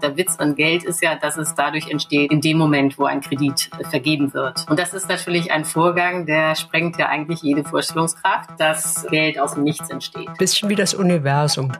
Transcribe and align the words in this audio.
Der 0.00 0.16
Witz 0.16 0.36
an 0.38 0.54
Geld 0.54 0.84
ist 0.84 1.02
ja, 1.02 1.16
dass 1.16 1.36
es 1.36 1.54
dadurch 1.54 1.90
entsteht, 1.90 2.32
in 2.32 2.40
dem 2.40 2.56
Moment, 2.56 2.98
wo 2.98 3.04
ein 3.04 3.20
Kredit 3.20 3.70
vergeben 3.90 4.32
wird. 4.32 4.66
Und 4.70 4.78
das 4.78 4.94
ist 4.94 5.08
natürlich 5.08 5.52
ein 5.52 5.64
Vorgang, 5.64 6.24
der 6.24 6.54
sprengt 6.54 6.98
ja 6.98 7.08
eigentlich 7.08 7.42
jede 7.42 7.64
Vorstellungskraft, 7.64 8.50
dass 8.58 9.06
Geld 9.10 9.38
aus 9.38 9.54
dem 9.54 9.64
Nichts 9.64 9.90
entsteht. 9.90 10.32
Bisschen 10.38 10.68
wie 10.68 10.74
das 10.74 10.94
Universum. 10.94 11.72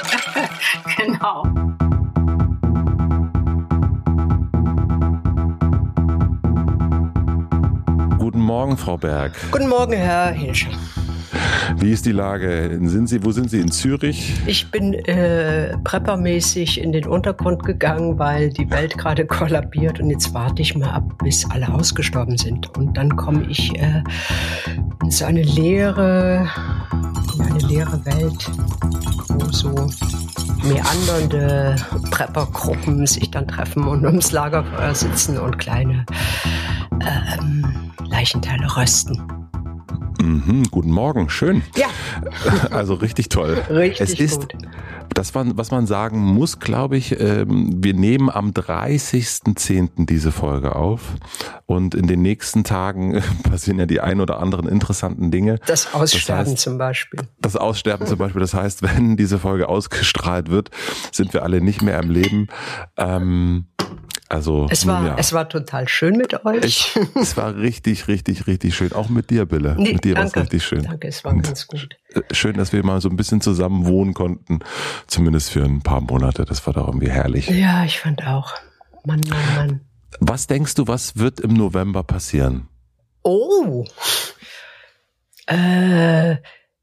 genau. 0.96 1.44
Guten 8.18 8.40
Morgen, 8.40 8.76
Frau 8.76 8.96
Berg. 8.96 9.34
Guten 9.50 9.68
Morgen, 9.68 9.92
Herr 9.92 10.30
Hilscher. 10.30 10.70
Wie 11.76 11.90
ist 11.90 12.06
die 12.06 12.12
Lage? 12.12 12.78
Sind 12.82 13.08
Sie, 13.08 13.24
wo 13.24 13.32
sind 13.32 13.50
Sie? 13.50 13.60
In 13.60 13.70
Zürich? 13.70 14.32
Ich 14.46 14.70
bin 14.70 14.94
äh, 14.94 15.76
preppermäßig 15.78 16.80
in 16.80 16.92
den 16.92 17.06
Untergrund 17.06 17.64
gegangen, 17.64 18.18
weil 18.18 18.50
die 18.50 18.70
Welt 18.70 18.96
gerade 18.98 19.26
kollabiert 19.26 20.00
und 20.00 20.10
jetzt 20.10 20.34
warte 20.34 20.62
ich 20.62 20.74
mal 20.74 20.90
ab, 20.90 21.18
bis 21.22 21.48
alle 21.50 21.72
ausgestorben 21.72 22.36
sind. 22.36 22.76
Und 22.76 22.96
dann 22.96 23.16
komme 23.16 23.46
ich 23.48 23.74
äh, 23.78 24.02
in 25.02 25.10
so 25.10 25.24
eine 25.24 25.42
leere, 25.42 26.48
in 27.34 27.40
eine 27.42 27.58
leere 27.60 28.04
Welt, 28.04 28.50
wo 29.28 29.50
so 29.50 29.74
meandernde 30.64 31.76
Preppergruppen 32.10 33.06
sich 33.06 33.30
dann 33.30 33.48
treffen 33.48 33.84
und 33.84 34.04
ums 34.04 34.32
Lagerfeuer 34.32 34.94
sitzen 34.94 35.38
und 35.38 35.58
kleine 35.58 36.06
ähm, 37.00 37.92
Leichenteile 38.08 38.76
rösten. 38.76 39.41
Mhm, 40.22 40.64
guten 40.70 40.90
Morgen, 40.92 41.28
schön. 41.28 41.62
Ja. 41.76 41.86
Also 42.70 42.94
richtig 42.94 43.28
toll. 43.28 43.60
Richtig 43.70 44.00
es 44.00 44.20
ist, 44.20 44.40
gut. 44.40 44.54
Das, 45.14 45.34
was 45.34 45.70
man 45.70 45.86
sagen 45.86 46.20
muss, 46.20 46.58
glaube 46.58 46.96
ich, 46.96 47.18
ähm, 47.20 47.82
wir 47.84 47.92
nehmen 47.94 48.30
am 48.30 48.50
30.10. 48.50 50.06
diese 50.06 50.32
Folge 50.32 50.74
auf 50.76 51.00
und 51.66 51.94
in 51.94 52.06
den 52.06 52.22
nächsten 52.22 52.64
Tagen 52.64 53.22
passieren 53.42 53.78
ja 53.78 53.86
die 53.86 54.00
ein 54.00 54.20
oder 54.20 54.38
anderen 54.40 54.68
interessanten 54.68 55.30
Dinge. 55.30 55.58
Das 55.66 55.92
Aussterben 55.92 56.44
Das 56.44 56.54
heißt- 56.54 56.62
zum 56.62 56.78
Beispiel. 56.78 57.20
Das 57.40 57.56
Aussterben 57.56 58.06
zum 58.06 58.18
Beispiel, 58.18 58.40
das 58.40 58.54
heißt, 58.54 58.82
wenn 58.96 59.16
diese 59.16 59.38
Folge 59.38 59.68
ausgestrahlt 59.68 60.50
wird, 60.50 60.70
sind 61.10 61.34
wir 61.34 61.42
alle 61.42 61.60
nicht 61.60 61.82
mehr 61.82 61.98
am 61.98 62.10
Leben. 62.10 62.46
Ähm, 62.96 63.66
also 64.32 64.66
Es 64.70 64.86
war, 64.86 65.06
ja. 65.06 65.16
es 65.18 65.32
war 65.32 65.48
total 65.48 65.86
schön 65.88 66.16
mit 66.16 66.44
euch. 66.44 66.96
es, 66.96 66.98
es 67.14 67.36
war 67.36 67.54
richtig, 67.56 68.08
richtig, 68.08 68.46
richtig 68.46 68.74
schön. 68.74 68.92
Auch 68.92 69.08
mit 69.08 69.30
dir, 69.30 69.46
Bille. 69.46 69.76
Nee, 69.78 69.92
mit 69.94 70.04
dir 70.04 70.16
war 70.16 70.24
es 70.24 70.34
richtig 70.36 70.64
schön. 70.64 70.82
Danke, 70.84 71.08
es 71.08 71.22
war 71.24 71.32
Und 71.32 71.42
ganz 71.42 71.66
gut. 71.66 71.88
äh, 72.14 72.22
Schön, 72.32 72.56
dass 72.56 72.72
wir 72.72 72.84
mal 72.84 73.00
so 73.00 73.08
ein 73.08 73.16
bisschen 73.16 73.40
zusammen 73.40 73.86
wohnen 73.86 74.14
konnten. 74.14 74.60
Zumindest 75.06 75.50
für 75.50 75.62
ein 75.64 75.82
paar 75.82 76.00
Monate. 76.00 76.44
Das 76.44 76.66
war 76.66 76.72
doch 76.74 76.86
irgendwie 76.88 77.10
herrlich. 77.10 77.48
Ja, 77.48 77.84
ich 77.84 78.00
fand 78.00 78.26
auch. 78.26 78.54
Mann, 79.04 79.20
Mann, 79.28 79.56
Mann. 79.56 79.80
Was 80.20 80.46
denkst 80.46 80.74
du, 80.74 80.86
was 80.88 81.16
wird 81.16 81.40
im 81.40 81.54
November 81.54 82.02
passieren? 82.02 82.68
Oh. 83.24 83.84
Äh, 85.46 86.36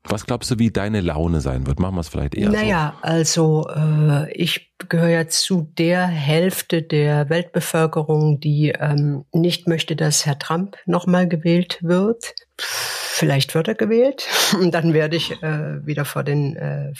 Was 0.03 0.25
glaubst 0.25 0.51
du, 0.51 0.59
wie 0.59 0.71
deine 0.71 1.01
Laune 1.01 1.41
sein 1.41 1.67
wird? 1.67 1.79
Machen 1.79 1.95
wir 1.95 2.01
es 2.01 2.09
vielleicht 2.09 2.35
eher 2.35 2.49
naja, 2.49 2.95
also 3.01 3.67
äh, 3.73 4.31
ich 4.33 4.68
gehöre 4.89 5.09
ja 5.09 5.27
zu 5.27 5.71
der 5.77 6.07
Hälfte 6.07 6.81
der 6.81 7.29
Weltbevölkerung, 7.29 8.39
die 8.39 8.73
ähm, 8.77 9.25
nicht 9.31 9.67
möchte, 9.67 9.95
dass 9.95 10.25
Herr 10.25 10.39
Trump 10.39 10.77
nochmal 10.85 11.27
gewählt 11.27 11.79
wird. 11.81 12.33
Vielleicht 12.57 13.53
wird 13.53 13.67
er 13.67 13.75
gewählt 13.75 14.27
und 14.59 14.73
dann 14.73 14.93
werde 14.93 15.17
ich 15.17 15.43
äh, 15.43 15.85
wieder 15.85 16.05
vor 16.05 16.23
den 16.23 16.55
äh, 16.55 16.93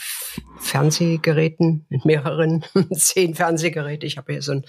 Fernsehgeräten 0.60 1.86
mit 1.90 2.06
mehreren, 2.06 2.64
zehn 2.94 3.36
Fernsehgeräte. 3.36 4.06
Ich 4.06 4.18
habe 4.18 4.34
hier 4.34 4.42
so 4.42 4.52
ein 4.52 4.66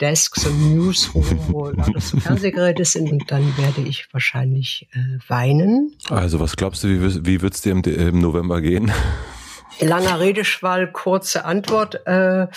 Desk, 0.00 0.36
so 0.36 0.48
ein 0.48 0.74
Newsroom, 0.74 1.38
wo 1.48 1.66
lauter 1.68 2.00
Fernsehgeräte 2.00 2.84
sind 2.84 3.12
und 3.12 3.30
dann 3.30 3.56
werde 3.56 3.82
ich 3.82 4.08
wahrscheinlich 4.12 4.88
äh, 4.92 5.18
weinen. 5.28 5.94
so? 5.98 6.14
Also, 6.14 6.40
was 6.40 6.56
glaubst 6.56 6.82
du, 6.84 6.88
wie, 6.88 7.26
wie 7.26 7.42
wird's 7.42 7.62
dir 7.62 7.72
im, 7.72 7.82
im 7.82 8.20
November 8.20 8.60
gehen? 8.60 8.92
Langer 9.80 10.18
Redeschwall, 10.18 10.90
kurze 10.90 11.44
Antwort. 11.44 12.06
Äh, 12.06 12.48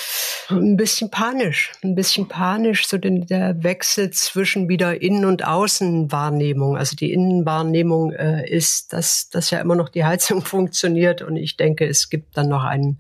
ein 0.50 0.76
bisschen 0.76 1.12
panisch, 1.12 1.72
ein 1.84 1.94
bisschen 1.94 2.28
panisch, 2.28 2.88
so 2.88 2.98
den, 2.98 3.28
der 3.28 3.64
Wechsel 3.64 4.10
zwischen 4.10 4.70
wieder 4.70 5.02
Innen- 5.02 5.26
und 5.26 5.46
Außenwahrnehmung. 5.46 6.78
Also 6.78 6.96
die 6.96 7.14
Innenwahrnehmung 7.14 8.12
äh, 8.14 8.50
ist, 8.50 8.94
dass, 8.94 9.30
dass 9.30 9.52
ja 9.52 9.60
immer 9.60 9.76
noch 9.76 9.90
die 9.90 10.04
Heizung 10.04 10.42
funktioniert 10.46 11.22
und 11.22 11.36
ich 11.38 11.58
denke, 11.58 11.86
es 11.86 12.10
gibt 12.10 12.38
dann 12.38 12.50
noch 12.50 12.64
einen 12.64 13.00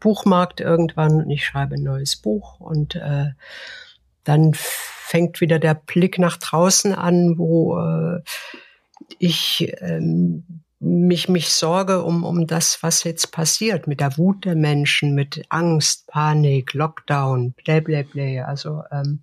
Buchmarkt 0.00 0.60
irgendwann 0.60 1.24
und 1.24 1.30
ich 1.30 1.44
schreibe 1.44 1.74
ein 1.74 1.82
neues 1.82 2.16
Buch 2.16 2.60
und 2.60 2.96
äh, 2.96 3.26
dann 4.24 4.52
fängt 4.54 5.42
wieder 5.42 5.58
der 5.58 5.74
Blick 5.74 6.18
nach 6.18 6.38
draußen 6.38 6.94
an, 6.94 7.36
wo 7.36 7.78
äh, 7.78 8.22
ich 9.18 9.70
ähm, 9.80 10.62
mich, 10.80 11.28
mich 11.28 11.50
sorge 11.50 12.02
um, 12.02 12.24
um 12.24 12.46
das, 12.46 12.82
was 12.82 13.04
jetzt 13.04 13.32
passiert, 13.32 13.86
mit 13.86 14.00
der 14.00 14.16
Wut 14.16 14.46
der 14.46 14.56
Menschen, 14.56 15.14
mit 15.14 15.42
Angst, 15.50 16.06
Panik, 16.06 16.72
Lockdown, 16.72 17.52
bla 17.52 17.80
bla 17.80 18.02
bla. 18.02 18.44
Also 18.46 18.82
ähm, 18.90 19.20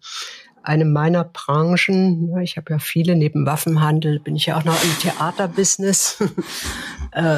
eine 0.62 0.85
meiner 0.85 1.23
Branchen, 1.23 2.29
ne, 2.29 2.44
ich 2.44 2.57
habe 2.57 2.73
ja 2.73 2.79
viele, 2.79 3.16
neben 3.16 3.46
Waffenhandel 3.46 4.19
bin 4.19 4.35
ich 4.35 4.47
ja 4.47 4.57
auch 4.57 4.66
noch 4.66 4.84
im 4.84 5.00
Theaterbusiness, 5.00 6.22
äh, 7.13 7.38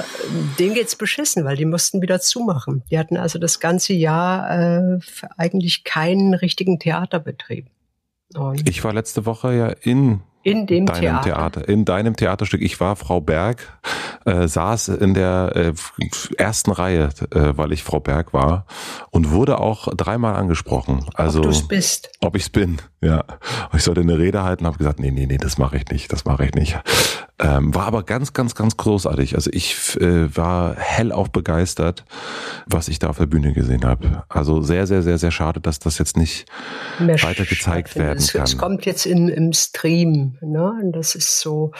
denen 0.57 0.73
geht's 0.73 0.95
beschissen, 0.95 1.45
weil 1.45 1.55
die 1.55 1.65
mussten 1.65 2.01
wieder 2.01 2.19
zumachen. 2.19 2.83
Die 2.91 2.97
hatten 2.99 3.17
also 3.17 3.39
das 3.39 3.59
ganze 3.59 3.93
Jahr 3.93 4.49
äh, 4.49 4.99
eigentlich 5.37 5.83
keinen 5.83 6.33
richtigen 6.33 6.79
Theaterbetrieb. 6.79 7.67
Und 8.33 8.67
Ich 8.67 8.83
war 8.83 8.93
letzte 8.93 9.25
Woche 9.25 9.53
ja 9.53 9.67
in 9.67 10.21
in 10.43 10.67
dem 10.67 10.85
deinem 10.85 11.01
Theater. 11.01 11.21
Theater. 11.21 11.69
in 11.69 11.85
deinem 11.85 12.15
Theaterstück. 12.15 12.61
Ich 12.61 12.79
war 12.79 12.95
Frau 12.95 13.19
Berg, 13.19 13.79
äh, 14.25 14.47
saß 14.47 14.89
in 14.89 15.13
der 15.13 15.51
äh, 15.55 15.73
ersten 16.37 16.71
Reihe, 16.71 17.09
äh, 17.31 17.53
weil 17.57 17.73
ich 17.73 17.83
Frau 17.83 17.99
Berg 17.99 18.33
war 18.33 18.65
und 19.11 19.31
wurde 19.31 19.59
auch 19.59 19.93
dreimal 19.95 20.35
angesprochen. 20.35 21.05
Also 21.13 21.39
Ob 21.39 21.45
du's 21.45 21.67
bist. 21.67 22.11
ob 22.21 22.35
ich's 22.35 22.49
bin, 22.49 22.81
ja. 23.01 23.23
Ich 23.73 23.83
sollte 23.83 24.01
eine 24.01 24.17
Rede 24.17 24.43
halten, 24.43 24.65
habe 24.65 24.77
gesagt, 24.77 24.99
nee, 24.99 25.11
nee, 25.11 25.25
nee, 25.25 25.37
das 25.37 25.57
mache 25.57 25.77
ich 25.77 25.87
nicht, 25.89 26.11
das 26.13 26.25
mache 26.25 26.45
ich 26.45 26.53
nicht. 26.53 26.79
Ähm, 27.41 27.73
war 27.73 27.85
aber 27.85 28.03
ganz, 28.03 28.33
ganz, 28.33 28.53
ganz 28.53 28.75
großartig. 28.75 29.35
Also 29.35 29.49
ich 29.53 29.95
äh, 30.01 30.35
war 30.35 30.75
hellauf 30.75 31.31
begeistert, 31.31 32.03
was 32.65 32.89
ich 32.89 32.99
da 32.99 33.07
auf 33.07 33.17
der 33.17 33.27
Bühne 33.27 33.53
gesehen 33.53 33.85
habe. 33.85 34.23
Also 34.27 34.61
sehr, 34.61 34.87
sehr, 34.87 35.03
sehr, 35.03 35.17
sehr 35.17 35.31
schade, 35.31 35.61
dass 35.61 35.79
das 35.79 35.97
jetzt 35.99 36.17
nicht 36.17 36.45
mehr 36.99 37.21
weiter 37.23 37.45
gezeigt 37.45 37.95
werden 37.95 38.17
es, 38.17 38.33
kann. 38.33 38.43
Es 38.43 38.57
kommt 38.57 38.85
jetzt 38.85 39.05
in, 39.05 39.29
im 39.29 39.53
Stream. 39.53 40.28
Ne? 40.41 40.71
Und 40.81 40.91
das 40.93 41.15
ist 41.15 41.39
so, 41.39 41.71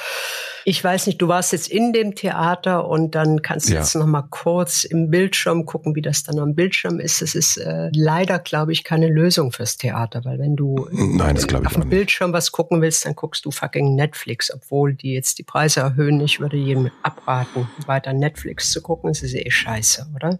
ich 0.65 0.83
weiß 0.83 1.07
nicht, 1.07 1.21
du 1.21 1.27
warst 1.27 1.51
jetzt 1.51 1.67
in 1.69 1.93
dem 1.93 2.15
Theater 2.15 2.87
und 2.87 3.15
dann 3.15 3.41
kannst 3.41 3.69
du 3.69 3.73
Ja. 3.73 3.79
jetzt 3.79 3.95
noch 3.95 4.05
mal 4.05 4.23
kurz 4.29 4.83
im 4.83 5.09
Bildschirm 5.09 5.65
gucken, 5.65 5.95
wie 5.95 6.01
das 6.01 6.23
dann 6.23 6.39
am 6.39 6.55
Bildschirm 6.55 6.99
ist. 6.99 7.21
Es 7.21 7.35
ist 7.35 7.57
äh, 7.57 7.89
leider, 7.93 8.39
glaube 8.39 8.71
ich, 8.71 8.83
keine 8.83 9.07
Lösung 9.07 9.51
fürs 9.51 9.77
Theater, 9.77 10.21
weil 10.25 10.39
wenn 10.39 10.55
du 10.55 10.87
Nein, 10.91 11.35
das 11.35 11.47
glaube 11.47 11.65
ich 11.65 11.75
auf 11.75 11.81
dem. 11.81 11.89
Bildschirm 11.89 12.33
was 12.33 12.51
gucken 12.51 12.81
willst, 12.81 13.05
dann 13.05 13.15
guckst 13.15 13.45
du 13.45 13.51
fucking 13.51 13.95
Netflix, 13.95 14.53
obwohl 14.53 14.93
die 14.93 15.13
jetzt 15.13 15.39
die 15.39 15.43
Preise 15.43 15.79
erhöhen. 15.81 16.19
Ich 16.21 16.39
würde 16.39 16.57
jedem 16.57 16.89
abraten, 17.03 17.67
weiter 17.85 18.13
Netflix 18.13 18.71
zu 18.71 18.81
gucken. 18.81 19.09
Es 19.09 19.23
ist 19.23 19.33
eh 19.35 19.49
scheiße, 19.49 20.07
oder? 20.15 20.39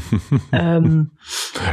ähm, 0.52 1.10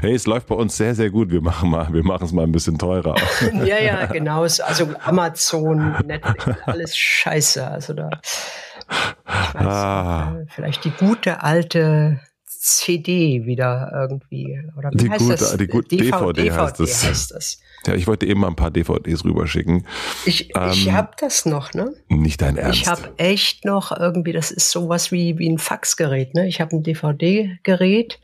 Hey, 0.02 0.14
es 0.14 0.26
läuft 0.28 0.48
bei 0.48 0.56
uns 0.56 0.76
sehr, 0.78 0.96
sehr 0.96 1.10
gut. 1.10 1.32
Wir 1.32 1.42
machen 1.42 1.70
mal, 1.70 1.92
wir 1.94 2.04
machen 2.04 2.24
es 2.26 2.32
mal 2.32 2.44
ein 2.44 2.52
bisschen 2.52 2.78
teurer. 2.78 3.16
Ja, 3.66 3.80
ja, 3.80 4.06
genau. 4.06 4.48
so. 4.48 4.64
Also 4.64 4.90
Amazon, 5.04 5.96
Netflix, 6.06 6.46
alles 6.66 6.98
scheiße. 6.98 7.66
Also 7.68 7.94
da, 7.94 8.10
ich 8.22 9.54
weiß, 9.56 9.66
Ah. 9.66 10.36
äh, 10.42 10.46
vielleicht 10.50 10.84
die 10.86 10.92
gute 10.92 11.44
alte 11.44 12.20
CD 12.46 13.46
wieder 13.46 13.92
irgendwie. 13.94 14.62
Oder 14.78 14.92
wie 14.92 14.98
Die 14.98 15.10
heißt 15.10 15.20
gute- 15.22 15.38
das? 15.38 15.58
die 15.58 15.68
gute 15.68 15.88
DVD 15.96 16.52
heißt 16.52 16.80
DVD 16.80 16.92
es. 16.92 17.08
heißt 17.08 17.32
das. 17.32 17.60
Ja, 17.88 17.96
ich 17.96 18.08
wollte 18.08 18.26
eben 18.26 18.42
mal 18.42 18.48
ein 18.48 18.56
paar 18.56 18.72
DVDs 18.72 19.24
rüberschicken. 19.24 19.86
Ich, 20.26 20.50
ich 20.50 20.56
Ähm, 20.88 20.94
habe 20.94 21.12
das 21.20 21.46
noch, 21.46 21.74
ne? 21.74 21.94
Nicht 22.10 22.42
dein 22.42 22.58
Ernst. 22.58 22.82
Ich 22.82 22.88
habe 22.88 23.10
echt 23.18 23.66
noch 23.66 23.92
irgendwie, 23.98 24.34
das 24.34 24.52
ist 24.52 24.70
sowas 24.72 25.12
wie, 25.12 25.38
wie 25.38 25.50
ein 25.50 25.58
Faxgerät. 25.58 26.34
Ne? 26.36 26.48
Ich 26.48 26.60
habe 26.62 26.76
ein 26.76 26.84
DVD-Gerät 26.84 28.20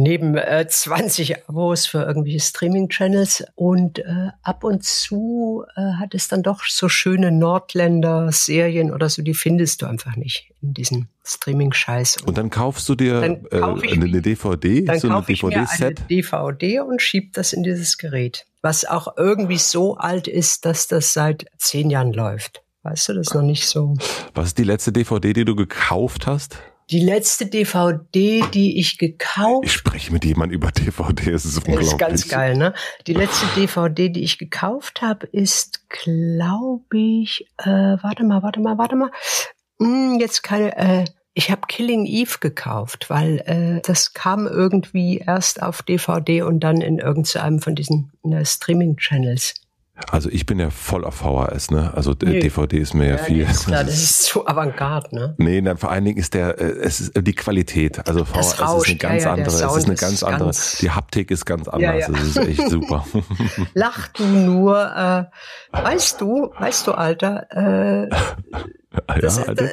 neben 0.00 0.36
äh, 0.36 0.66
20 0.66 1.48
Abos 1.48 1.86
für 1.86 2.02
irgendwelche 2.02 2.40
Streaming-Channels 2.40 3.44
und 3.54 3.98
äh, 3.98 4.28
ab 4.42 4.64
und 4.64 4.82
zu 4.82 5.64
äh, 5.76 5.80
hat 5.98 6.14
es 6.14 6.28
dann 6.28 6.42
doch 6.42 6.64
so 6.64 6.88
schöne 6.88 7.30
Nordländer-Serien 7.30 8.92
oder 8.92 9.08
so, 9.08 9.22
die 9.22 9.34
findest 9.34 9.82
du 9.82 9.86
einfach 9.86 10.16
nicht 10.16 10.52
in 10.62 10.72
diesen 10.74 11.08
Streaming-Scheiß. 11.24 12.18
Und 12.24 12.38
dann 12.38 12.48
kaufst 12.48 12.88
du 12.88 12.94
dir 12.94 13.22
äh, 13.22 13.60
kauf 13.60 13.84
ich 13.84 13.92
eine 13.92 14.22
DVD, 14.22 14.84
dann 14.84 14.98
so 14.98 15.08
eine 15.08 15.22
DVD-Set. 15.22 16.08
DVD 16.08 16.80
und 16.80 17.02
schieb 17.02 17.34
das 17.34 17.52
in 17.52 17.62
dieses 17.62 17.98
Gerät, 17.98 18.46
was 18.62 18.86
auch 18.86 19.16
irgendwie 19.18 19.58
so 19.58 19.96
alt 19.96 20.28
ist, 20.28 20.64
dass 20.64 20.88
das 20.88 21.12
seit 21.12 21.46
zehn 21.58 21.90
Jahren 21.90 22.12
läuft. 22.12 22.62
Weißt 22.82 23.10
du, 23.10 23.14
das 23.14 23.28
ist 23.28 23.34
noch 23.34 23.42
nicht 23.42 23.66
so. 23.66 23.94
Was 24.34 24.48
ist 24.48 24.58
die 24.58 24.64
letzte 24.64 24.92
DVD, 24.92 25.34
die 25.34 25.44
du 25.44 25.54
gekauft 25.54 26.26
hast? 26.26 26.56
Die 26.90 26.98
letzte 26.98 27.46
DVD, 27.46 28.42
die 28.52 28.80
ich 28.80 28.98
gekauft 28.98 29.64
Ich 29.64 29.72
spreche 29.72 30.12
mit 30.12 30.24
jemandem 30.24 30.56
über 30.56 30.72
DVD, 30.72 31.30
es 31.30 31.44
ist 31.44 31.58
unglaublich. 31.58 31.86
ist 31.86 31.98
ganz 31.98 32.28
geil, 32.28 32.56
ne? 32.56 32.74
Die 33.06 33.14
letzte 33.14 33.46
DVD, 33.54 34.08
die 34.08 34.24
ich 34.24 34.38
gekauft 34.38 35.00
habe, 35.00 35.26
ist, 35.28 35.88
glaube 35.88 36.82
ich, 36.98 37.46
äh, 37.58 37.68
warte 37.68 38.24
mal, 38.24 38.42
warte 38.42 38.58
mal, 38.58 38.76
warte 38.76 38.96
mal. 38.96 39.10
Hm, 39.78 40.18
jetzt 40.18 40.42
keine, 40.42 40.76
äh, 40.76 41.04
ich 41.32 41.52
habe 41.52 41.62
Killing 41.68 42.06
Eve 42.06 42.38
gekauft, 42.40 43.08
weil 43.08 43.38
äh, 43.46 43.80
das 43.86 44.12
kam 44.12 44.48
irgendwie 44.48 45.18
erst 45.18 45.62
auf 45.62 45.82
DVD 45.82 46.42
und 46.42 46.58
dann 46.58 46.80
in 46.80 46.98
irgendeinem 46.98 47.60
von 47.60 47.76
diesen 47.76 48.10
äh, 48.24 48.44
Streaming-Channels. 48.44 49.54
Also 50.10 50.28
ich 50.30 50.46
bin 50.46 50.58
ja 50.58 50.70
voll 50.70 51.04
auf 51.04 51.16
VHS, 51.16 51.70
ne? 51.70 51.92
Also 51.94 52.14
nee. 52.22 52.40
DVD 52.40 52.78
ist 52.78 52.94
mir 52.94 53.06
ja, 53.06 53.16
ja 53.16 53.18
viel. 53.18 53.44
Nee, 53.44 53.50
ist 53.50 53.66
klar, 53.66 53.84
das 53.84 53.94
ist 53.94 54.22
zu 54.22 54.46
avantgarde, 54.46 55.14
ne? 55.14 55.34
Nee, 55.38 55.60
dann 55.60 55.76
vor 55.76 55.90
allen 55.90 56.04
Dingen 56.04 56.18
ist 56.18 56.34
der, 56.34 56.58
äh, 56.58 56.64
es 56.64 57.00
ist 57.00 57.12
die 57.16 57.34
Qualität. 57.34 58.06
Also 58.08 58.24
VHS 58.24 58.54
ist 58.54 58.60
eine 58.60 58.96
ganz 58.96 59.24
ja, 59.24 59.28
ja, 59.28 59.32
andere, 59.34 59.54
es 59.54 59.76
ist 59.76 59.86
eine 59.86 59.94
ganz 59.94 60.22
andere. 60.22 60.44
Ganz 60.48 60.78
die 60.78 60.90
Haptik 60.90 61.30
ist 61.30 61.44
ganz 61.44 61.68
anders. 61.68 62.06
Das 62.06 62.22
ist 62.22 62.36
echt 62.36 62.68
super. 62.68 63.06
Lach 63.74 64.08
du 64.08 64.24
nur, 64.24 64.76
äh, 64.78 65.24
weißt 65.72 66.20
du, 66.20 66.52
weißt 66.58 66.86
du, 66.86 66.92
Alter, 66.92 67.46
äh, 67.50 68.08
das, 69.20 69.38
ja, 69.38 69.44
also, 69.44 69.64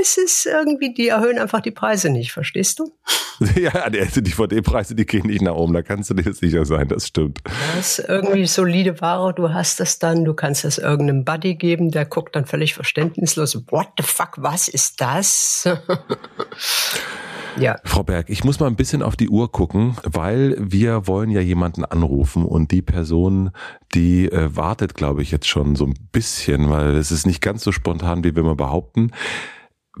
es 0.00 0.16
ist 0.16 0.46
irgendwie, 0.46 0.94
die 0.94 1.08
erhöhen 1.08 1.38
einfach 1.38 1.60
die 1.60 1.70
Preise 1.70 2.10
nicht, 2.10 2.32
verstehst 2.32 2.78
du? 2.78 2.92
ja, 3.56 3.90
die 3.90 4.22
DVD-Preise, 4.22 4.94
die 4.94 5.06
gehen 5.06 5.26
nicht 5.26 5.42
nach 5.42 5.54
oben, 5.54 5.74
da 5.74 5.82
kannst 5.82 6.10
du 6.10 6.14
dir 6.14 6.32
sicher 6.32 6.64
sein, 6.64 6.88
das 6.88 7.08
stimmt. 7.08 7.40
Das 7.76 7.98
ist 7.98 8.08
irgendwie 8.08 8.46
solide 8.46 9.00
Ware, 9.00 9.34
du 9.34 9.52
hast 9.52 9.80
das 9.80 9.98
dann, 9.98 10.24
du 10.24 10.34
kannst 10.34 10.64
das 10.64 10.78
irgendeinem 10.78 11.24
Buddy 11.24 11.54
geben, 11.56 11.90
der 11.90 12.04
guckt 12.04 12.36
dann 12.36 12.46
völlig 12.46 12.74
verständnislos, 12.74 13.62
what 13.70 13.88
the 13.96 14.02
fuck, 14.02 14.32
was 14.38 14.68
ist 14.68 15.00
das? 15.00 15.68
Ja. 17.60 17.76
Frau 17.84 18.02
Berg, 18.02 18.30
ich 18.30 18.44
muss 18.44 18.60
mal 18.60 18.66
ein 18.66 18.76
bisschen 18.76 19.02
auf 19.02 19.16
die 19.16 19.28
Uhr 19.28 19.50
gucken, 19.52 19.96
weil 20.04 20.56
wir 20.58 21.06
wollen 21.06 21.30
ja 21.30 21.40
jemanden 21.40 21.84
anrufen 21.84 22.44
und 22.44 22.70
die 22.70 22.82
Person, 22.82 23.50
die 23.94 24.30
äh, 24.30 24.54
wartet, 24.56 24.94
glaube 24.94 25.22
ich, 25.22 25.30
jetzt 25.30 25.48
schon 25.48 25.76
so 25.76 25.86
ein 25.86 25.94
bisschen, 26.12 26.70
weil 26.70 26.96
es 26.96 27.10
ist 27.10 27.26
nicht 27.26 27.40
ganz 27.40 27.62
so 27.62 27.72
spontan, 27.72 28.24
wie 28.24 28.34
wir 28.34 28.42
mal 28.42 28.56
behaupten. 28.56 29.12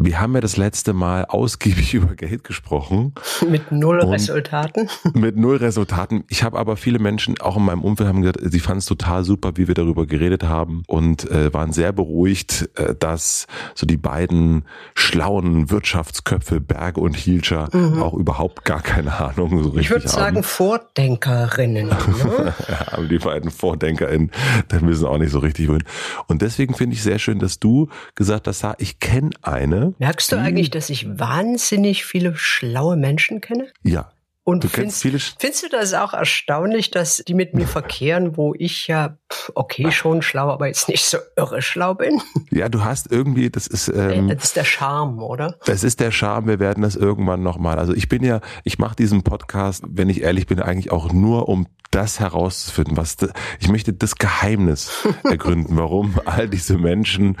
Wir 0.00 0.20
haben 0.20 0.34
ja 0.34 0.40
das 0.40 0.56
letzte 0.56 0.92
Mal 0.92 1.24
ausgiebig 1.24 1.92
über 1.94 2.14
Geld 2.14 2.44
gesprochen. 2.44 3.14
Mit 3.48 3.72
null 3.72 4.00
Resultaten. 4.00 4.88
Mit 5.14 5.36
null 5.36 5.56
Resultaten. 5.56 6.24
Ich 6.28 6.44
habe 6.44 6.58
aber 6.58 6.76
viele 6.76 7.00
Menschen, 7.00 7.40
auch 7.40 7.56
in 7.56 7.64
meinem 7.64 7.82
Umfeld, 7.82 8.08
haben 8.08 8.22
gesagt, 8.22 8.38
sie 8.42 8.60
fanden 8.60 8.78
es 8.78 8.86
total 8.86 9.24
super, 9.24 9.56
wie 9.56 9.66
wir 9.66 9.74
darüber 9.74 10.06
geredet 10.06 10.44
haben 10.44 10.84
und 10.86 11.28
äh, 11.30 11.52
waren 11.52 11.72
sehr 11.72 11.92
beruhigt, 11.92 12.70
äh, 12.76 12.94
dass 12.94 13.46
so 13.74 13.86
die 13.86 13.96
beiden 13.96 14.64
schlauen 14.94 15.70
Wirtschaftsköpfe, 15.70 16.60
Berge 16.60 17.00
und 17.00 17.16
Hielscher, 17.16 17.68
mhm. 17.72 18.00
auch 18.00 18.14
überhaupt 18.14 18.64
gar 18.64 18.82
keine 18.82 19.18
Ahnung 19.18 19.62
so 19.62 19.70
richtig 19.70 19.80
Ich 19.80 19.90
würde 19.90 20.08
sagen 20.08 20.42
Vordenkerinnen. 20.42 21.88
Ne? 22.18 22.52
ja, 22.68 23.00
die 23.02 23.18
beiden 23.18 23.50
Vordenkerinnen, 23.50 24.30
da 24.68 24.80
müssen 24.80 25.06
auch 25.06 25.18
nicht 25.18 25.30
so 25.30 25.38
richtig 25.38 25.68
wohin. 25.68 25.84
Und 26.26 26.42
deswegen 26.42 26.74
finde 26.74 26.94
ich 26.94 27.02
sehr 27.02 27.18
schön, 27.18 27.38
dass 27.38 27.58
du 27.58 27.88
gesagt 28.16 28.48
hast, 28.48 28.66
ich 28.78 28.98
kenne 28.98 29.30
eine, 29.42 29.87
Merkst 29.98 30.32
du 30.32 30.36
hm. 30.36 30.44
eigentlich, 30.44 30.70
dass 30.70 30.90
ich 30.90 31.18
wahnsinnig 31.18 32.04
viele 32.04 32.36
schlaue 32.36 32.96
Menschen 32.96 33.40
kenne? 33.40 33.68
Ja. 33.82 34.10
Und 34.44 34.64
du 34.64 34.68
findest, 34.68 35.02
viele 35.02 35.18
findest 35.18 35.64
du 35.64 35.68
das 35.68 35.92
auch 35.92 36.14
erstaunlich, 36.14 36.90
dass 36.90 37.22
die 37.28 37.34
mit 37.34 37.52
mir 37.52 37.66
verkehren, 37.68 38.38
wo 38.38 38.54
ich 38.56 38.86
ja, 38.86 39.18
okay, 39.54 39.90
schon 39.90 40.22
schlau, 40.22 40.48
aber 40.48 40.66
jetzt 40.66 40.88
nicht 40.88 41.04
so 41.04 41.18
irre 41.36 41.62
schlau 41.62 41.94
bin? 41.94 42.20
Ja, 42.50 42.68
du 42.68 42.84
hast 42.84 43.10
irgendwie, 43.10 43.50
das 43.50 43.66
ist... 43.66 43.88
Ähm, 43.88 44.28
das 44.28 44.44
ist 44.44 44.56
der 44.56 44.64
Charme, 44.64 45.20
oder? 45.20 45.56
Das 45.64 45.84
ist 45.84 46.00
der 46.00 46.10
Charme, 46.10 46.46
wir 46.46 46.58
werden 46.58 46.82
das 46.82 46.96
irgendwann 46.96 47.42
nochmal. 47.42 47.78
Also 47.78 47.94
ich 47.94 48.08
bin 48.08 48.24
ja, 48.24 48.40
ich 48.64 48.78
mache 48.78 48.96
diesen 48.96 49.22
Podcast, 49.22 49.84
wenn 49.88 50.08
ich 50.08 50.22
ehrlich 50.22 50.46
bin, 50.46 50.60
eigentlich 50.60 50.90
auch 50.90 51.12
nur, 51.12 51.48
um 51.48 51.66
das 51.90 52.20
herauszufinden, 52.20 52.96
was 52.96 53.16
ich 53.60 53.68
möchte 53.68 53.92
das 53.92 54.16
Geheimnis 54.16 55.08
ergründen, 55.24 55.76
warum 55.76 56.20
all 56.26 56.48
diese 56.48 56.76
Menschen, 56.76 57.36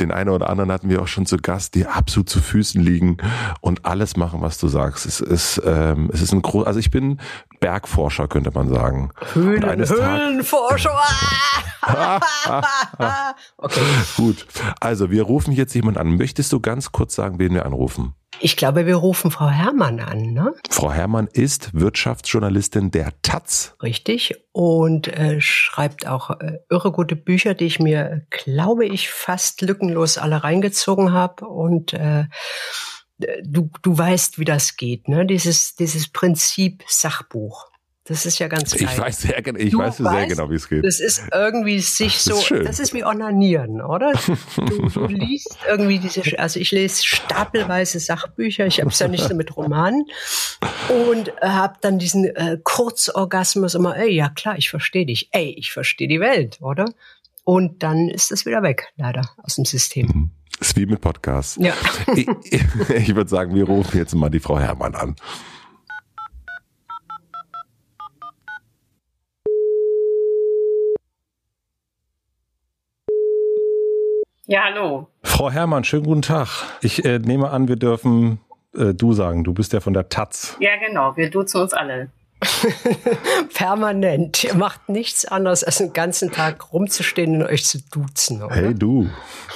den 0.00 0.10
einen 0.10 0.30
oder 0.30 0.50
anderen 0.50 0.72
hatten 0.72 0.88
wir 0.88 1.02
auch 1.02 1.06
schon 1.06 1.26
zu 1.26 1.36
Gast, 1.36 1.74
die 1.74 1.86
absolut 1.86 2.28
zu 2.28 2.40
Füßen 2.40 2.80
liegen 2.80 3.18
und 3.60 3.84
alles 3.84 4.16
machen, 4.16 4.40
was 4.40 4.58
du 4.58 4.68
sagst. 4.68 5.06
Es 5.06 5.20
ist, 5.20 5.62
ähm, 5.64 6.10
es 6.12 6.20
ist 6.20 6.32
ein 6.32 6.42
groß, 6.42 6.66
also 6.66 6.80
ich 6.80 6.90
bin 6.90 7.20
Bergforscher, 7.62 8.26
könnte 8.26 8.50
man 8.52 8.68
sagen. 8.68 9.10
Höhlen, 9.34 9.88
Höhlenforscher. 9.88 10.98
okay. 13.56 13.80
Gut. 14.16 14.46
Also 14.80 15.12
wir 15.12 15.22
rufen 15.22 15.52
jetzt 15.52 15.72
jemanden 15.72 16.00
an. 16.00 16.16
Möchtest 16.16 16.52
du 16.52 16.58
ganz 16.58 16.90
kurz 16.90 17.14
sagen, 17.14 17.38
wen 17.38 17.54
wir 17.54 17.64
anrufen? 17.64 18.14
Ich 18.40 18.56
glaube, 18.56 18.86
wir 18.86 18.96
rufen 18.96 19.30
Frau 19.30 19.48
Herrmann 19.48 20.00
an, 20.00 20.32
ne? 20.32 20.52
Frau 20.68 20.90
Herrmann 20.90 21.28
ist 21.32 21.72
Wirtschaftsjournalistin 21.72 22.90
der 22.90 23.12
Taz. 23.22 23.76
Richtig. 23.80 24.34
Und 24.50 25.06
äh, 25.06 25.40
schreibt 25.40 26.08
auch 26.08 26.30
äh, 26.40 26.58
irre 26.68 26.90
gute 26.90 27.14
Bücher, 27.14 27.54
die 27.54 27.66
ich 27.66 27.78
mir, 27.78 28.26
glaube 28.30 28.86
ich, 28.86 29.08
fast 29.08 29.62
lückenlos 29.62 30.18
alle 30.18 30.42
reingezogen 30.42 31.12
habe. 31.12 31.46
Und 31.46 31.92
äh, 31.92 32.24
du, 33.42 33.70
du 33.82 33.96
weißt, 33.96 34.38
wie 34.38 34.44
das 34.44 34.76
geht, 34.76 35.08
ne? 35.08 35.26
Dieses, 35.26 35.74
dieses 35.74 36.08
Prinzip 36.08 36.84
Sachbuch. 36.88 37.72
Das 38.04 38.26
ist 38.26 38.40
ja 38.40 38.48
ganz 38.48 38.76
geil. 38.76 38.88
Ich 38.90 38.98
weiß 38.98 39.20
sehr, 39.20 39.38
ich 39.38 39.70
du 39.70 39.78
weiß 39.78 39.98
sehr 39.98 40.06
weißt, 40.06 40.28
genau, 40.30 40.50
wie 40.50 40.56
es 40.56 40.68
geht. 40.68 40.84
Das 40.84 40.98
ist 40.98 41.22
irgendwie 41.32 41.78
sich 41.78 42.18
so, 42.18 42.34
das 42.34 42.50
ist, 42.50 42.68
das 42.68 42.80
ist 42.80 42.94
wie 42.94 43.04
Onanieren, 43.04 43.80
oder? 43.80 44.12
Du, 44.56 44.88
du 44.88 45.06
liest 45.06 45.56
irgendwie 45.68 45.98
diese, 45.98 46.38
also 46.38 46.58
ich 46.58 46.72
lese 46.72 47.04
stapelweise 47.04 48.00
Sachbücher, 48.00 48.66
ich 48.66 48.80
habe 48.80 48.90
es 48.90 48.98
ja 48.98 49.08
nicht 49.08 49.26
so 49.26 49.34
mit 49.34 49.56
Romanen 49.56 50.04
und 50.88 51.28
äh, 51.28 51.48
habe 51.48 51.78
dann 51.80 51.98
diesen 51.98 52.24
äh, 52.24 52.58
Kurzorgasmus 52.62 53.74
immer, 53.74 53.96
ey, 53.96 54.10
ja 54.10 54.28
klar, 54.28 54.58
ich 54.58 54.68
verstehe 54.68 55.06
dich, 55.06 55.28
ey, 55.32 55.54
ich 55.56 55.72
verstehe 55.72 56.08
die 56.08 56.20
Welt, 56.20 56.58
oder? 56.60 56.86
Und 57.44 57.82
dann 57.82 58.08
ist 58.08 58.30
das 58.30 58.46
wieder 58.46 58.62
weg, 58.62 58.92
leider, 58.96 59.30
aus 59.42 59.56
dem 59.56 59.64
System. 59.64 60.06
Mhm. 60.06 60.30
Ist 60.62 60.76
wie 60.76 60.86
mit 60.86 61.00
Podcasts. 61.00 61.58
Ja. 61.60 61.74
ich, 62.14 62.28
ich 62.88 63.16
würde 63.16 63.28
sagen, 63.28 63.52
wir 63.52 63.64
rufen 63.64 63.98
jetzt 63.98 64.14
mal 64.14 64.30
die 64.30 64.38
Frau 64.38 64.60
Herrmann 64.60 64.94
an. 64.94 65.16
Ja, 74.46 74.66
hallo. 74.66 75.08
Frau 75.24 75.50
Herrmann, 75.50 75.82
schönen 75.82 76.04
guten 76.04 76.22
Tag. 76.22 76.46
Ich 76.80 77.04
äh, 77.04 77.18
nehme 77.18 77.50
an, 77.50 77.66
wir 77.66 77.74
dürfen 77.74 78.38
äh, 78.72 78.94
du 78.94 79.14
sagen. 79.14 79.42
Du 79.42 79.52
bist 79.52 79.72
ja 79.72 79.80
von 79.80 79.94
der 79.94 80.10
Taz. 80.10 80.56
Ja, 80.60 80.76
genau. 80.76 81.16
Wir 81.16 81.28
duzen 81.28 81.60
uns 81.60 81.72
alle. 81.72 82.12
Permanent. 83.54 84.44
Ihr 84.44 84.54
macht 84.54 84.88
nichts 84.88 85.24
anderes, 85.24 85.64
als 85.64 85.78
den 85.78 85.92
ganzen 85.92 86.32
Tag 86.32 86.72
rumzustehen 86.72 87.42
und 87.42 87.48
euch 87.48 87.64
zu 87.64 87.78
duzen. 87.90 88.42
Oder? 88.42 88.54
Hey, 88.54 88.74
du. 88.74 89.08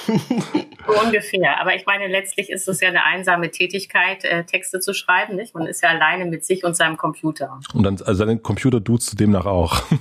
so 0.07 1.00
ungefähr. 1.05 1.61
Aber 1.61 1.75
ich 1.75 1.87
meine, 1.87 2.07
letztlich 2.07 2.50
ist 2.50 2.69
es 2.69 2.81
ja 2.81 2.88
eine 2.88 3.05
einsame 3.05 3.50
Tätigkeit, 3.50 4.25
äh, 4.25 4.45
Texte 4.45 4.81
zu 4.81 4.95
schreiben. 4.95 5.37
Nicht? 5.37 5.55
Man 5.55 5.66
ist 5.66 5.83
ja 5.83 5.90
alleine 5.90 6.26
mit 6.26 6.45
sich 6.45 6.64
und 6.64 6.76
seinem 6.76 6.97
Computer. 6.97 7.61
Und 7.75 7.83
dann, 7.83 8.00
also 8.02 8.25
deinen 8.25 8.43
Computer 8.43 8.81
duzt 8.81 9.12
du 9.12 9.16
demnach 9.16 9.47
auch. 9.47 9.83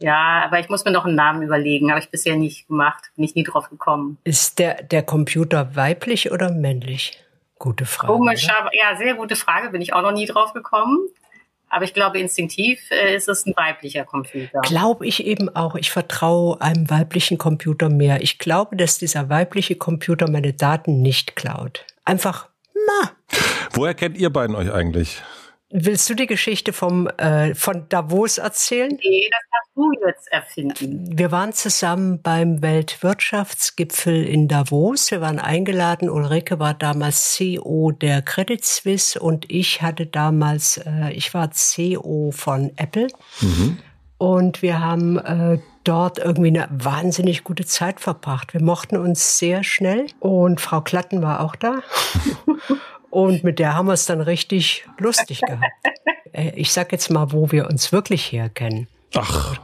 Ja, 0.00 0.42
aber 0.44 0.58
ich 0.58 0.68
muss 0.68 0.84
mir 0.84 0.90
noch 0.90 1.06
einen 1.06 1.14
Namen 1.14 1.42
überlegen. 1.42 1.90
Habe 1.90 2.00
ich 2.00 2.10
bisher 2.10 2.36
nicht 2.36 2.66
gemacht. 2.66 3.10
Bin 3.16 3.24
ich 3.24 3.36
nie 3.36 3.44
drauf 3.44 3.70
gekommen. 3.70 4.18
Ist 4.24 4.58
der, 4.58 4.82
der 4.82 5.02
Computer 5.02 5.76
weiblich 5.76 6.30
oder 6.30 6.50
männlich? 6.50 7.24
Gute 7.58 7.86
Frage. 7.86 8.12
Komisch, 8.12 8.46
aber, 8.50 8.70
ja, 8.74 8.96
sehr 8.96 9.14
gute 9.14 9.36
Frage. 9.36 9.70
Bin 9.70 9.80
ich 9.80 9.94
auch 9.94 10.02
noch 10.02 10.12
nie 10.12 10.26
drauf 10.26 10.52
gekommen. 10.52 10.98
Aber 11.74 11.84
ich 11.84 11.92
glaube, 11.92 12.20
instinktiv 12.20 12.78
äh, 12.90 13.16
ist 13.16 13.28
es 13.28 13.46
ein 13.46 13.54
weiblicher 13.56 14.04
Computer. 14.04 14.60
Glaube 14.60 15.08
ich 15.08 15.26
eben 15.26 15.48
auch. 15.56 15.74
Ich 15.74 15.90
vertraue 15.90 16.60
einem 16.60 16.88
weiblichen 16.88 17.36
Computer 17.36 17.88
mehr. 17.88 18.22
Ich 18.22 18.38
glaube, 18.38 18.76
dass 18.76 18.98
dieser 18.98 19.28
weibliche 19.28 19.74
Computer 19.74 20.30
meine 20.30 20.52
Daten 20.52 21.02
nicht 21.02 21.34
klaut. 21.34 21.84
Einfach, 22.04 22.48
na. 22.74 23.10
Woher 23.72 23.94
kennt 23.94 24.16
ihr 24.16 24.30
beiden 24.30 24.54
euch 24.54 24.72
eigentlich? 24.72 25.20
Willst 25.76 26.08
du 26.08 26.14
die 26.14 26.28
Geschichte 26.28 26.72
vom, 26.72 27.08
äh, 27.08 27.52
von 27.56 27.88
Davos 27.88 28.38
erzählen? 28.38 28.96
Nee, 29.02 29.28
das 29.28 29.40
darfst 29.50 29.76
du 29.76 30.06
jetzt 30.06 30.28
erfinden. 30.30 31.18
Wir 31.18 31.32
waren 31.32 31.52
zusammen 31.52 32.22
beim 32.22 32.62
Weltwirtschaftsgipfel 32.62 34.24
in 34.24 34.46
Davos. 34.46 35.10
Wir 35.10 35.20
waren 35.20 35.40
eingeladen. 35.40 36.08
Ulrike 36.08 36.60
war 36.60 36.74
damals 36.74 37.32
CEO 37.32 37.90
der 37.90 38.22
Credit 38.22 38.64
Suisse 38.64 39.18
und 39.18 39.50
ich 39.50 39.82
hatte 39.82 40.06
damals, 40.06 40.76
äh, 40.76 41.10
ich 41.10 41.34
war 41.34 41.50
CEO 41.50 42.30
von 42.30 42.70
Apple. 42.76 43.08
Mhm. 43.40 43.78
Und 44.16 44.62
wir 44.62 44.78
haben 44.78 45.18
äh, 45.18 45.58
dort 45.82 46.18
irgendwie 46.18 46.56
eine 46.56 46.68
wahnsinnig 46.70 47.42
gute 47.42 47.66
Zeit 47.66 47.98
verbracht. 47.98 48.54
Wir 48.54 48.62
mochten 48.62 48.96
uns 48.96 49.38
sehr 49.40 49.64
schnell 49.64 50.06
und 50.20 50.60
Frau 50.60 50.82
Klatten 50.82 51.20
war 51.20 51.40
auch 51.40 51.56
da. 51.56 51.80
Und 53.14 53.44
mit 53.44 53.60
der 53.60 53.74
haben 53.74 53.86
wir 53.86 53.92
es 53.92 54.06
dann 54.06 54.20
richtig 54.20 54.84
lustig 54.98 55.40
gehabt. 55.40 55.64
Äh, 56.36 56.50
ich 56.56 56.72
sag 56.72 56.90
jetzt 56.90 57.10
mal, 57.10 57.30
wo 57.30 57.52
wir 57.52 57.68
uns 57.68 57.92
wirklich 57.92 58.32
herkennen. 58.32 58.88
Ach. 59.14 59.56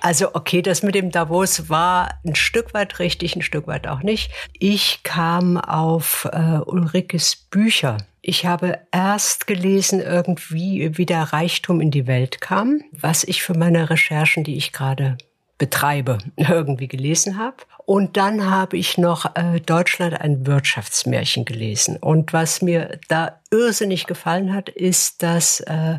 Also 0.00 0.34
okay, 0.34 0.60
das 0.60 0.82
mit 0.82 0.96
dem 0.96 1.12
Davos 1.12 1.70
war 1.70 2.18
ein 2.24 2.34
Stück 2.34 2.74
weit 2.74 2.98
richtig, 2.98 3.36
ein 3.36 3.42
Stück 3.42 3.68
weit 3.68 3.86
auch 3.86 4.02
nicht. 4.02 4.32
Ich 4.58 5.04
kam 5.04 5.56
auf 5.56 6.28
äh, 6.32 6.58
Ulrikes 6.66 7.36
Bücher 7.36 7.98
Ich 8.22 8.44
habe 8.44 8.80
erst 8.90 9.46
gelesen 9.46 10.00
irgendwie, 10.00 10.98
wie 10.98 11.06
der 11.06 11.32
Reichtum 11.32 11.80
in 11.80 11.92
die 11.92 12.08
Welt 12.08 12.40
kam, 12.40 12.80
was 12.90 13.22
ich 13.22 13.44
für 13.44 13.56
meine 13.56 13.88
Recherchen, 13.88 14.42
die 14.42 14.56
ich 14.56 14.72
gerade 14.72 15.16
betreibe, 15.58 16.18
irgendwie 16.36 16.88
gelesen 16.88 17.38
habe. 17.38 17.56
Und 17.84 18.16
dann 18.16 18.50
habe 18.50 18.76
ich 18.76 18.98
noch 18.98 19.36
äh, 19.36 19.60
Deutschland 19.60 20.20
ein 20.20 20.46
Wirtschaftsmärchen 20.46 21.44
gelesen. 21.44 21.96
Und 21.96 22.32
was 22.32 22.62
mir 22.62 22.98
da 23.08 23.40
irrsinnig 23.50 24.06
gefallen 24.06 24.52
hat, 24.52 24.68
ist, 24.68 25.22
dass 25.22 25.60
äh, 25.60 25.98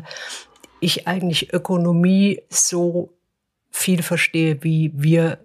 ich 0.80 1.08
eigentlich 1.08 1.52
Ökonomie 1.52 2.42
so 2.50 3.14
viel 3.70 4.02
verstehe, 4.02 4.62
wie 4.62 4.92
wir 4.94 5.38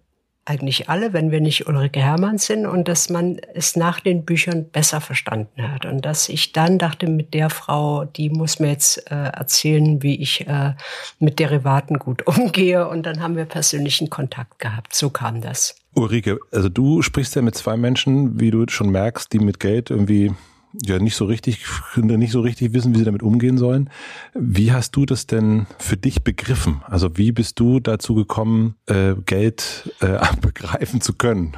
eigentlich 0.45 0.89
alle, 0.89 1.13
wenn 1.13 1.31
wir 1.31 1.39
nicht 1.39 1.67
Ulrike 1.67 2.01
Hermann 2.01 2.38
sind 2.38 2.65
und 2.65 2.88
dass 2.88 3.09
man 3.09 3.38
es 3.53 3.75
nach 3.75 4.00
den 4.01 4.25
Büchern 4.25 4.69
besser 4.69 5.00
verstanden 5.00 5.71
hat 5.71 5.85
und 5.85 6.03
dass 6.05 6.27
ich 6.27 6.51
dann 6.51 6.77
dachte, 6.77 7.07
mit 7.07 7.33
der 7.33 7.50
Frau, 7.50 8.05
die 8.05 8.29
muss 8.29 8.59
mir 8.59 8.69
jetzt 8.69 9.09
äh, 9.09 9.15
erzählen, 9.15 10.03
wie 10.03 10.21
ich 10.21 10.45
äh, 10.47 10.73
mit 11.19 11.39
Derivaten 11.39 11.97
gut 11.97 12.27
umgehe 12.38 12.88
und 12.88 13.05
dann 13.05 13.21
haben 13.21 13.38
wir 13.38 13.45
persönlichen 13.45 14.09
Kontakt 14.09 14.59
gehabt. 14.59 14.93
So 14.93 15.09
kam 15.09 15.41
das. 15.41 15.75
Ulrike, 15.95 16.39
also 16.51 16.69
du 16.69 17.01
sprichst 17.01 17.35
ja 17.35 17.41
mit 17.41 17.55
zwei 17.55 17.77
Menschen, 17.77 18.39
wie 18.39 18.51
du 18.51 18.65
schon 18.67 18.89
merkst, 18.89 19.31
die 19.31 19.39
mit 19.39 19.59
Geld 19.59 19.91
irgendwie 19.91 20.33
ja 20.81 20.99
nicht 20.99 21.15
so 21.15 21.25
richtig, 21.25 21.65
nicht 21.95 22.31
so 22.31 22.41
richtig 22.41 22.73
wissen, 22.73 22.93
wie 22.93 22.99
sie 22.99 23.05
damit 23.05 23.23
umgehen 23.23 23.57
sollen. 23.57 23.89
Wie 24.33 24.71
hast 24.71 24.95
du 24.95 25.05
das 25.05 25.27
denn 25.27 25.67
für 25.79 25.97
dich 25.97 26.23
begriffen? 26.23 26.81
Also 26.87 27.17
wie 27.17 27.31
bist 27.31 27.59
du 27.59 27.79
dazu 27.79 28.15
gekommen, 28.15 28.75
äh, 28.87 29.13
Geld 29.25 29.93
äh, 30.01 30.19
begreifen 30.41 31.01
zu 31.01 31.13
können? 31.13 31.55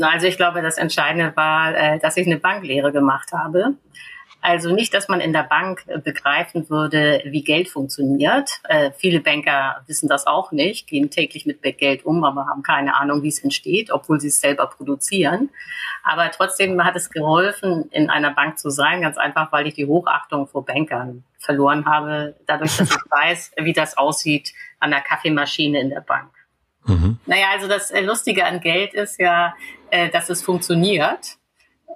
Also 0.00 0.26
ich 0.26 0.36
glaube, 0.36 0.62
das 0.62 0.78
Entscheidende 0.78 1.32
war, 1.36 1.74
äh, 1.74 1.98
dass 1.98 2.16
ich 2.16 2.26
eine 2.26 2.38
Banklehre 2.38 2.92
gemacht 2.92 3.32
habe. 3.32 3.74
Also 4.48 4.74
nicht, 4.74 4.94
dass 4.94 5.08
man 5.08 5.20
in 5.20 5.34
der 5.34 5.42
Bank 5.42 5.84
äh, 5.88 5.98
begreifen 5.98 6.70
würde, 6.70 7.20
wie 7.26 7.44
Geld 7.44 7.68
funktioniert. 7.68 8.62
Äh, 8.64 8.92
viele 8.96 9.20
Banker 9.20 9.82
wissen 9.86 10.08
das 10.08 10.26
auch 10.26 10.52
nicht, 10.52 10.86
gehen 10.86 11.10
täglich 11.10 11.44
mit 11.44 11.60
Geld 11.76 12.06
um, 12.06 12.24
aber 12.24 12.46
haben 12.46 12.62
keine 12.62 12.96
Ahnung, 12.96 13.22
wie 13.22 13.28
es 13.28 13.44
entsteht, 13.44 13.90
obwohl 13.90 14.18
sie 14.22 14.28
es 14.28 14.40
selber 14.40 14.66
produzieren. 14.68 15.50
Aber 16.02 16.30
trotzdem 16.30 16.82
hat 16.82 16.96
es 16.96 17.10
geholfen, 17.10 17.90
in 17.90 18.08
einer 18.08 18.30
Bank 18.30 18.58
zu 18.58 18.70
sein, 18.70 19.02
ganz 19.02 19.18
einfach, 19.18 19.52
weil 19.52 19.66
ich 19.66 19.74
die 19.74 19.84
Hochachtung 19.84 20.46
vor 20.46 20.64
Bankern 20.64 21.24
verloren 21.38 21.84
habe, 21.84 22.34
dadurch, 22.46 22.74
dass 22.78 22.88
ich 22.88 22.96
weiß, 23.10 23.52
wie 23.58 23.74
das 23.74 23.98
aussieht 23.98 24.54
an 24.80 24.92
der 24.92 25.02
Kaffeemaschine 25.02 25.78
in 25.78 25.90
der 25.90 26.00
Bank. 26.00 26.30
Mhm. 26.86 27.18
Naja, 27.26 27.48
also 27.52 27.68
das 27.68 27.90
äh, 27.90 28.00
Lustige 28.00 28.46
an 28.46 28.60
Geld 28.60 28.94
ist 28.94 29.20
ja, 29.20 29.54
dass 30.12 30.30
es 30.30 30.42
funktioniert 30.42 31.38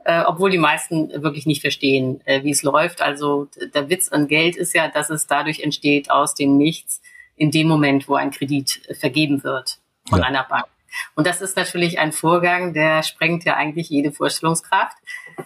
äh, 0.04 0.22
obwohl 0.22 0.50
die 0.50 0.58
meisten 0.58 1.22
wirklich 1.22 1.46
nicht 1.46 1.60
verstehen, 1.60 2.20
äh, 2.24 2.42
wie 2.42 2.50
es 2.50 2.62
läuft. 2.62 3.02
Also 3.02 3.48
der 3.74 3.88
Witz 3.88 4.08
an 4.08 4.28
Geld 4.28 4.56
ist 4.56 4.74
ja, 4.74 4.88
dass 4.88 5.10
es 5.10 5.26
dadurch 5.26 5.60
entsteht 5.60 6.10
aus 6.10 6.34
dem 6.34 6.56
Nichts 6.56 7.00
in 7.36 7.50
dem 7.50 7.68
Moment, 7.68 8.08
wo 8.08 8.14
ein 8.14 8.30
Kredit 8.30 8.82
äh, 8.88 8.94
vergeben 8.94 9.44
wird 9.44 9.78
von 10.08 10.20
ja. 10.20 10.26
einer 10.26 10.44
Bank. 10.44 10.66
Und 11.14 11.26
das 11.26 11.40
ist 11.40 11.56
natürlich 11.56 11.98
ein 11.98 12.12
Vorgang, 12.12 12.74
der 12.74 13.02
sprengt 13.02 13.44
ja 13.44 13.56
eigentlich 13.56 13.88
jede 13.88 14.12
Vorstellungskraft, 14.12 14.96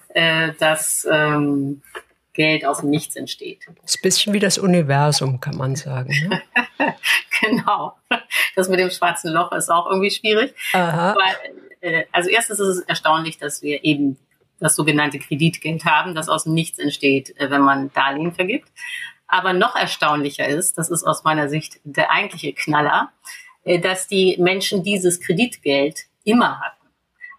äh, 0.09 0.53
dass 0.59 1.07
ähm, 1.11 1.83
Geld 2.33 2.65
aus 2.67 2.81
dem 2.81 2.91
Nichts 2.91 3.17
entsteht. 3.17 3.61
Das 3.83 3.95
ist 3.95 3.99
ein 3.99 4.03
bisschen 4.03 4.33
wie 4.33 4.39
das 4.39 4.59
Universum, 4.59 5.41
kann 5.41 5.57
man 5.57 5.77
sagen. 5.77 6.13
Ne? 6.29 6.43
genau. 7.41 7.97
Das 8.55 8.69
mit 8.69 8.79
dem 8.79 8.91
schwarzen 8.91 9.33
Loch 9.33 9.53
ist 9.53 9.71
auch 9.71 9.87
irgendwie 9.87 10.11
schwierig. 10.11 10.55
Aha. 10.73 11.13
Aber, 11.13 11.25
äh, 11.81 12.05
also 12.13 12.29
erstens 12.29 12.59
ist 12.61 12.69
es 12.69 12.81
erstaunlich, 12.81 13.39
dass 13.39 13.63
wir 13.63 13.85
eben 13.85 14.19
das 14.61 14.77
sogenannte 14.77 15.19
Kreditgeld 15.19 15.85
haben, 15.85 16.15
das 16.15 16.29
aus 16.29 16.45
dem 16.45 16.55
Nichts 16.55 16.79
entsteht, 16.79 17.39
äh, 17.39 17.51
wenn 17.51 17.63
man 17.63 17.93
Darlehen 17.93 18.33
vergibt. 18.33 18.69
Aber 19.27 19.53
noch 19.53 19.77
erstaunlicher 19.77 20.47
ist, 20.47 20.79
das 20.79 20.91
ist 20.91 21.05
aus 21.05 21.25
meiner 21.25 21.49
Sicht 21.49 21.81
der 21.85 22.11
eigentliche 22.11 22.53
Knaller, 22.53 23.11
äh, 23.65 23.79
dass 23.79 24.07
die 24.07 24.37
Menschen 24.39 24.83
dieses 24.83 25.21
Kreditgeld 25.21 26.05
immer 26.25 26.61
hatten. 26.61 26.75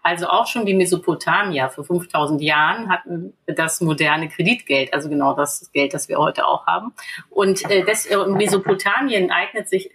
Also 0.02 0.28
auch 0.28 0.46
schon 0.46 0.64
die 0.64 0.74
Mesopotamier 0.74 1.68
vor 1.68 1.84
5000 1.84 2.40
Jahren 2.40 2.88
hatten 2.88 3.34
das 3.46 3.80
moderne 3.80 4.28
Kreditgeld, 4.28 4.94
also 4.94 5.08
genau 5.08 5.34
das 5.34 5.70
Geld, 5.72 5.92
das 5.92 6.08
wir 6.08 6.18
heute 6.18 6.46
auch 6.46 6.66
haben. 6.66 6.94
Und 7.30 7.68
äh, 7.70 7.84
das, 7.84 8.08
Mesopotamien 8.28 9.30
eignet 9.30 9.68
sich 9.68 9.90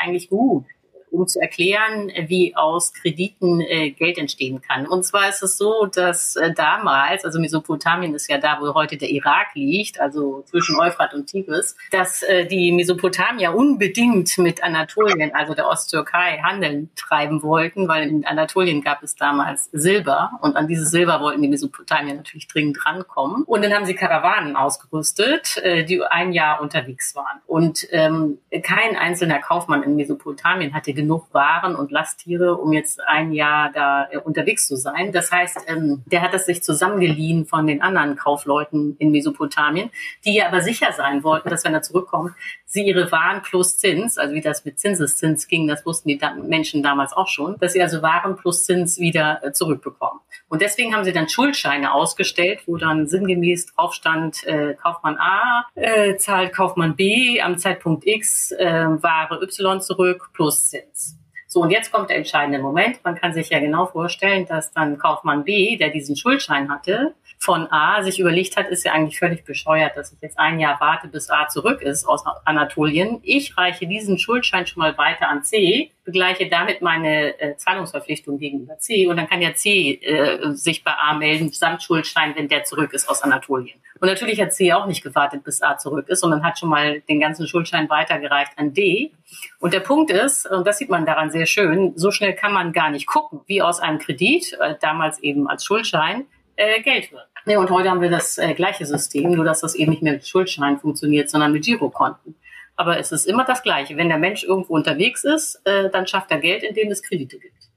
eigentlich 0.00 0.30
gut 0.30 0.64
um 1.10 1.26
zu 1.26 1.40
erklären, 1.40 2.10
wie 2.26 2.54
aus 2.56 2.92
Krediten 2.92 3.60
äh, 3.60 3.90
Geld 3.90 4.18
entstehen 4.18 4.60
kann. 4.60 4.86
Und 4.86 5.04
zwar 5.04 5.28
ist 5.28 5.42
es 5.42 5.58
so, 5.58 5.86
dass 5.86 6.36
äh, 6.36 6.52
damals, 6.54 7.24
also 7.24 7.40
Mesopotamien 7.40 8.14
ist 8.14 8.28
ja 8.28 8.38
da, 8.38 8.58
wo 8.60 8.74
heute 8.74 8.96
der 8.96 9.10
Irak 9.10 9.48
liegt, 9.54 10.00
also 10.00 10.42
zwischen 10.46 10.78
Euphrat 10.78 11.14
und 11.14 11.26
Tigris, 11.26 11.76
dass 11.90 12.22
äh, 12.22 12.46
die 12.46 12.72
Mesopotamier 12.72 13.54
unbedingt 13.54 14.38
mit 14.38 14.62
Anatolien, 14.62 15.34
also 15.34 15.54
der 15.54 15.66
Osttürkei, 15.66 16.38
Handeln 16.42 16.90
treiben 16.96 17.42
wollten, 17.42 17.88
weil 17.88 18.08
in 18.08 18.24
Anatolien 18.24 18.82
gab 18.82 19.02
es 19.02 19.16
damals 19.16 19.68
Silber 19.72 20.32
und 20.40 20.56
an 20.56 20.68
dieses 20.68 20.90
Silber 20.90 21.20
wollten 21.20 21.42
die 21.42 21.48
Mesopotamier 21.48 22.14
natürlich 22.14 22.48
dringend 22.48 22.84
rankommen. 22.84 23.44
Und 23.44 23.64
dann 23.64 23.72
haben 23.72 23.86
sie 23.86 23.94
Karawanen 23.94 24.56
ausgerüstet, 24.56 25.56
äh, 25.58 25.84
die 25.84 26.02
ein 26.02 26.32
Jahr 26.32 26.60
unterwegs 26.60 27.14
waren. 27.14 27.40
Und 27.46 27.86
ähm, 27.90 28.38
kein 28.62 28.96
einzelner 28.96 29.38
Kaufmann 29.38 29.82
in 29.82 29.96
Mesopotamien 29.96 30.74
hatte 30.74 30.92
genug 31.00 31.32
Waren 31.32 31.74
und 31.74 31.90
Lasttiere, 31.90 32.56
um 32.56 32.72
jetzt 32.72 33.00
ein 33.06 33.32
Jahr 33.32 33.70
da 33.72 34.08
äh, 34.10 34.18
unterwegs 34.18 34.68
zu 34.68 34.76
sein. 34.76 35.12
Das 35.12 35.32
heißt, 35.32 35.64
ähm, 35.66 36.02
der 36.06 36.20
hat 36.20 36.34
das 36.34 36.46
sich 36.46 36.62
zusammengeliehen 36.62 37.46
von 37.46 37.66
den 37.66 37.80
anderen 37.80 38.16
Kaufleuten 38.16 38.96
in 38.98 39.10
Mesopotamien, 39.10 39.90
die 40.24 40.34
ja 40.34 40.48
aber 40.48 40.60
sicher 40.60 40.92
sein 40.92 41.24
wollten, 41.24 41.48
dass 41.48 41.64
wenn 41.64 41.74
er 41.74 41.82
zurückkommt, 41.82 42.32
sie 42.70 42.86
ihre 42.86 43.10
Waren 43.10 43.42
plus 43.42 43.76
Zins, 43.76 44.16
also 44.16 44.32
wie 44.32 44.40
das 44.40 44.64
mit 44.64 44.78
Zinseszins 44.78 45.48
ging, 45.48 45.66
das 45.66 45.84
wussten 45.84 46.08
die 46.08 46.20
Menschen 46.42 46.84
damals 46.84 47.12
auch 47.12 47.26
schon, 47.26 47.56
dass 47.58 47.72
sie 47.72 47.82
also 47.82 48.00
Waren 48.00 48.36
plus 48.36 48.64
Zins 48.64 48.98
wieder 49.00 49.40
äh, 49.42 49.52
zurückbekommen. 49.52 50.20
Und 50.48 50.62
deswegen 50.62 50.94
haben 50.94 51.04
sie 51.04 51.12
dann 51.12 51.28
Schuldscheine 51.28 51.92
ausgestellt, 51.92 52.60
wo 52.66 52.76
dann 52.76 53.08
sinngemäß 53.08 53.66
drauf 53.74 53.92
stand, 53.92 54.46
äh, 54.46 54.74
Kaufmann 54.74 55.18
A 55.18 55.66
äh, 55.74 56.16
zahlt 56.16 56.52
Kaufmann 56.52 56.94
B 56.94 57.40
am 57.40 57.58
Zeitpunkt 57.58 58.06
X 58.06 58.52
äh, 58.52 58.86
Ware 59.02 59.42
Y 59.42 59.80
zurück 59.80 60.30
plus 60.32 60.68
Zins. 60.68 61.16
So, 61.52 61.62
und 61.62 61.70
jetzt 61.70 61.90
kommt 61.90 62.10
der 62.10 62.16
entscheidende 62.16 62.60
Moment. 62.60 63.00
Man 63.02 63.16
kann 63.16 63.32
sich 63.32 63.50
ja 63.50 63.58
genau 63.58 63.86
vorstellen, 63.86 64.46
dass 64.46 64.70
dann 64.70 64.98
Kaufmann 64.98 65.42
B, 65.42 65.76
der 65.76 65.90
diesen 65.90 66.14
Schuldschein 66.14 66.70
hatte, 66.70 67.16
von 67.42 67.68
A 67.72 68.02
sich 68.02 68.20
überlegt 68.20 68.58
hat, 68.58 68.68
ist 68.68 68.84
ja 68.84 68.92
eigentlich 68.92 69.18
völlig 69.18 69.44
bescheuert, 69.44 69.96
dass 69.96 70.12
ich 70.12 70.18
jetzt 70.20 70.38
ein 70.38 70.60
Jahr 70.60 70.78
warte, 70.78 71.08
bis 71.08 71.30
A 71.30 71.48
zurück 71.48 71.80
ist 71.80 72.06
aus 72.06 72.22
Anatolien. 72.44 73.20
Ich 73.22 73.56
reiche 73.56 73.86
diesen 73.86 74.18
Schuldschein 74.18 74.66
schon 74.66 74.82
mal 74.82 74.96
weiter 74.98 75.26
an 75.26 75.42
C, 75.42 75.90
begleiche 76.04 76.50
damit 76.50 76.82
meine 76.82 77.40
äh, 77.40 77.56
Zahlungsverpflichtung 77.56 78.38
gegenüber 78.38 78.78
C 78.78 79.06
und 79.06 79.16
dann 79.16 79.26
kann 79.26 79.40
ja 79.40 79.54
C 79.54 79.92
äh, 80.02 80.52
sich 80.52 80.84
bei 80.84 80.92
A 80.92 81.14
melden, 81.14 81.50
samt 81.50 81.82
Schuldschein, 81.82 82.36
wenn 82.36 82.48
der 82.48 82.64
zurück 82.64 82.92
ist 82.92 83.08
aus 83.08 83.22
Anatolien. 83.22 83.80
Und 84.00 84.08
natürlich 84.08 84.38
hat 84.38 84.52
C 84.52 84.74
auch 84.74 84.86
nicht 84.86 85.02
gewartet, 85.02 85.42
bis 85.42 85.62
A 85.62 85.78
zurück 85.78 86.10
ist, 86.10 86.20
sondern 86.20 86.44
hat 86.44 86.58
schon 86.58 86.68
mal 86.68 87.00
den 87.00 87.20
ganzen 87.20 87.46
Schuldschein 87.46 87.88
weitergereicht 87.88 88.52
an 88.56 88.74
D. 88.74 89.12
Und 89.60 89.72
der 89.72 89.80
Punkt 89.80 90.10
ist, 90.10 90.46
und 90.46 90.66
das 90.66 90.76
sieht 90.76 90.90
man 90.90 91.06
daran 91.06 91.30
sehr 91.30 91.46
schön, 91.46 91.94
so 91.96 92.10
schnell 92.10 92.34
kann 92.34 92.52
man 92.52 92.72
gar 92.72 92.90
nicht 92.90 93.06
gucken, 93.06 93.40
wie 93.46 93.62
aus 93.62 93.80
einem 93.80 93.98
Kredit, 93.98 94.58
äh, 94.60 94.74
damals 94.78 95.18
eben 95.20 95.48
als 95.48 95.64
Schuldschein, 95.64 96.26
äh, 96.60 96.82
Geld 96.82 97.10
wird. 97.10 97.26
Ja, 97.46 97.58
und 97.58 97.70
heute 97.70 97.90
haben 97.90 98.02
wir 98.02 98.10
das 98.10 98.36
äh, 98.38 98.52
gleiche 98.54 98.84
System, 98.84 99.32
nur 99.32 99.44
dass 99.44 99.60
das 99.60 99.74
eben 99.74 99.90
nicht 99.90 100.02
mehr 100.02 100.12
mit 100.12 100.26
Schuldscheinen 100.26 100.78
funktioniert, 100.78 101.30
sondern 101.30 101.52
mit 101.52 101.64
Girokonten. 101.64 102.36
Aber 102.76 102.98
es 102.98 103.12
ist 103.12 103.26
immer 103.26 103.44
das 103.44 103.62
Gleiche. 103.62 103.96
Wenn 103.96 104.08
der 104.08 104.18
Mensch 104.18 104.44
irgendwo 104.44 104.74
unterwegs 104.74 105.24
ist, 105.24 105.60
äh, 105.64 105.90
dann 105.90 106.06
schafft 106.06 106.30
er 106.30 106.38
Geld, 106.38 106.62
indem 106.62 106.90
es 106.90 107.02
Kredite 107.02 107.38
gibt. 107.38 107.69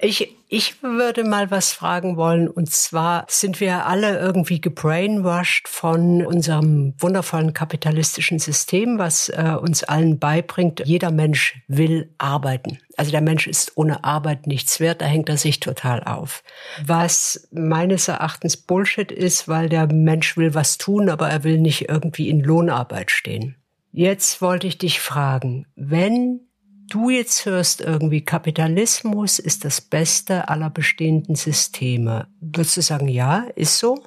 Ich, 0.00 0.36
ich 0.48 0.80
würde 0.82 1.24
mal 1.24 1.50
was 1.50 1.72
fragen 1.72 2.16
wollen. 2.16 2.48
Und 2.48 2.70
zwar 2.70 3.26
sind 3.28 3.58
wir 3.58 3.86
alle 3.86 4.18
irgendwie 4.18 4.60
gebrainwashed 4.60 5.66
von 5.66 6.24
unserem 6.24 6.94
wundervollen 6.98 7.52
kapitalistischen 7.52 8.38
System, 8.38 8.98
was 8.98 9.28
äh, 9.28 9.56
uns 9.60 9.82
allen 9.82 10.20
beibringt, 10.20 10.82
jeder 10.84 11.10
Mensch 11.10 11.60
will 11.66 12.14
arbeiten. 12.18 12.78
Also 12.96 13.10
der 13.10 13.20
Mensch 13.22 13.48
ist 13.48 13.72
ohne 13.76 14.04
Arbeit 14.04 14.46
nichts 14.46 14.78
wert, 14.78 15.02
da 15.02 15.06
hängt 15.06 15.28
er 15.28 15.36
sich 15.36 15.58
total 15.58 16.04
auf. 16.04 16.44
Was 16.84 17.48
meines 17.50 18.06
Erachtens 18.06 18.56
Bullshit 18.56 19.10
ist, 19.10 19.48
weil 19.48 19.68
der 19.68 19.92
Mensch 19.92 20.36
will 20.36 20.54
was 20.54 20.78
tun, 20.78 21.08
aber 21.08 21.28
er 21.28 21.42
will 21.42 21.58
nicht 21.58 21.88
irgendwie 21.88 22.28
in 22.28 22.40
Lohnarbeit 22.40 23.10
stehen. 23.10 23.56
Jetzt 23.90 24.40
wollte 24.42 24.66
ich 24.66 24.78
dich 24.78 25.00
fragen, 25.00 25.66
wenn 25.74 26.47
du 26.88 27.10
jetzt 27.10 27.46
hörst 27.46 27.80
irgendwie, 27.80 28.24
Kapitalismus 28.24 29.38
ist 29.38 29.64
das 29.64 29.80
Beste 29.80 30.48
aller 30.48 30.70
bestehenden 30.70 31.34
Systeme, 31.34 32.28
würdest 32.40 32.76
du 32.76 32.82
sagen, 32.82 33.08
ja, 33.08 33.46
ist 33.54 33.78
so? 33.78 34.02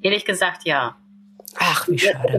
Ehrlich 0.00 0.24
gesagt, 0.24 0.64
ja. 0.64 0.96
Ach, 1.56 1.88
wie 1.88 1.98
schade. 1.98 2.38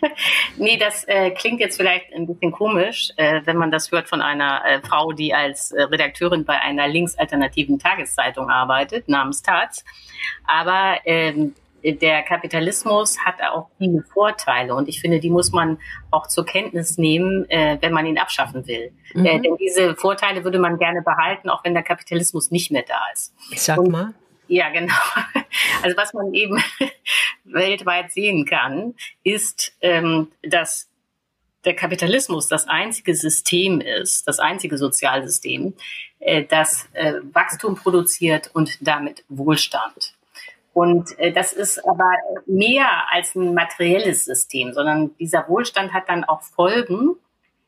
nee, 0.56 0.76
das 0.76 1.04
äh, 1.04 1.30
klingt 1.30 1.60
jetzt 1.60 1.76
vielleicht 1.76 2.12
ein 2.12 2.26
bisschen 2.26 2.52
komisch, 2.52 3.10
äh, 3.16 3.40
wenn 3.44 3.56
man 3.56 3.70
das 3.70 3.90
hört 3.90 4.08
von 4.08 4.20
einer 4.20 4.62
äh, 4.66 4.80
Frau, 4.82 5.12
die 5.12 5.32
als 5.32 5.70
äh, 5.70 5.82
Redakteurin 5.82 6.44
bei 6.44 6.60
einer 6.60 6.88
linksalternativen 6.88 7.78
Tageszeitung 7.78 8.50
arbeitet, 8.50 9.08
namens 9.08 9.42
Taz. 9.42 9.84
Aber 10.46 10.98
ähm, 11.04 11.54
der 11.82 12.22
Kapitalismus 12.22 13.18
hat 13.24 13.36
auch 13.52 13.68
viele 13.78 14.02
Vorteile 14.02 14.74
und 14.74 14.88
ich 14.88 15.00
finde, 15.00 15.20
die 15.20 15.30
muss 15.30 15.52
man 15.52 15.78
auch 16.10 16.26
zur 16.26 16.44
Kenntnis 16.44 16.98
nehmen, 16.98 17.48
äh, 17.48 17.78
wenn 17.80 17.92
man 17.92 18.06
ihn 18.06 18.18
abschaffen 18.18 18.66
will. 18.66 18.92
Mhm. 19.14 19.26
Äh, 19.26 19.40
denn 19.40 19.56
diese 19.56 19.96
Vorteile 19.96 20.44
würde 20.44 20.58
man 20.58 20.78
gerne 20.78 21.02
behalten, 21.02 21.48
auch 21.48 21.64
wenn 21.64 21.74
der 21.74 21.82
Kapitalismus 21.82 22.50
nicht 22.50 22.70
mehr 22.70 22.84
da 22.86 23.00
ist. 23.12 23.34
Ich 23.50 23.62
sag 23.62 23.78
und, 23.78 23.90
mal. 23.90 24.14
Ja, 24.48 24.68
genau. 24.70 24.94
Also 25.82 25.96
was 25.96 26.12
man 26.12 26.34
eben 26.34 26.62
weltweit 27.44 28.12
sehen 28.12 28.44
kann, 28.44 28.94
ist, 29.24 29.72
ähm, 29.80 30.28
dass 30.42 30.90
der 31.64 31.74
Kapitalismus 31.74 32.48
das 32.48 32.68
einzige 32.68 33.14
System 33.14 33.80
ist, 33.80 34.26
das 34.28 34.38
einzige 34.38 34.78
Sozialsystem, 34.78 35.74
äh, 36.18 36.44
das 36.44 36.88
äh, 36.92 37.14
Wachstum 37.32 37.76
produziert 37.76 38.50
und 38.52 38.78
damit 38.86 39.24
Wohlstand. 39.28 40.14
Und 40.72 41.18
äh, 41.18 41.32
das 41.32 41.52
ist 41.52 41.78
aber 41.86 42.10
mehr 42.46 42.88
als 43.10 43.34
ein 43.34 43.54
materielles 43.54 44.24
System, 44.24 44.72
sondern 44.72 45.16
dieser 45.18 45.48
Wohlstand 45.48 45.92
hat 45.92 46.08
dann 46.08 46.24
auch 46.24 46.42
Folgen. 46.42 47.16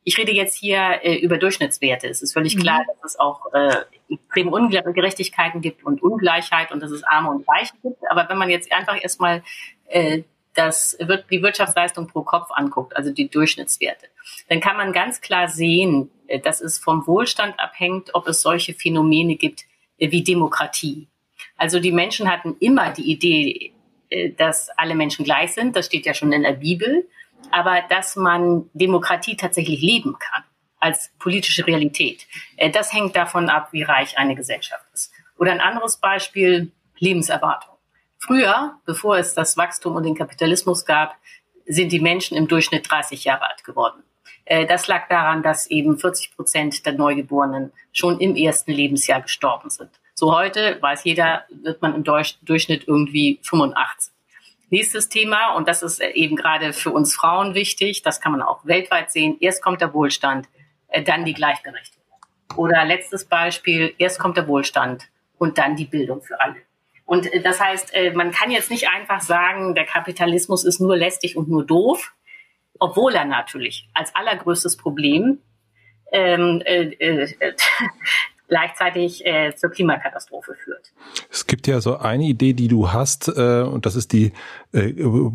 Ich 0.05 0.19
rede 0.19 0.33
jetzt 0.33 0.55
hier 0.55 1.01
äh, 1.03 1.17
über 1.17 1.39
Durchschnittswerte. 1.39 2.09
Es 2.09 2.23
ist 2.23 2.33
völlig 2.33 2.59
klar, 2.59 2.81
mhm. 2.81 2.87
dass 3.03 3.13
es 3.13 3.19
auch 3.19 3.53
äh, 3.53 3.77
extreme 4.09 4.51
Ungerechtigkeiten 4.51 5.61
gibt 5.61 5.85
und 5.85 6.03
Ungleichheit 6.03 6.73
und 6.73 6.81
dass 6.81 6.91
es 6.91 7.03
Arme 7.03 7.31
und 7.31 7.49
Reiche 7.49 7.75
gibt. 7.83 8.03
Aber 8.11 8.29
wenn 8.29 8.39
man 8.39 8.51
jetzt 8.51 8.73
einfach 8.73 9.01
erstmal 9.03 9.43
äh, 9.87 10.23
das 10.55 10.97
wird 11.01 11.31
die 11.31 11.43
Wirtschaftsleistung 11.43 12.09
pro 12.09 12.23
Kopf 12.23 12.51
anguckt, 12.51 12.97
also 12.97 13.11
die 13.11 13.29
Durchschnittswerte, 13.29 14.07
dann 14.49 14.61
kann 14.61 14.77
man 14.77 14.93
ganz 14.93 15.21
klar 15.21 15.49
sehen, 15.49 16.11
äh, 16.27 16.41
dass 16.41 16.61
es 16.61 16.79
vom 16.79 17.07
Wohlstand 17.07 17.59
abhängt, 17.59 18.15
ob 18.15 18.29
es 18.29 18.43
solche 18.43 18.75
Phänomene 18.75 19.37
gibt 19.37 19.65
äh, 19.99 20.11
wie 20.11 20.23
Demokratie. 20.23 21.09
Also 21.63 21.79
die 21.79 21.93
Menschen 21.93 22.29
hatten 22.29 22.57
immer 22.59 22.91
die 22.91 23.09
Idee, 23.09 23.73
äh, 24.11 24.31
dass 24.33 24.69
alle 24.71 24.97
Menschen 24.97 25.25
gleich 25.25 25.53
sind, 25.53 25.77
das 25.77 25.87
steht 25.87 26.07
ja 26.07 26.13
schon 26.13 26.33
in 26.33 26.43
der 26.43 26.55
Bibel, 26.55 27.09
aber 27.53 27.83
dass 27.89 28.17
man 28.17 28.69
Demokratie 28.73 29.37
tatsächlich 29.37 29.81
leben 29.81 30.17
kann 30.19 30.43
als 30.81 31.13
politische 31.21 31.65
Realität. 31.65 32.27
Das 32.73 32.93
hängt 32.93 33.15
davon 33.15 33.49
ab, 33.49 33.69
wie 33.71 33.85
reich 33.85 34.19
eine 34.19 34.35
Gesellschaft 34.35 34.85
ist. 34.93 35.13
Oder 35.39 35.53
ein 35.53 35.61
anderes 35.61 35.99
Beispiel, 35.99 36.73
Lebenserwartung. 36.99 37.77
Früher, 38.19 38.81
bevor 38.85 39.19
es 39.19 39.33
das 39.35 39.57
Wachstum 39.57 39.95
und 39.95 40.03
den 40.03 40.17
Kapitalismus 40.17 40.85
gab, 40.85 41.15
sind 41.67 41.93
die 41.93 42.01
Menschen 42.01 42.37
im 42.37 42.49
Durchschnitt 42.49 42.91
30 42.91 43.23
Jahre 43.23 43.49
alt 43.49 43.63
geworden. 43.63 44.03
Äh, 44.47 44.67
das 44.67 44.89
lag 44.89 45.07
daran, 45.09 45.45
dass 45.45 45.69
eben 45.69 45.97
40 45.97 46.35
Prozent 46.35 46.85
der 46.85 46.95
Neugeborenen 46.95 47.73
schon 47.93 48.19
im 48.19 48.35
ersten 48.35 48.73
Lebensjahr 48.73 49.21
gestorben 49.21 49.71
sind. 49.71 49.91
So 50.15 50.35
heute, 50.35 50.79
weiß 50.81 51.05
jeder, 51.05 51.45
wird 51.51 51.81
man 51.83 51.95
im 51.95 52.05
Durchschnitt 52.05 52.87
irgendwie 52.87 53.41
85. 53.43 54.13
Nächstes 54.69 55.09
Thema, 55.09 55.55
und 55.55 55.69
das 55.69 55.83
ist 55.83 56.01
eben 56.01 56.37
gerade 56.37 56.73
für 56.73 56.91
uns 56.91 57.15
Frauen 57.15 57.55
wichtig, 57.55 58.03
das 58.03 58.21
kann 58.21 58.33
man 58.33 58.43
auch 58.43 58.65
weltweit 58.65 59.11
sehen, 59.11 59.37
erst 59.41 59.63
kommt 59.63 59.81
der 59.81 59.93
Wohlstand, 59.93 60.49
äh, 60.89 61.03
dann 61.03 61.25
die 61.25 61.35
Gleichberechtigung. 61.35 62.03
Oder 62.57 62.85
letztes 62.85 63.27
Beispiel, 63.27 63.95
erst 63.99 64.19
kommt 64.19 64.37
der 64.37 64.47
Wohlstand 64.49 65.05
und 65.39 65.59
dann 65.59 65.77
die 65.77 65.85
Bildung 65.85 66.23
für 66.23 66.41
alle. 66.41 66.57
Und 67.05 67.31
äh, 67.33 67.43
das 67.43 67.61
heißt, 67.61 67.93
äh, 67.95 68.13
man 68.13 68.33
kann 68.33 68.51
jetzt 68.51 68.71
nicht 68.71 68.89
einfach 68.89 69.21
sagen, 69.21 69.75
der 69.75 69.85
Kapitalismus 69.85 70.65
ist 70.65 70.81
nur 70.81 70.97
lästig 70.97 71.37
und 71.37 71.49
nur 71.49 71.67
doof, 71.67 72.13
obwohl 72.79 73.15
er 73.15 73.25
natürlich 73.25 73.89
als 73.95 74.15
allergrößtes 74.15 74.77
Problem 74.77 75.39
ähm, 76.13 76.63
äh, 76.65 76.85
äh, 76.85 77.55
gleichzeitig 78.53 79.25
äh, 79.25 79.55
zur 79.57 79.71
Klimakatastrophe 79.71 80.53
führt. 80.63 80.93
Es 81.31 81.47
gibt 81.47 81.67
ja 81.67 81.81
so 81.81 81.97
eine 81.97 82.25
Idee, 82.25 82.53
die 82.53 82.69
du 82.69 82.93
hast, 82.93 83.29
äh, 83.29 83.63
und 83.63 83.87
das 83.87 83.97
ist 83.97 84.13
die 84.13 84.33
äh, 84.73 84.93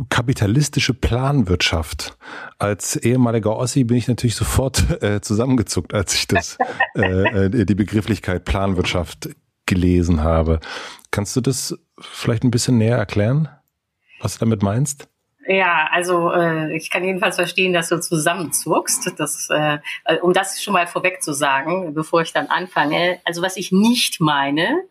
kapitalistische 0.09 0.93
Planwirtschaft. 0.93 2.15
Als 2.59 2.95
ehemaliger 2.95 3.57
Ossi 3.57 3.86
bin 3.86 3.97
ich 3.97 4.07
natürlich 4.07 4.36
sofort 4.36 5.01
äh, 5.01 5.19
zusammengezuckt, 5.19 5.95
als 5.95 6.13
ich 6.13 6.27
das 6.27 6.59
äh, 6.96 7.46
äh 7.46 7.65
die 7.65 7.74
Begrifflichkeit 7.74 8.46
Planwirtschaft 8.46 9.29
gelesen 9.65 10.22
habe. 10.22 10.59
Kannst 11.09 11.35
du 11.35 11.42
das 11.42 11.75
vielleicht 12.00 12.44
ein 12.44 12.51
bisschen 12.51 12.77
näher 12.77 12.98
erklären, 12.98 13.50
was 14.20 14.33
du 14.33 14.42
damit 14.42 14.61
meinst? 14.61 15.09
Ja, 15.48 15.88
also 15.92 16.31
äh, 16.33 16.75
ich 16.75 16.90
kann 16.90 17.05
jedenfalls 17.05 17.38
verstehen, 17.38 17.72
dass 17.72 17.88
du 17.88 18.01
zusammenzuckst. 18.01 19.14
Das, 19.18 19.48
äh, 19.50 19.79
um 20.22 20.33
das 20.33 20.62
schon 20.62 20.74
mal 20.74 20.88
vorweg 20.88 21.24
zu 21.24 21.31
sagen, 21.31 21.94
bevor 21.94 22.22
ich 22.22 22.33
dann 22.33 22.48
anfange. 22.48 23.20
Also 23.24 23.42
was 23.42 23.55
ich 23.55 23.72
nicht 23.72 24.20
meine, 24.20 24.83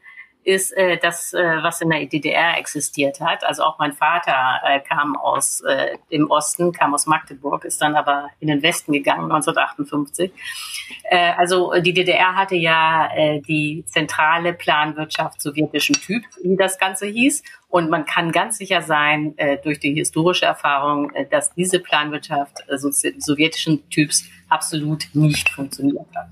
ist 0.47 0.71
äh, 0.77 0.97
das, 0.97 1.35
äh, 1.35 1.43
was 1.63 1.81
in 1.81 1.91
der 1.91 2.07
DDR 2.07 2.57
existiert 2.57 3.21
hat. 3.21 3.43
Also 3.43 3.65
auch 3.65 3.81
mein 3.81 3.93
Vater 3.93 4.61
äh, 4.65 4.79
kam 4.79 5.17
aus 5.17 5.61
äh, 5.63 5.99
dem 6.13 6.31
Osten, 6.31 6.73
kam 6.73 6.95
aus 6.95 7.07
Magdeburg, 7.07 7.65
ist 7.65 7.83
dann 7.83 7.97
aber 7.97 8.31
in 8.39 8.47
den 8.47 8.63
Westen 8.63 8.93
gegangen 8.93 9.25
1958. 9.25 10.31
Äh, 11.11 11.33
also 11.37 11.73
die 11.81 11.93
DDR 11.93 12.37
hatte 12.37 12.55
ja 12.55 13.11
äh, 13.17 13.41
die 13.41 13.85
zentrale 13.87 14.53
Planwirtschaft 14.53 15.43
sowjetischen 15.43 15.97
Typ, 15.97 16.23
wie 16.41 16.57
das 16.57 16.79
Ganze 16.79 17.07
hieß. 17.07 17.43
Und 17.69 17.91
man 17.91 18.07
kann 18.07 18.31
ganz 18.31 18.59
sicher 18.59 18.83
sein, 18.83 19.37
äh, 19.39 19.59
durch 19.59 19.81
die 19.81 19.95
historische 19.95 20.47
Erfahrung, 20.47 21.13
äh, 21.15 21.27
dass 21.27 21.53
diese 21.55 21.81
Planwirtschaft 21.81 22.63
äh, 22.69 22.79
sowjetischen 22.79 23.89
Typs 23.91 24.25
absolut 24.49 25.09
nicht 25.13 25.49
funktioniert 25.49 26.07
hat. 26.15 26.29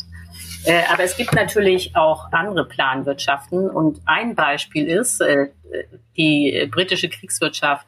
Äh, 0.64 0.82
aber 0.90 1.02
es 1.02 1.16
gibt 1.16 1.34
natürlich 1.34 1.94
auch 1.94 2.32
andere 2.32 2.66
Planwirtschaften 2.66 3.68
und 3.68 4.00
ein 4.06 4.34
Beispiel 4.34 4.88
ist 4.88 5.20
äh, 5.20 5.48
die 6.16 6.68
britische 6.70 7.08
Kriegswirtschaft 7.08 7.86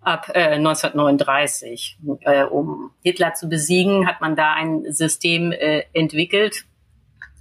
ab 0.00 0.30
äh, 0.34 0.54
1939. 0.54 1.98
Äh, 2.20 2.44
um 2.44 2.92
Hitler 3.02 3.34
zu 3.34 3.48
besiegen, 3.48 4.06
hat 4.06 4.20
man 4.20 4.36
da 4.36 4.52
ein 4.52 4.84
System 4.92 5.50
äh, 5.50 5.84
entwickelt, 5.92 6.64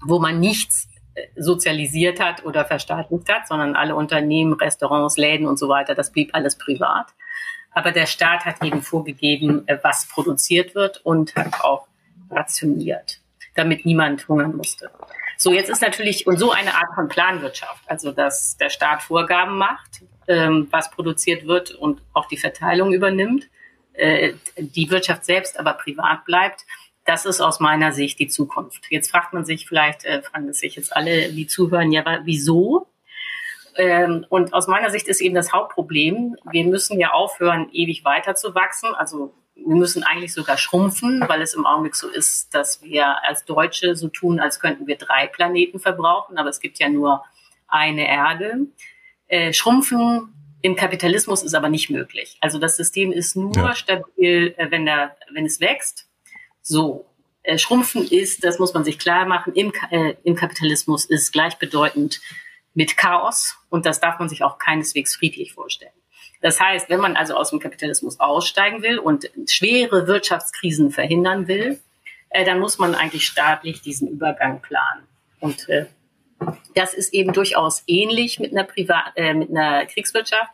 wo 0.01 0.19
man 0.19 0.39
nichts 0.39 0.87
äh, 1.13 1.21
sozialisiert 1.35 2.19
hat 2.19 2.43
oder 2.43 2.65
verstaatlicht 2.65 3.29
hat, 3.29 3.47
sondern 3.47 3.75
alle 3.75 3.95
Unternehmen, 3.95 4.53
Restaurants, 4.53 5.17
Läden 5.17 5.45
und 5.45 5.59
so 5.59 5.69
weiter, 5.69 5.93
das 5.93 6.11
blieb 6.11 6.33
alles 6.33 6.57
privat. 6.57 7.07
Aber 7.71 7.91
der 7.91 8.05
Staat 8.05 8.45
hat 8.45 8.63
eben 8.63 8.81
vorgegeben, 8.81 9.65
was 9.81 10.07
produziert 10.07 10.75
wird 10.75 11.03
und 11.03 11.35
hat 11.35 11.61
auch 11.61 11.87
rationiert 12.29 13.22
damit 13.55 13.85
niemand 13.85 14.27
hungern 14.27 14.55
musste. 14.55 14.91
So, 15.37 15.53
jetzt 15.53 15.69
ist 15.69 15.81
natürlich, 15.81 16.27
und 16.27 16.37
so 16.37 16.51
eine 16.51 16.73
Art 16.75 16.93
von 16.95 17.07
Planwirtschaft, 17.07 17.83
also 17.87 18.11
dass 18.11 18.57
der 18.57 18.69
Staat 18.69 19.03
Vorgaben 19.03 19.57
macht, 19.57 20.03
ähm, 20.27 20.67
was 20.71 20.89
produziert 20.91 21.47
wird 21.47 21.71
und 21.71 22.01
auch 22.13 22.27
die 22.27 22.37
Verteilung 22.37 22.93
übernimmt, 22.93 23.49
äh, 23.93 24.33
die 24.57 24.89
Wirtschaft 24.89 25.25
selbst 25.25 25.59
aber 25.59 25.73
privat 25.73 26.25
bleibt, 26.25 26.65
das 27.05 27.25
ist 27.25 27.41
aus 27.41 27.59
meiner 27.59 27.91
Sicht 27.91 28.19
die 28.19 28.27
Zukunft. 28.27 28.85
Jetzt 28.89 29.11
fragt 29.11 29.33
man 29.33 29.45
sich 29.45 29.67
vielleicht, 29.67 30.05
äh, 30.05 30.21
fragen 30.21 30.53
sich 30.53 30.75
jetzt 30.75 30.95
alle, 30.95 31.29
die 31.29 31.47
zuhören, 31.47 31.91
ja, 31.91 32.21
wieso? 32.23 32.87
Ähm, 33.75 34.25
und 34.29 34.53
aus 34.53 34.67
meiner 34.67 34.89
Sicht 34.89 35.07
ist 35.07 35.19
eben 35.19 35.35
das 35.35 35.51
Hauptproblem, 35.51 36.37
wir 36.51 36.63
müssen 36.65 36.99
ja 36.99 37.11
aufhören, 37.11 37.69
ewig 37.73 38.05
weiter 38.05 38.35
zu 38.35 38.55
wachsen. 38.55 38.93
Also 38.95 39.33
wir 39.55 39.75
müssen 39.75 40.03
eigentlich 40.03 40.33
sogar 40.33 40.57
schrumpfen, 40.57 41.23
weil 41.27 41.41
es 41.41 41.53
im 41.53 41.65
Augenblick 41.65 41.95
so 41.95 42.09
ist, 42.09 42.53
dass 42.53 42.81
wir 42.81 43.23
als 43.27 43.45
Deutsche 43.45 43.95
so 43.95 44.07
tun, 44.07 44.39
als 44.39 44.59
könnten 44.59 44.87
wir 44.87 44.97
drei 44.97 45.27
Planeten 45.27 45.79
verbrauchen, 45.79 46.37
aber 46.37 46.49
es 46.49 46.59
gibt 46.59 46.79
ja 46.79 46.89
nur 46.89 47.23
eine 47.67 48.07
Erde. 48.07 48.67
Äh, 49.27 49.53
schrumpfen 49.53 50.33
im 50.61 50.75
Kapitalismus 50.75 51.43
ist 51.43 51.55
aber 51.55 51.69
nicht 51.69 51.89
möglich. 51.89 52.37
Also 52.39 52.57
das 52.57 52.77
System 52.77 53.11
ist 53.11 53.35
nur 53.35 53.55
ja. 53.55 53.75
stabil, 53.75 54.55
äh, 54.57 54.71
wenn, 54.71 54.85
der, 54.85 55.17
wenn 55.31 55.45
es 55.45 55.59
wächst. 55.59 56.07
So. 56.61 57.05
Äh, 57.43 57.57
schrumpfen 57.57 58.07
ist, 58.07 58.43
das 58.45 58.59
muss 58.59 58.73
man 58.73 58.85
sich 58.85 58.97
klar 58.97 59.25
machen, 59.25 59.53
im, 59.53 59.73
äh, 59.91 60.15
im 60.23 60.35
Kapitalismus 60.35 61.03
ist 61.03 61.33
gleichbedeutend 61.33 62.21
mit 62.73 62.95
Chaos 62.95 63.57
und 63.69 63.85
das 63.85 63.99
darf 63.99 64.19
man 64.19 64.29
sich 64.29 64.43
auch 64.43 64.57
keineswegs 64.57 65.15
friedlich 65.15 65.53
vorstellen. 65.53 65.91
Das 66.43 66.59
heißt, 66.59 66.89
wenn 66.89 66.99
man 66.99 67.15
also 67.15 67.35
aus 67.35 67.51
dem 67.51 67.59
Kapitalismus 67.59 68.19
aussteigen 68.19 68.83
will 68.83 68.99
und 68.99 69.31
schwere 69.47 70.07
Wirtschaftskrisen 70.07 70.91
verhindern 70.91 71.47
will, 71.47 71.79
äh, 72.29 72.43
dann 72.43 72.59
muss 72.59 72.77
man 72.77 72.95
eigentlich 72.95 73.25
staatlich 73.25 73.81
diesen 73.81 74.09
Übergang 74.09 74.61
planen. 74.61 75.07
Und 75.39 75.69
äh, 75.69 75.85
das 76.75 76.93
ist 76.93 77.13
eben 77.13 77.31
durchaus 77.31 77.83
ähnlich 77.87 78.41
mit 78.41 78.51
einer, 78.51 78.65
Privat 78.65 79.13
äh, 79.15 79.33
mit 79.33 79.51
einer 79.51 79.85
Kriegswirtschaft, 79.85 80.51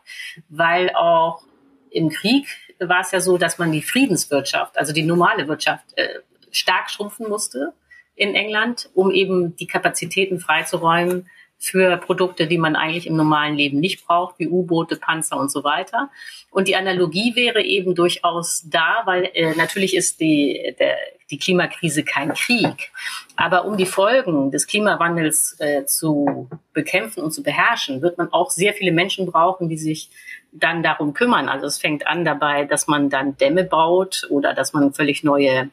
weil 0.48 0.90
auch 0.90 1.42
im 1.90 2.08
Krieg 2.08 2.46
war 2.78 3.00
es 3.00 3.10
ja 3.10 3.20
so, 3.20 3.36
dass 3.36 3.58
man 3.58 3.72
die 3.72 3.82
Friedenswirtschaft, 3.82 4.78
also 4.78 4.92
die 4.92 5.02
normale 5.02 5.48
Wirtschaft, 5.48 5.86
äh, 5.96 6.20
stark 6.52 6.88
schrumpfen 6.88 7.28
musste 7.28 7.72
in 8.14 8.36
England, 8.36 8.90
um 8.94 9.10
eben 9.10 9.56
die 9.56 9.66
Kapazitäten 9.66 10.38
freizuräumen 10.38 11.28
für 11.62 11.98
Produkte, 11.98 12.46
die 12.46 12.56
man 12.56 12.74
eigentlich 12.74 13.06
im 13.06 13.16
normalen 13.16 13.54
Leben 13.54 13.80
nicht 13.80 14.06
braucht, 14.06 14.38
wie 14.38 14.48
U-Boote, 14.48 14.96
Panzer 14.96 15.38
und 15.38 15.50
so 15.50 15.62
weiter. 15.62 16.08
Und 16.50 16.68
die 16.68 16.74
Analogie 16.74 17.36
wäre 17.36 17.62
eben 17.62 17.94
durchaus 17.94 18.64
da, 18.68 19.02
weil 19.04 19.30
äh, 19.34 19.54
natürlich 19.54 19.94
ist 19.94 20.20
die, 20.20 20.74
der, 20.78 20.96
die 21.30 21.38
Klimakrise 21.38 22.02
kein 22.02 22.32
Krieg. 22.32 22.90
Aber 23.36 23.66
um 23.66 23.76
die 23.76 23.84
Folgen 23.84 24.50
des 24.50 24.66
Klimawandels 24.66 25.56
äh, 25.60 25.84
zu 25.84 26.48
bekämpfen 26.72 27.22
und 27.22 27.32
zu 27.32 27.42
beherrschen, 27.42 28.00
wird 28.00 28.16
man 28.16 28.32
auch 28.32 28.50
sehr 28.50 28.72
viele 28.72 28.90
Menschen 28.90 29.26
brauchen, 29.26 29.68
die 29.68 29.78
sich 29.78 30.08
dann 30.52 30.82
darum 30.82 31.12
kümmern. 31.12 31.50
Also 31.50 31.66
es 31.66 31.78
fängt 31.78 32.06
an 32.06 32.24
dabei, 32.24 32.64
dass 32.64 32.86
man 32.86 33.10
dann 33.10 33.36
Dämme 33.36 33.64
baut 33.64 34.26
oder 34.30 34.54
dass 34.54 34.72
man 34.72 34.94
völlig 34.94 35.24
neue 35.24 35.68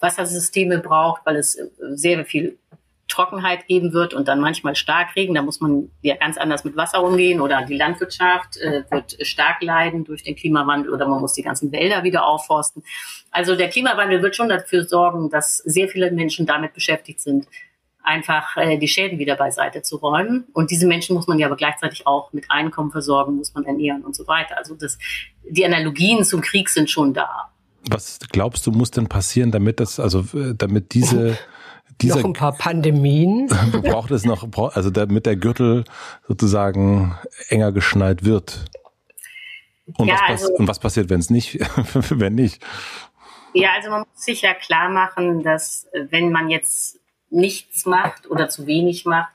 Wassersysteme 0.00 0.78
braucht, 0.78 1.26
weil 1.26 1.36
es 1.36 1.58
sehr 1.78 2.24
viel 2.24 2.58
Trockenheit 3.16 3.66
geben 3.66 3.92
wird 3.92 4.12
und 4.12 4.28
dann 4.28 4.40
manchmal 4.40 4.76
Starkregen. 4.76 5.34
Da 5.34 5.42
muss 5.42 5.60
man 5.60 5.90
ja 6.02 6.16
ganz 6.16 6.36
anders 6.36 6.64
mit 6.64 6.76
Wasser 6.76 7.02
umgehen 7.02 7.40
oder 7.40 7.62
die 7.62 7.76
Landwirtschaft 7.76 8.58
äh, 8.58 8.84
wird 8.90 9.16
stark 9.26 9.62
leiden 9.62 10.04
durch 10.04 10.22
den 10.22 10.36
Klimawandel 10.36 10.92
oder 10.92 11.08
man 11.08 11.20
muss 11.20 11.32
die 11.32 11.42
ganzen 11.42 11.72
Wälder 11.72 12.04
wieder 12.04 12.26
aufforsten. 12.26 12.82
Also 13.30 13.56
der 13.56 13.70
Klimawandel 13.70 14.22
wird 14.22 14.36
schon 14.36 14.48
dafür 14.48 14.84
sorgen, 14.84 15.30
dass 15.30 15.56
sehr 15.58 15.88
viele 15.88 16.10
Menschen 16.10 16.46
damit 16.46 16.74
beschäftigt 16.74 17.20
sind, 17.20 17.46
einfach 18.02 18.56
äh, 18.56 18.76
die 18.76 18.88
Schäden 18.88 19.18
wieder 19.18 19.36
beiseite 19.36 19.82
zu 19.82 19.96
räumen. 19.96 20.44
Und 20.52 20.70
diese 20.70 20.86
Menschen 20.86 21.14
muss 21.16 21.26
man 21.26 21.38
ja 21.38 21.46
aber 21.46 21.56
gleichzeitig 21.56 22.06
auch 22.06 22.32
mit 22.34 22.50
Einkommen 22.50 22.90
versorgen, 22.90 23.36
muss 23.36 23.54
man 23.54 23.64
ernähren 23.64 24.04
und 24.04 24.14
so 24.14 24.26
weiter. 24.26 24.58
Also 24.58 24.74
das, 24.74 24.98
die 25.48 25.64
Analogien 25.64 26.22
zum 26.22 26.42
Krieg 26.42 26.68
sind 26.68 26.90
schon 26.90 27.14
da. 27.14 27.50
Was 27.88 28.18
glaubst 28.30 28.66
du, 28.66 28.72
muss 28.72 28.90
denn 28.90 29.06
passieren, 29.08 29.52
damit 29.52 29.80
das, 29.80 29.98
also 30.00 30.20
äh, 30.38 30.54
damit 30.54 30.92
diese 30.92 31.38
dieser, 32.00 32.16
noch 32.16 32.24
ein 32.24 32.32
paar 32.32 32.52
Pandemien. 32.52 33.46
braucht 33.82 34.10
es 34.10 34.24
noch, 34.24 34.46
also 34.74 34.90
damit 34.90 35.26
der 35.26 35.36
Gürtel 35.36 35.84
sozusagen 36.26 37.18
enger 37.48 37.72
geschnallt 37.72 38.24
wird. 38.24 38.66
Und, 39.96 40.08
ja, 40.08 40.14
was, 40.14 40.42
also, 40.42 40.54
und 40.54 40.68
was 40.68 40.78
passiert, 40.78 41.10
wenn 41.10 41.20
es 41.20 41.30
nicht, 41.30 41.58
wenn 42.10 42.34
nicht? 42.34 42.62
Ja, 43.52 43.72
also 43.74 43.90
man 43.90 44.00
muss 44.00 44.24
sich 44.24 44.42
ja 44.42 44.52
klar 44.52 44.88
machen, 44.88 45.42
dass 45.42 45.86
äh, 45.92 46.06
wenn 46.10 46.32
man 46.32 46.50
jetzt 46.50 47.00
nichts 47.30 47.86
macht 47.86 48.30
oder 48.30 48.48
zu 48.48 48.66
wenig 48.66 49.04
macht, 49.04 49.32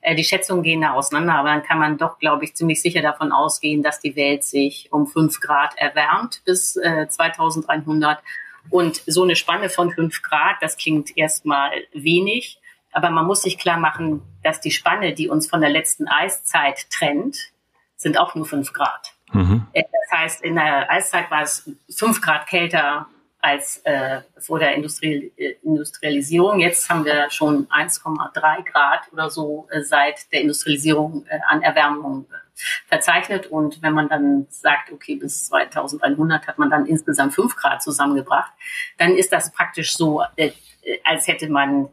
äh, 0.00 0.14
die 0.14 0.24
Schätzungen 0.24 0.62
gehen 0.62 0.80
da 0.80 0.92
auseinander, 0.92 1.34
aber 1.34 1.48
dann 1.48 1.62
kann 1.62 1.78
man 1.78 1.98
doch, 1.98 2.18
glaube 2.18 2.44
ich, 2.44 2.54
ziemlich 2.54 2.82
sicher 2.82 3.02
davon 3.02 3.32
ausgehen, 3.32 3.82
dass 3.82 4.00
die 4.00 4.16
Welt 4.16 4.44
sich 4.44 4.88
um 4.92 5.06
fünf 5.06 5.40
Grad 5.40 5.76
erwärmt 5.76 6.42
bis 6.44 6.76
äh, 6.76 7.08
2100 7.08 8.22
und 8.70 9.02
so 9.06 9.22
eine 9.22 9.36
Spanne 9.36 9.68
von 9.68 9.90
fünf 9.90 10.22
Grad, 10.22 10.56
das 10.60 10.76
klingt 10.76 11.16
erstmal 11.16 11.70
wenig, 11.92 12.58
aber 12.92 13.10
man 13.10 13.26
muss 13.26 13.42
sich 13.42 13.58
klar 13.58 13.78
machen, 13.78 14.22
dass 14.42 14.60
die 14.60 14.70
Spanne, 14.70 15.14
die 15.14 15.28
uns 15.28 15.48
von 15.48 15.60
der 15.60 15.70
letzten 15.70 16.08
Eiszeit 16.08 16.90
trennt, 16.90 17.38
sind 17.96 18.18
auch 18.18 18.34
nur 18.34 18.46
fünf 18.46 18.72
Grad. 18.72 19.14
Mhm. 19.32 19.66
Äh, 19.72 19.82
das 19.82 20.18
heißt, 20.18 20.42
in 20.42 20.56
der 20.56 20.90
Eiszeit 20.90 21.30
war 21.30 21.42
es 21.42 21.70
fünf 21.88 22.20
Grad 22.20 22.46
kälter 22.46 23.06
als 23.42 23.78
äh, 23.78 24.20
vor 24.38 24.60
der 24.60 24.74
Industrie 24.74 25.32
äh, 25.36 25.56
Industrialisierung. 25.62 26.60
Jetzt 26.60 26.88
haben 26.88 27.04
wir 27.04 27.28
schon 27.30 27.66
1,3 27.68 28.64
Grad 28.64 29.12
oder 29.12 29.30
so 29.30 29.66
äh, 29.70 29.82
seit 29.82 30.30
der 30.32 30.42
Industrialisierung 30.42 31.26
äh, 31.26 31.40
an 31.48 31.62
Erwärmung 31.62 32.26
verzeichnet. 32.86 33.46
Und 33.46 33.82
wenn 33.82 33.92
man 33.92 34.08
dann 34.08 34.46
sagt, 34.50 34.92
okay, 34.92 35.16
bis 35.16 35.46
2100 35.48 36.46
hat 36.46 36.58
man 36.58 36.70
dann 36.70 36.86
insgesamt 36.86 37.34
fünf 37.34 37.56
Grad 37.56 37.82
zusammengebracht, 37.82 38.52
dann 38.98 39.16
ist 39.16 39.32
das 39.32 39.52
praktisch 39.52 39.96
so, 39.96 40.22
äh, 40.36 40.50
als 41.04 41.26
hätte 41.26 41.48
man 41.48 41.88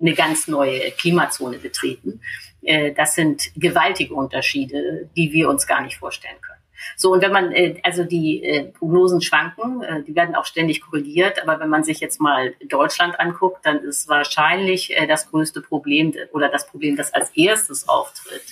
eine 0.00 0.14
ganz 0.14 0.46
neue 0.46 0.90
Klimazone 0.92 1.58
betreten. 1.58 2.20
Äh, 2.62 2.92
das 2.92 3.14
sind 3.14 3.50
gewaltige 3.56 4.14
Unterschiede, 4.14 5.08
die 5.16 5.32
wir 5.32 5.48
uns 5.48 5.66
gar 5.66 5.80
nicht 5.80 5.96
vorstellen 5.96 6.40
können. 6.40 6.60
So, 6.96 7.12
und 7.12 7.22
wenn 7.22 7.32
man, 7.32 7.52
äh, 7.52 7.80
also 7.82 8.04
die 8.04 8.70
Prognosen 8.78 9.22
schwanken, 9.22 10.04
die 10.06 10.14
werden 10.14 10.34
auch 10.34 10.44
ständig 10.44 10.82
korrigiert, 10.82 11.42
aber 11.42 11.58
wenn 11.58 11.70
man 11.70 11.84
sich 11.84 12.00
jetzt 12.00 12.20
mal 12.20 12.54
Deutschland 12.68 13.18
anguckt, 13.18 13.64
dann 13.64 13.78
ist 13.78 14.08
wahrscheinlich 14.08 14.94
das 15.08 15.30
größte 15.30 15.62
Problem 15.62 16.12
oder 16.32 16.50
das 16.50 16.68
Problem, 16.68 16.96
das 16.96 17.14
als 17.14 17.30
erstes 17.30 17.88
auftritt, 17.88 18.44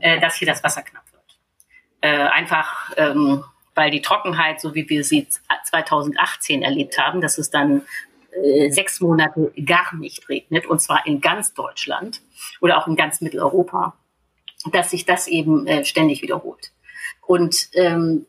äh, 0.00 0.20
dass 0.20 0.36
hier 0.36 0.46
das 0.46 0.62
Wasser 0.62 0.82
knapp 0.82 1.04
wird. 1.12 1.38
Äh, 2.00 2.28
einfach, 2.28 2.92
ähm, 2.96 3.44
weil 3.74 3.90
die 3.90 4.02
Trockenheit, 4.02 4.60
so 4.60 4.74
wie 4.74 4.88
wir 4.88 5.04
sie 5.04 5.26
2018 5.64 6.62
erlebt 6.62 6.98
haben, 6.98 7.20
dass 7.20 7.38
es 7.38 7.50
dann 7.50 7.82
äh, 8.32 8.70
sechs 8.70 9.00
Monate 9.00 9.52
gar 9.64 9.94
nicht 9.96 10.28
regnet, 10.28 10.66
und 10.66 10.80
zwar 10.80 11.06
in 11.06 11.20
ganz 11.20 11.54
Deutschland 11.54 12.22
oder 12.60 12.78
auch 12.78 12.86
in 12.86 12.96
ganz 12.96 13.20
Mitteleuropa, 13.20 13.96
dass 14.72 14.90
sich 14.90 15.04
das 15.04 15.26
eben 15.26 15.66
äh, 15.66 15.84
ständig 15.84 16.22
wiederholt. 16.22 16.72
Und 17.26 17.68
ähm, 17.74 18.26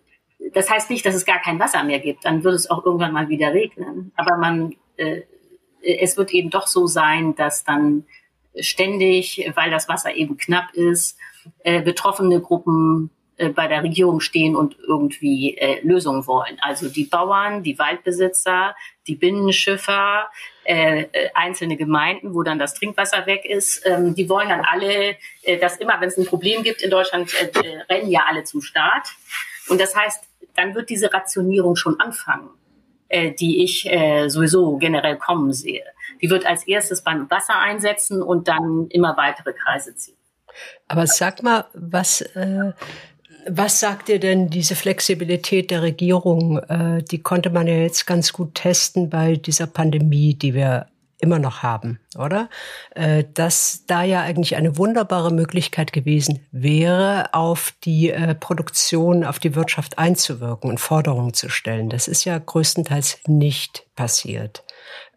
das 0.53 0.69
heißt 0.69 0.89
nicht, 0.89 1.05
dass 1.05 1.15
es 1.15 1.25
gar 1.25 1.39
kein 1.39 1.59
Wasser 1.59 1.83
mehr 1.83 1.99
gibt, 1.99 2.25
dann 2.25 2.43
würde 2.43 2.55
es 2.55 2.69
auch 2.69 2.83
irgendwann 2.85 3.13
mal 3.13 3.29
wieder 3.29 3.53
regnen. 3.53 4.11
Aber 4.15 4.37
man, 4.37 4.75
äh, 4.97 5.21
es 5.81 6.17
wird 6.17 6.31
eben 6.31 6.49
doch 6.49 6.67
so 6.67 6.87
sein, 6.87 7.35
dass 7.35 7.63
dann 7.63 8.05
ständig, 8.59 9.49
weil 9.55 9.71
das 9.71 9.87
Wasser 9.87 10.13
eben 10.15 10.37
knapp 10.37 10.73
ist, 10.73 11.17
äh, 11.63 11.81
betroffene 11.81 12.39
Gruppen 12.41 13.09
äh, 13.41 13.49
bei 13.49 13.67
der 13.67 13.81
Regierung 13.81 14.19
stehen 14.19 14.55
und 14.55 14.77
irgendwie 14.87 15.57
äh, 15.57 15.79
Lösungen 15.81 16.27
wollen. 16.27 16.57
Also 16.61 16.89
die 16.89 17.05
Bauern, 17.05 17.63
die 17.63 17.79
Waldbesitzer, 17.79 18.75
die 19.07 19.15
Binnenschiffer, 19.15 20.29
äh, 20.63 21.01
äh, 21.11 21.29
einzelne 21.33 21.75
Gemeinden, 21.75 22.35
wo 22.35 22.43
dann 22.43 22.59
das 22.59 22.75
Trinkwasser 22.75 23.25
weg 23.25 23.45
ist, 23.45 23.83
ähm, 23.85 24.13
die 24.13 24.29
wollen 24.29 24.49
dann 24.49 24.61
alle, 24.61 25.17
äh, 25.41 25.57
dass 25.57 25.77
immer, 25.77 25.99
wenn 25.99 26.09
es 26.09 26.17
ein 26.17 26.25
Problem 26.25 26.61
gibt 26.61 26.83
in 26.83 26.91
Deutschland, 26.91 27.33
äh, 27.33 27.67
äh, 27.67 27.81
rennen 27.89 28.11
ja 28.11 28.25
alle 28.27 28.43
zum 28.43 28.61
Staat. 28.61 29.09
Und 29.69 29.81
das 29.81 29.95
heißt, 29.95 30.23
dann 30.55 30.75
wird 30.75 30.89
diese 30.89 31.11
Rationierung 31.11 31.75
schon 31.75 31.99
anfangen, 31.99 32.49
äh, 33.11 33.31
die 33.31 33.63
ich 33.63 33.85
äh, 33.89 34.29
sowieso 34.29 34.77
generell 34.77 35.17
kommen 35.17 35.53
sehe. 35.53 35.83
Die 36.21 36.29
wird 36.29 36.45
als 36.45 36.65
erstes 36.67 37.03
beim 37.03 37.29
Wasser 37.29 37.59
einsetzen 37.59 38.21
und 38.21 38.47
dann 38.47 38.87
immer 38.89 39.17
weitere 39.17 39.53
Kreise 39.53 39.95
ziehen. 39.95 40.17
Aber 40.87 41.07
sag 41.07 41.43
mal, 41.43 41.65
was, 41.73 42.21
äh, 42.21 42.71
was 43.47 43.79
sagt 43.79 44.07
dir 44.07 44.19
denn 44.19 44.49
diese 44.49 44.75
Flexibilität 44.75 45.71
der 45.71 45.81
Regierung? 45.81 46.59
Äh, 46.59 47.03
die 47.03 47.21
konnte 47.21 47.49
man 47.49 47.67
ja 47.67 47.75
jetzt 47.75 48.05
ganz 48.05 48.33
gut 48.33 48.55
testen 48.55 49.09
bei 49.09 49.35
dieser 49.35 49.67
Pandemie, 49.67 50.33
die 50.35 50.53
wir 50.53 50.87
immer 51.21 51.39
noch 51.39 51.63
haben, 51.63 51.99
oder? 52.17 52.49
Äh, 52.95 53.23
dass 53.33 53.85
da 53.87 54.03
ja 54.03 54.21
eigentlich 54.21 54.55
eine 54.55 54.77
wunderbare 54.77 55.31
Möglichkeit 55.31 55.93
gewesen 55.93 56.45
wäre, 56.51 57.33
auf 57.33 57.73
die 57.83 58.09
äh, 58.09 58.35
Produktion, 58.35 59.23
auf 59.23 59.39
die 59.39 59.55
Wirtschaft 59.55 59.97
einzuwirken 59.97 60.69
und 60.69 60.79
Forderungen 60.79 61.33
zu 61.33 61.49
stellen. 61.49 61.89
Das 61.89 62.07
ist 62.07 62.25
ja 62.25 62.37
größtenteils 62.37 63.19
nicht 63.27 63.85
passiert. 63.95 64.63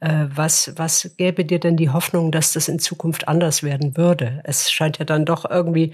Äh, 0.00 0.26
was, 0.28 0.72
was 0.76 1.10
gäbe 1.16 1.44
dir 1.44 1.58
denn 1.58 1.76
die 1.76 1.90
Hoffnung, 1.90 2.30
dass 2.30 2.52
das 2.52 2.68
in 2.68 2.78
Zukunft 2.78 3.28
anders 3.28 3.62
werden 3.62 3.96
würde? 3.96 4.40
Es 4.44 4.70
scheint 4.70 4.98
ja 4.98 5.04
dann 5.04 5.24
doch 5.24 5.48
irgendwie 5.48 5.92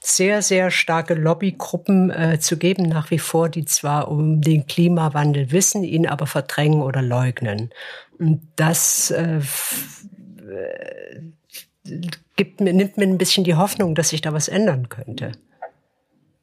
sehr, 0.00 0.42
sehr 0.42 0.70
starke 0.70 1.14
Lobbygruppen 1.14 2.10
äh, 2.10 2.38
zu 2.40 2.56
geben, 2.56 2.88
nach 2.88 3.10
wie 3.10 3.18
vor, 3.18 3.48
die 3.48 3.64
zwar 3.64 4.08
um 4.08 4.40
den 4.40 4.66
Klimawandel 4.66 5.52
wissen, 5.52 5.84
ihn 5.84 6.06
aber 6.06 6.26
verdrängen 6.26 6.82
oder 6.82 7.02
leugnen. 7.02 7.70
Und 8.22 8.40
das 8.54 9.10
äh, 9.10 9.40
gibt 12.36 12.60
mir, 12.60 12.72
nimmt 12.72 12.96
mir 12.96 13.02
ein 13.02 13.18
bisschen 13.18 13.42
die 13.42 13.56
Hoffnung, 13.56 13.96
dass 13.96 14.10
sich 14.10 14.20
da 14.20 14.32
was 14.32 14.46
ändern 14.46 14.88
könnte. 14.88 15.32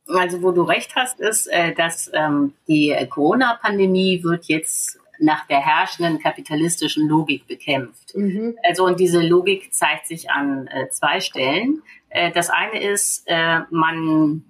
Also 0.07 0.43
wo 0.43 0.51
du 0.51 0.63
recht 0.63 0.97
hast, 0.97 1.21
ist, 1.21 1.47
äh, 1.47 1.73
dass 1.73 2.11
ähm, 2.13 2.53
die 2.67 2.93
Corona-Pandemie 3.09 4.23
wird 4.23 4.45
jetzt 4.45 4.99
nach 5.19 5.47
der 5.47 5.59
herrschenden 5.59 6.19
kapitalistischen 6.19 7.07
Logik 7.07 7.47
bekämpft. 7.47 8.13
Mhm. 8.13 8.57
Also 8.67 8.85
und 8.85 8.99
diese 8.99 9.21
Logik 9.21 9.73
zeigt 9.73 10.05
sich 10.07 10.29
an 10.29 10.67
äh, 10.67 10.89
zwei 10.89 11.21
Stellen. 11.21 11.81
Äh, 12.09 12.31
das 12.33 12.49
eine 12.49 12.83
ist, 12.83 13.23
äh, 13.27 13.61
man 13.69 14.43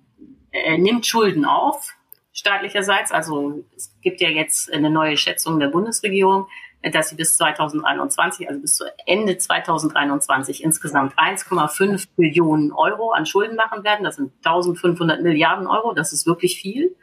äh, 0.52 0.80
nimmt 0.80 1.06
Schulden 1.06 1.46
auf, 1.46 1.94
staatlicherseits. 2.34 3.12
Also 3.12 3.64
es 3.76 3.94
gibt 4.02 4.20
ja 4.20 4.30
jetzt 4.30 4.74
eine 4.74 4.90
neue 4.90 5.16
Schätzung 5.16 5.60
der 5.60 5.68
Bundesregierung, 5.68 6.44
äh, 6.44 6.69
dass 6.82 7.10
sie 7.10 7.16
bis 7.16 7.36
2021, 7.38 8.48
also 8.48 8.62
bis 8.62 8.76
zu 8.76 8.86
Ende 9.06 9.38
2023 9.38 10.64
insgesamt 10.64 11.18
1,5 11.18 12.08
Billionen 12.16 12.72
Euro 12.72 13.12
an 13.12 13.26
Schulden 13.26 13.56
machen 13.56 13.84
werden. 13.84 14.04
Das 14.04 14.16
sind 14.16 14.32
1500 14.44 15.22
Milliarden 15.22 15.68
Euro. 15.68 15.94
Das 15.94 16.14
ist 16.14 16.26
wirklich 16.26 16.60
viel. 16.60 16.96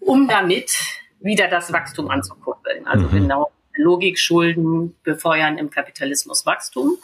Um 0.00 0.28
damit 0.28 0.76
wieder 1.20 1.48
das 1.48 1.72
Wachstum 1.72 2.10
anzukurbeln. 2.10 2.86
Also 2.86 3.06
mhm. 3.08 3.12
genau 3.12 3.50
Logik, 3.76 4.18
Schulden 4.18 4.94
befeuern 5.02 5.58
im 5.58 5.70
Kapitalismus 5.70 6.46
Wachstum. 6.46 6.96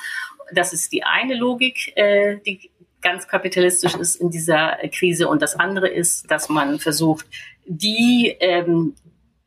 Das 0.52 0.72
ist 0.72 0.92
die 0.92 1.04
eine 1.04 1.34
Logik, 1.34 1.92
äh, 1.96 2.38
die 2.46 2.70
ganz 3.02 3.28
kapitalistisch 3.28 3.94
ist 3.94 4.16
in 4.16 4.30
dieser 4.30 4.76
Krise. 4.92 5.28
Und 5.28 5.42
das 5.42 5.58
andere 5.58 5.88
ist, 5.88 6.30
dass 6.30 6.48
man 6.48 6.78
versucht, 6.78 7.26
die 7.66 8.36
ähm, 8.40 8.94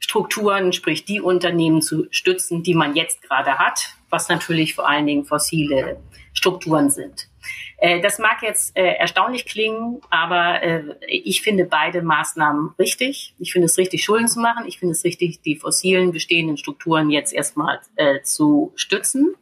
Strukturen, 0.04 0.74
sprich 0.74 1.06
die 1.06 1.22
Unternehmen 1.22 1.82
zu 1.82 2.08
stützen, 2.12 2.62
die 2.62 2.76
man 2.76 2.94
jetzt 2.94 3.22
gerade 3.22 3.58
hat, 3.58 3.96
was 4.10 4.28
natürlich 4.28 4.76
vor 4.76 4.88
allen 4.88 5.08
Dingen 5.08 5.24
fossile 5.24 5.98
Strukturen 6.34 6.90
sind. 6.90 7.30
Äh, 7.78 8.02
das 8.02 8.20
mag 8.20 8.44
jetzt 8.44 8.76
äh, 8.76 8.96
erstaunlich 8.96 9.46
klingen, 9.46 10.02
aber 10.10 10.62
äh, 10.62 10.84
ich 11.08 11.42
finde 11.42 11.64
beide 11.64 12.02
Maßnahmen 12.02 12.72
richtig. 12.78 13.34
Ich 13.40 13.54
finde 13.54 13.68
es 13.68 13.78
richtig, 13.78 14.04
Schulden 14.04 14.28
zu 14.28 14.42
machen. 14.42 14.66
Ich 14.68 14.78
finde 14.78 14.92
es 14.92 15.06
richtig, 15.06 15.40
die 15.42 15.56
fossilen 15.56 16.12
bestehenden 16.12 16.58
Strukturen 16.58 17.10
jetzt 17.10 17.32
erstmal 17.34 17.80
zu 18.24 18.74
stützen, 18.76 19.36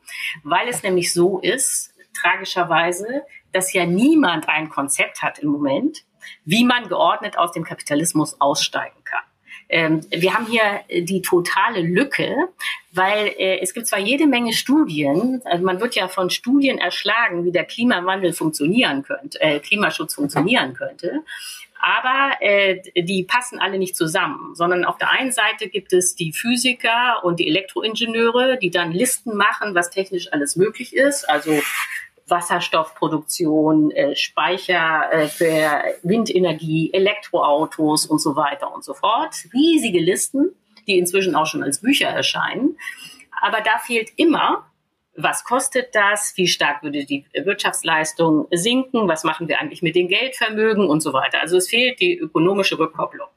weil 0.43 0.67
es 0.67 0.83
nämlich 0.83 1.11
so 1.11 1.39
ist, 1.39 1.95
tragischerweise, 2.13 3.23
dass 3.51 3.73
ja 3.73 3.87
niemand 3.87 4.47
ein 4.47 4.69
Konzept 4.69 5.23
hat 5.23 5.39
im 5.39 5.49
Moment, 5.49 6.03
wie 6.45 6.63
man 6.63 6.87
geordnet 6.87 7.39
aus 7.39 7.51
dem 7.51 7.63
Kapitalismus 7.63 8.39
aussteigen. 8.39 9.00
Ähm, 9.71 10.01
wir 10.09 10.33
haben 10.33 10.47
hier 10.47 10.81
die 10.89 11.21
totale 11.21 11.81
Lücke, 11.81 12.35
weil 12.91 13.27
äh, 13.37 13.59
es 13.61 13.73
gibt 13.73 13.87
zwar 13.87 13.99
jede 13.99 14.27
Menge 14.27 14.51
Studien, 14.51 15.41
also 15.45 15.63
man 15.63 15.79
wird 15.79 15.95
ja 15.95 16.09
von 16.09 16.29
Studien 16.29 16.77
erschlagen, 16.77 17.45
wie 17.45 17.53
der 17.53 17.63
Klimawandel 17.63 18.33
funktionieren 18.33 19.03
könnte, 19.03 19.39
äh, 19.39 19.59
Klimaschutz 19.59 20.15
funktionieren 20.15 20.73
könnte. 20.73 21.23
Aber 21.79 22.33
äh, 22.41 22.81
die 22.95 23.23
passen 23.23 23.59
alle 23.59 23.79
nicht 23.79 23.95
zusammen, 23.95 24.53
sondern 24.53 24.85
auf 24.85 24.97
der 24.97 25.09
einen 25.09 25.31
Seite 25.31 25.67
gibt 25.67 25.93
es 25.93 26.15
die 26.15 26.31
Physiker 26.31 27.23
und 27.23 27.39
die 27.39 27.47
Elektroingenieure, 27.47 28.59
die 28.59 28.69
dann 28.69 28.91
Listen 28.91 29.35
machen, 29.35 29.73
was 29.73 29.89
technisch 29.89 30.31
alles 30.31 30.57
möglich 30.57 30.93
ist. 30.93 31.27
Also 31.27 31.59
Wasserstoffproduktion, 32.31 33.91
äh, 33.91 34.15
Speicher 34.15 35.11
äh, 35.11 35.27
für 35.27 35.83
Windenergie, 36.01 36.91
Elektroautos 36.93 38.07
und 38.07 38.19
so 38.19 38.35
weiter 38.35 38.73
und 38.73 38.83
so 38.83 38.93
fort. 38.93 39.35
Riesige 39.53 39.99
Listen, 39.99 40.55
die 40.87 40.97
inzwischen 40.97 41.35
auch 41.35 41.45
schon 41.45 41.61
als 41.61 41.81
Bücher 41.81 42.07
erscheinen. 42.07 42.77
Aber 43.41 43.61
da 43.61 43.77
fehlt 43.77 44.11
immer, 44.15 44.65
was 45.15 45.43
kostet 45.43 45.93
das, 45.93 46.33
wie 46.37 46.47
stark 46.47 46.83
würde 46.83 47.05
die 47.05 47.25
Wirtschaftsleistung 47.33 48.47
sinken, 48.51 49.07
was 49.07 49.23
machen 49.23 49.47
wir 49.47 49.59
eigentlich 49.59 49.81
mit 49.81 49.95
dem 49.95 50.07
Geldvermögen 50.07 50.87
und 50.87 51.01
so 51.01 51.13
weiter. 51.13 51.41
Also 51.41 51.57
es 51.57 51.69
fehlt 51.69 51.99
die 51.99 52.17
ökonomische 52.17 52.79
Rückkopplung. 52.79 53.27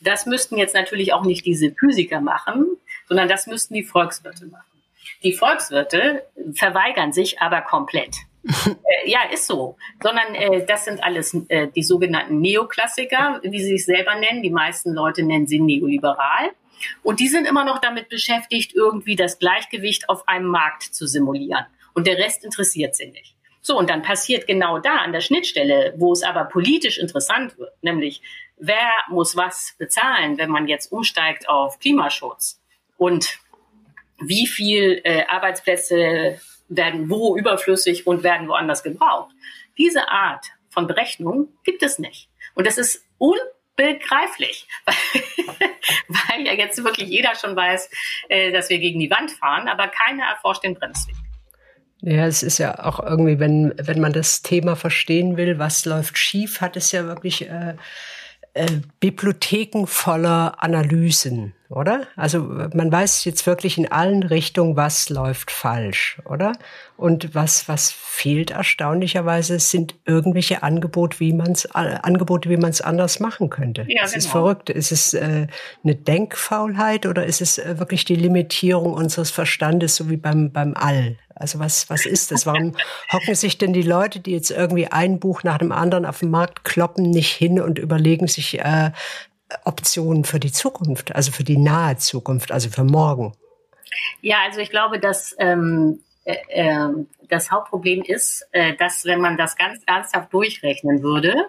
Das 0.00 0.24
müssten 0.24 0.56
jetzt 0.56 0.74
natürlich 0.74 1.12
auch 1.12 1.24
nicht 1.24 1.44
diese 1.44 1.72
Physiker 1.72 2.20
machen, 2.20 2.66
sondern 3.06 3.28
das 3.28 3.46
müssten 3.46 3.74
die 3.74 3.82
Volkswirte 3.82 4.46
machen. 4.46 4.64
Die 5.22 5.34
Volkswirte 5.34 6.24
verweigern 6.54 7.12
sich 7.12 7.40
aber 7.40 7.60
komplett. 7.60 8.16
Äh, 8.44 9.10
ja, 9.10 9.20
ist 9.32 9.46
so. 9.46 9.76
Sondern 10.02 10.34
äh, 10.34 10.64
das 10.66 10.84
sind 10.84 11.02
alles 11.02 11.34
äh, 11.48 11.68
die 11.68 11.82
sogenannten 11.82 12.40
Neoklassiker, 12.40 13.40
wie 13.42 13.60
sie 13.60 13.76
sich 13.76 13.84
selber 13.84 14.14
nennen. 14.14 14.42
Die 14.42 14.50
meisten 14.50 14.92
Leute 14.92 15.22
nennen 15.22 15.46
sie 15.46 15.60
neoliberal. 15.60 16.50
Und 17.02 17.20
die 17.20 17.28
sind 17.28 17.46
immer 17.46 17.64
noch 17.64 17.78
damit 17.78 18.08
beschäftigt, 18.08 18.74
irgendwie 18.74 19.16
das 19.16 19.38
Gleichgewicht 19.38 20.08
auf 20.08 20.26
einem 20.28 20.46
Markt 20.46 20.82
zu 20.82 21.06
simulieren. 21.06 21.66
Und 21.92 22.06
der 22.06 22.16
Rest 22.16 22.44
interessiert 22.44 22.94
sie 22.94 23.08
nicht. 23.08 23.34
So, 23.62 23.76
und 23.78 23.90
dann 23.90 24.02
passiert 24.02 24.46
genau 24.46 24.78
da 24.78 24.96
an 24.96 25.12
der 25.12 25.20
Schnittstelle, 25.20 25.92
wo 25.96 26.12
es 26.12 26.22
aber 26.22 26.44
politisch 26.44 26.98
interessant 26.98 27.58
wird, 27.58 27.72
nämlich 27.82 28.22
wer 28.56 28.90
muss 29.08 29.36
was 29.36 29.74
bezahlen, 29.78 30.38
wenn 30.38 30.50
man 30.50 30.66
jetzt 30.66 30.90
umsteigt 30.92 31.48
auf 31.48 31.78
Klimaschutz 31.78 32.60
und 32.96 33.38
wie 34.18 34.46
viel 34.46 35.00
äh, 35.04 35.24
Arbeitsplätze 35.26 36.40
werden 36.70 37.10
wo 37.10 37.36
überflüssig 37.36 38.06
und 38.06 38.22
werden 38.22 38.48
woanders 38.48 38.82
gebraucht. 38.82 39.34
Diese 39.76 40.08
Art 40.08 40.46
von 40.70 40.86
Berechnung 40.86 41.48
gibt 41.64 41.82
es 41.82 41.98
nicht. 41.98 42.30
Und 42.54 42.66
das 42.66 42.78
ist 42.78 43.04
unbegreiflich, 43.18 44.66
weil, 46.08 46.46
ja 46.46 46.52
jetzt 46.54 46.82
wirklich 46.82 47.08
jeder 47.08 47.34
schon 47.34 47.56
weiß, 47.56 47.90
äh, 48.28 48.52
dass 48.52 48.70
wir 48.70 48.78
gegen 48.78 49.00
die 49.00 49.10
Wand 49.10 49.32
fahren, 49.32 49.68
aber 49.68 49.88
keiner 49.88 50.24
erforscht 50.24 50.64
den 50.64 50.74
Bremsweg. 50.74 51.16
Ja, 52.02 52.26
es 52.26 52.42
ist 52.42 52.58
ja 52.58 52.82
auch 52.82 53.00
irgendwie, 53.00 53.38
wenn, 53.40 53.74
wenn 53.76 54.00
man 54.00 54.14
das 54.14 54.40
Thema 54.40 54.74
verstehen 54.74 55.36
will, 55.36 55.58
was 55.58 55.84
läuft 55.84 56.16
schief, 56.16 56.62
hat 56.62 56.76
es 56.76 56.92
ja 56.92 57.04
wirklich 57.04 57.42
äh, 57.42 57.74
äh, 58.54 58.66
Bibliotheken 58.98 59.86
voller 59.86 60.54
Analysen, 60.58 61.54
oder? 61.68 62.08
Also 62.16 62.40
man 62.40 62.90
weiß 62.90 63.24
jetzt 63.24 63.46
wirklich 63.46 63.78
in 63.78 63.90
allen 63.90 64.24
Richtungen, 64.24 64.76
was 64.76 65.08
läuft 65.08 65.50
falsch, 65.50 66.20
oder? 66.24 66.52
Und 66.96 67.34
was, 67.34 67.68
was 67.68 67.92
fehlt 67.92 68.50
erstaunlicherweise, 68.50 69.60
sind 69.60 69.94
irgendwelche 70.04 70.62
Angebote, 70.64 71.20
wie 71.20 71.32
man 71.32 71.52
es 71.52 71.66
Angebote, 71.70 72.50
wie 72.50 72.56
man 72.56 72.70
es 72.70 72.80
anders 72.80 73.20
machen 73.20 73.50
könnte. 73.50 73.86
Ja, 73.88 74.02
es 74.04 74.12
genau. 74.12 74.18
ist 74.18 74.26
verrückt. 74.26 74.70
Ist 74.70 74.90
es 74.90 75.14
äh, 75.14 75.46
eine 75.84 75.94
Denkfaulheit 75.94 77.06
oder 77.06 77.24
ist 77.24 77.40
es 77.40 77.58
äh, 77.58 77.78
wirklich 77.78 78.04
die 78.04 78.16
Limitierung 78.16 78.94
unseres 78.94 79.30
Verstandes, 79.30 79.94
so 79.94 80.10
wie 80.10 80.16
beim, 80.16 80.50
beim 80.52 80.74
All? 80.74 81.16
Also 81.40 81.58
was, 81.58 81.88
was 81.88 82.06
ist 82.06 82.30
das? 82.30 82.46
Warum 82.46 82.76
hocken 83.12 83.34
sich 83.34 83.56
denn 83.56 83.72
die 83.72 83.82
Leute, 83.82 84.20
die 84.20 84.32
jetzt 84.32 84.50
irgendwie 84.50 84.86
ein 84.86 85.18
Buch 85.18 85.42
nach 85.42 85.58
dem 85.58 85.72
anderen 85.72 86.04
auf 86.04 86.20
dem 86.20 86.30
Markt 86.30 86.64
kloppen, 86.64 87.10
nicht 87.10 87.32
hin 87.32 87.60
und 87.60 87.78
überlegen 87.78 88.28
sich 88.28 88.58
äh, 88.60 88.90
Optionen 89.64 90.24
für 90.24 90.38
die 90.38 90.52
Zukunft, 90.52 91.14
also 91.14 91.32
für 91.32 91.44
die 91.44 91.56
nahe 91.56 91.96
Zukunft, 91.96 92.52
also 92.52 92.68
für 92.68 92.84
morgen? 92.84 93.34
Ja, 94.20 94.38
also 94.46 94.60
ich 94.60 94.70
glaube, 94.70 95.00
dass 95.00 95.34
ähm, 95.38 96.00
äh, 96.24 96.36
äh, 96.48 96.88
das 97.28 97.50
Hauptproblem 97.50 98.02
ist, 98.02 98.46
äh, 98.52 98.76
dass 98.76 99.04
wenn 99.04 99.20
man 99.20 99.36
das 99.36 99.56
ganz 99.56 99.82
ernsthaft 99.86 100.32
durchrechnen 100.32 101.02
würde, 101.02 101.46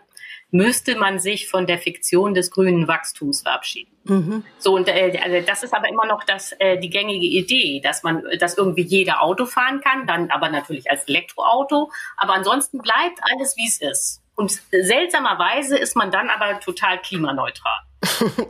müsste 0.51 0.95
man 0.95 1.19
sich 1.19 1.49
von 1.49 1.65
der 1.65 1.79
Fiktion 1.79 2.33
des 2.33 2.51
grünen 2.51 2.87
Wachstums 2.87 3.41
verabschieden. 3.41 3.91
Mhm. 4.03 4.43
So 4.57 4.75
und 4.75 4.87
äh, 4.87 5.19
also 5.23 5.45
das 5.45 5.63
ist 5.63 5.73
aber 5.73 5.87
immer 5.89 6.05
noch 6.05 6.23
das 6.23 6.53
äh, 6.59 6.77
die 6.77 6.89
gängige 6.89 7.25
Idee, 7.25 7.81
dass 7.83 8.03
man, 8.03 8.23
dass 8.39 8.57
irgendwie 8.57 8.81
jeder 8.81 9.21
Auto 9.21 9.45
fahren 9.45 9.81
kann, 9.81 10.07
dann 10.07 10.29
aber 10.29 10.49
natürlich 10.49 10.89
als 10.89 11.07
Elektroauto, 11.07 11.91
aber 12.17 12.33
ansonsten 12.33 12.79
bleibt 12.79 13.19
alles 13.31 13.55
wie 13.57 13.67
es 13.67 13.81
ist. 13.81 14.21
Und 14.35 14.61
seltsamerweise 14.71 15.77
ist 15.77 15.95
man 15.95 16.11
dann 16.11 16.29
aber 16.29 16.59
total 16.59 16.99
klimaneutral. 16.99 17.79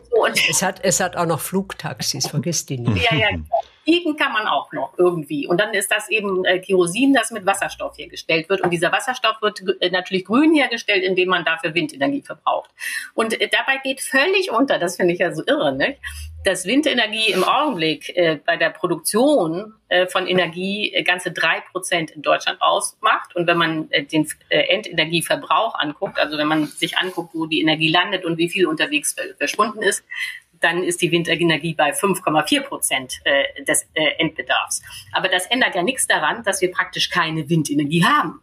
Es, 0.50 0.62
hat, 0.62 0.80
es 0.84 1.00
hat 1.00 1.16
auch 1.18 1.26
noch 1.26 1.40
Flugtaxis, 1.40 2.28
vergiss 2.28 2.66
die 2.66 2.78
nicht. 2.78 3.12
Ja, 3.12 3.18
ja, 3.18 3.28
Fliegen 3.84 4.16
kann 4.16 4.32
man 4.32 4.48
auch 4.48 4.72
noch 4.72 4.94
irgendwie. 4.98 5.48
Und 5.48 5.60
dann 5.60 5.74
ist 5.74 5.92
das 5.92 6.10
eben 6.10 6.46
äh, 6.46 6.60
Kerosin, 6.60 7.14
das 7.14 7.32
mit 7.32 7.46
Wasserstoff 7.46 7.98
hergestellt 7.98 8.48
wird. 8.50 8.62
Und 8.62 8.70
dieser 8.70 8.92
Wasserstoff 8.92 9.42
wird 9.42 9.62
äh, 9.82 9.90
natürlich 9.90 10.26
grün 10.26 10.54
hergestellt, 10.54 11.04
indem 11.04 11.30
man 11.30 11.44
dafür 11.44 11.74
Windenergie 11.74 12.22
verbraucht. 12.22 12.70
Und 13.16 13.40
äh, 13.42 13.50
dabei 13.50 13.78
geht 13.84 14.02
völlig 14.02 14.52
unter, 14.52 14.78
das 14.78 14.98
finde 14.98 15.14
ich 15.14 15.20
ja 15.20 15.34
so 15.34 15.44
irre, 15.46 15.76
nicht? 15.76 15.98
dass 16.44 16.66
Windenergie 16.66 17.32
im 17.32 17.44
Augenblick 17.44 18.16
äh, 18.16 18.40
bei 18.44 18.58
der 18.58 18.72
Produktion 18.72 19.74
äh, 19.90 20.08
von 20.08 20.26
Energie 20.26 20.92
äh, 20.94 21.04
ganze 21.04 21.32
drei 21.32 21.62
Prozent 21.72 22.12
in 22.12 22.22
Deutschland 22.22 22.62
ausmacht. 22.62 23.36
Und 23.36 23.48
wenn 23.48 23.58
man 23.58 23.90
den 24.12 24.28
Endenergieverbrauch 24.50 25.76
anguckt, 25.76 26.18
also 26.20 26.38
wenn 26.38 26.48
man 26.48 26.66
sich 26.66 26.98
anguckt, 26.98 27.36
wo 27.36 27.46
die 27.46 27.62
Energie 27.62 27.90
landet 27.90 28.26
und 28.26 28.38
wie 28.38 28.50
viel 28.50 28.66
unterwegs 28.66 29.16
verschwunden 29.42 29.82
ist, 29.82 30.04
dann 30.60 30.84
ist 30.84 31.02
die 31.02 31.12
Windenergie 31.12 31.74
bei 31.74 31.92
5,4 31.92 32.62
Prozent 32.62 33.20
äh, 33.24 33.64
des 33.64 33.88
äh, 33.96 34.12
Endbedarfs. 34.20 34.84
Aber 35.12 35.28
das 35.28 35.48
ändert 35.48 35.74
ja 35.74 35.82
nichts 35.82 36.06
daran, 36.06 36.44
dass 36.44 36.62
wir 36.62 36.72
praktisch 36.72 37.10
keine 37.10 37.50
Windenergie 37.50 38.06
haben. 38.06 38.40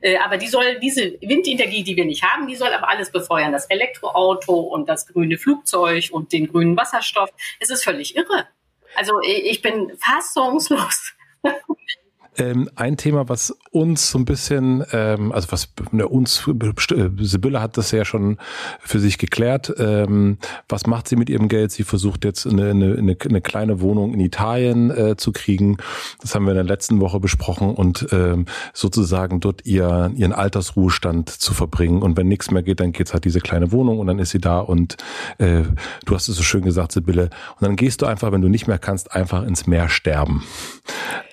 Äh, 0.00 0.16
aber 0.18 0.36
die 0.36 0.48
soll, 0.48 0.80
diese 0.80 1.12
Windenergie, 1.20 1.84
die 1.84 1.94
wir 1.94 2.04
nicht 2.04 2.24
haben, 2.24 2.48
die 2.48 2.56
soll 2.56 2.72
aber 2.72 2.88
alles 2.88 3.12
befeuern. 3.12 3.52
Das 3.52 3.66
Elektroauto 3.66 4.54
und 4.54 4.88
das 4.88 5.06
grüne 5.06 5.38
Flugzeug 5.38 6.08
und 6.10 6.32
den 6.32 6.48
grünen 6.48 6.76
Wasserstoff. 6.76 7.30
Es 7.60 7.70
ist 7.70 7.84
völlig 7.84 8.16
irre. 8.16 8.48
Also 8.96 9.20
ich 9.22 9.62
bin 9.62 9.92
fassungslos. 9.98 11.14
Ähm, 12.38 12.70
ein 12.76 12.96
Thema, 12.96 13.28
was 13.28 13.54
uns 13.72 14.10
so 14.10 14.18
ein 14.18 14.24
bisschen, 14.24 14.84
ähm, 14.92 15.32
also 15.32 15.52
was 15.52 15.68
ne, 15.90 16.08
uns, 16.08 16.46
äh, 16.48 17.10
Sibylle 17.18 17.60
hat 17.60 17.76
das 17.76 17.90
ja 17.90 18.06
schon 18.06 18.38
für 18.80 19.00
sich 19.00 19.18
geklärt. 19.18 19.72
Ähm, 19.78 20.38
was 20.66 20.86
macht 20.86 21.08
sie 21.08 21.16
mit 21.16 21.28
ihrem 21.28 21.48
Geld? 21.48 21.72
Sie 21.72 21.84
versucht 21.84 22.24
jetzt 22.24 22.46
eine, 22.46 22.70
eine, 22.70 23.16
eine 23.22 23.40
kleine 23.42 23.82
Wohnung 23.82 24.14
in 24.14 24.20
Italien 24.20 24.90
äh, 24.90 25.16
zu 25.16 25.32
kriegen. 25.32 25.76
Das 26.22 26.34
haben 26.34 26.44
wir 26.44 26.52
in 26.52 26.56
der 26.56 26.64
letzten 26.64 27.00
Woche 27.00 27.20
besprochen 27.20 27.74
und 27.74 28.06
ähm, 28.12 28.46
sozusagen 28.72 29.40
dort 29.40 29.66
ihr, 29.66 30.10
ihren 30.14 30.32
Altersruhestand 30.32 31.28
zu 31.28 31.52
verbringen. 31.52 32.00
Und 32.00 32.16
wenn 32.16 32.28
nichts 32.28 32.50
mehr 32.50 32.62
geht, 32.62 32.80
dann 32.80 32.92
geht's 32.92 33.12
halt 33.12 33.26
diese 33.26 33.40
kleine 33.40 33.72
Wohnung 33.72 33.98
und 33.98 34.06
dann 34.06 34.18
ist 34.18 34.30
sie 34.30 34.40
da 34.40 34.60
und 34.60 34.96
äh, 35.36 35.64
du 36.06 36.14
hast 36.14 36.28
es 36.28 36.36
so 36.36 36.42
schön 36.42 36.62
gesagt, 36.62 36.92
Sibylle. 36.92 37.24
Und 37.24 37.62
dann 37.66 37.76
gehst 37.76 38.00
du 38.00 38.06
einfach, 38.06 38.32
wenn 38.32 38.40
du 38.40 38.48
nicht 38.48 38.68
mehr 38.68 38.78
kannst, 38.78 39.14
einfach 39.14 39.42
ins 39.42 39.66
Meer 39.66 39.90
sterben. 39.90 40.42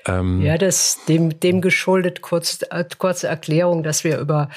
Ähm, 0.06 0.42
ja, 0.42 0.58
das 0.58 0.89
dem, 1.08 1.40
dem 1.40 1.62
geschuldet, 1.62 2.22
kurz, 2.22 2.60
äh, 2.70 2.86
kurze 2.98 3.28
Erklärung, 3.28 3.84
dass 3.84 4.04
wir 4.04 4.18
über 4.18 4.50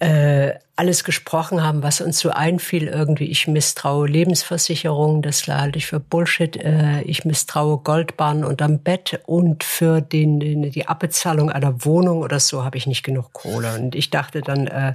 äh, 0.00 0.54
alles 0.80 1.04
gesprochen 1.04 1.62
haben, 1.62 1.82
was 1.82 2.00
uns 2.00 2.18
so 2.18 2.30
einfiel. 2.30 2.88
Irgendwie, 2.88 3.26
ich 3.26 3.46
misstraue 3.46 4.08
Lebensversicherungen, 4.08 5.20
das 5.20 5.46
halte 5.46 5.76
ich 5.76 5.86
für 5.86 6.00
Bullshit. 6.00 6.56
Äh, 6.56 7.02
ich 7.02 7.26
misstraue 7.26 7.78
Goldbahnen 7.78 8.44
unterm 8.44 8.78
Bett 8.78 9.20
und 9.26 9.62
für 9.62 10.00
den, 10.00 10.40
den, 10.40 10.70
die 10.70 10.88
Abbezahlung 10.88 11.50
einer 11.50 11.84
Wohnung 11.84 12.22
oder 12.22 12.40
so 12.40 12.64
habe 12.64 12.78
ich 12.78 12.86
nicht 12.86 13.02
genug 13.02 13.34
Kohle. 13.34 13.74
Und 13.78 13.94
ich 13.94 14.08
dachte 14.08 14.40
dann, 14.40 14.68
äh, 14.68 14.94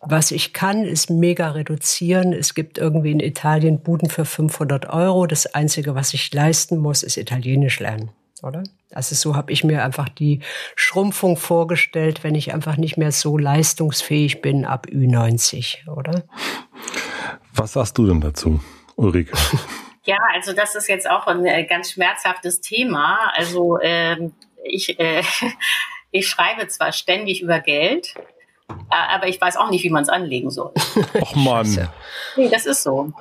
was 0.00 0.30
ich 0.30 0.54
kann, 0.54 0.84
ist 0.84 1.10
mega 1.10 1.50
reduzieren. 1.50 2.32
Es 2.32 2.54
gibt 2.54 2.78
irgendwie 2.78 3.12
in 3.12 3.20
Italien 3.20 3.80
Buden 3.80 4.08
für 4.08 4.24
500 4.24 4.88
Euro. 4.88 5.26
Das 5.26 5.54
Einzige, 5.54 5.94
was 5.94 6.14
ich 6.14 6.32
leisten 6.32 6.78
muss, 6.78 7.02
ist 7.02 7.18
Italienisch 7.18 7.78
lernen 7.78 8.10
oder? 8.42 8.62
Also 8.92 9.14
so 9.14 9.36
habe 9.36 9.52
ich 9.52 9.64
mir 9.64 9.84
einfach 9.84 10.08
die 10.08 10.40
Schrumpfung 10.74 11.36
vorgestellt, 11.36 12.24
wenn 12.24 12.34
ich 12.34 12.52
einfach 12.52 12.76
nicht 12.76 12.96
mehr 12.96 13.12
so 13.12 13.38
leistungsfähig 13.38 14.42
bin 14.42 14.64
ab 14.64 14.86
Ü90, 14.88 15.88
oder? 15.90 16.24
Was 17.54 17.72
sagst 17.72 17.96
du 17.98 18.06
denn 18.06 18.20
dazu, 18.20 18.60
Ulrike? 18.96 19.32
Ja, 20.08 20.18
also 20.32 20.52
das 20.52 20.76
ist 20.76 20.86
jetzt 20.86 21.10
auch 21.10 21.26
ein 21.26 21.44
äh, 21.46 21.64
ganz 21.64 21.90
schmerzhaftes 21.90 22.60
Thema. 22.60 23.32
Also 23.34 23.80
ähm, 23.82 24.34
ich, 24.62 25.00
äh, 25.00 25.24
ich 26.12 26.28
schreibe 26.28 26.68
zwar 26.68 26.92
ständig 26.92 27.42
über 27.42 27.58
Geld 27.58 28.14
aber 28.88 29.28
ich 29.28 29.40
weiß 29.40 29.56
auch 29.56 29.70
nicht, 29.70 29.84
wie 29.84 29.90
man 29.90 30.02
es 30.02 30.08
anlegen 30.08 30.50
soll. 30.50 30.72
Ach 31.22 31.34
Mann. 31.34 31.88
nee, 32.36 32.48
das 32.48 32.66
ist 32.66 32.82
so. 32.82 33.12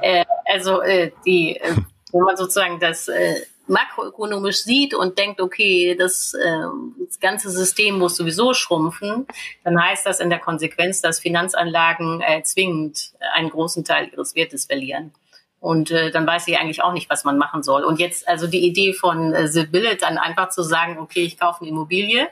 äh, 0.00 0.24
also 0.46 0.82
äh, 0.82 1.12
die, 1.26 1.56
äh, 1.56 1.76
wenn 2.12 2.22
man 2.22 2.36
sozusagen 2.36 2.78
das 2.80 3.08
äh, 3.08 3.34
makroökonomisch 3.66 4.62
sieht 4.62 4.94
und 4.94 5.18
denkt, 5.18 5.40
okay, 5.40 5.96
das, 5.98 6.34
äh, 6.34 6.66
das 7.06 7.20
ganze 7.20 7.50
System 7.50 7.98
muss 7.98 8.16
sowieso 8.16 8.54
schrumpfen, 8.54 9.26
dann 9.64 9.82
heißt 9.82 10.06
das 10.06 10.20
in 10.20 10.30
der 10.30 10.38
Konsequenz, 10.38 11.00
dass 11.00 11.20
Finanzanlagen 11.20 12.20
äh, 12.20 12.42
zwingend 12.42 13.12
einen 13.34 13.50
großen 13.50 13.84
Teil 13.84 14.08
ihres 14.12 14.34
Wertes 14.34 14.66
verlieren. 14.66 15.12
Und 15.60 15.90
äh, 15.90 16.10
dann 16.10 16.26
weiß 16.26 16.46
ich 16.48 16.58
eigentlich 16.58 16.82
auch 16.82 16.92
nicht, 16.92 17.08
was 17.08 17.24
man 17.24 17.38
machen 17.38 17.62
soll. 17.62 17.84
Und 17.84 17.98
jetzt 17.98 18.28
also 18.28 18.46
die 18.46 18.66
Idee 18.66 18.92
von 18.92 19.32
äh, 19.32 19.48
The 19.48 19.64
Billet, 19.64 20.02
dann 20.02 20.18
einfach 20.18 20.50
zu 20.50 20.62
sagen, 20.62 20.98
okay, 20.98 21.22
ich 21.22 21.38
kaufe 21.38 21.62
eine 21.62 21.70
Immobilie, 21.70 22.28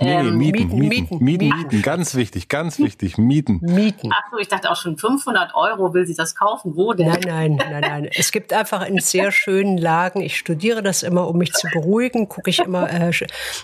Nee, 0.00 0.22
nee, 0.22 0.28
ähm, 0.28 0.38
mieten, 0.38 0.78
mieten, 0.78 0.78
mieten, 0.78 1.24
mieten, 1.24 1.48
mieten, 1.48 1.82
ganz 1.82 2.14
wichtig, 2.14 2.48
ganz 2.48 2.78
wichtig, 2.78 3.18
mieten. 3.18 3.60
Mieten. 3.60 4.10
Ach 4.12 4.30
so, 4.30 4.38
ich 4.38 4.48
dachte 4.48 4.70
auch 4.70 4.76
schon 4.76 4.96
500 4.96 5.54
Euro 5.54 5.92
will 5.92 6.06
sie 6.06 6.14
das 6.14 6.34
kaufen. 6.34 6.74
Wo 6.74 6.92
denn? 6.94 7.08
Nein, 7.08 7.20
nein, 7.26 7.56
nein, 7.56 7.80
nein. 7.80 8.08
Es 8.14 8.32
gibt 8.32 8.52
einfach 8.52 8.86
in 8.86 8.98
sehr 8.98 9.30
schönen 9.30 9.76
Lagen. 9.76 10.22
Ich 10.22 10.38
studiere 10.38 10.82
das 10.82 11.02
immer, 11.02 11.28
um 11.28 11.36
mich 11.36 11.52
zu 11.52 11.68
beruhigen. 11.72 12.28
Gucke 12.28 12.50
ich 12.50 12.60
immer 12.60 12.90
äh, 12.90 13.12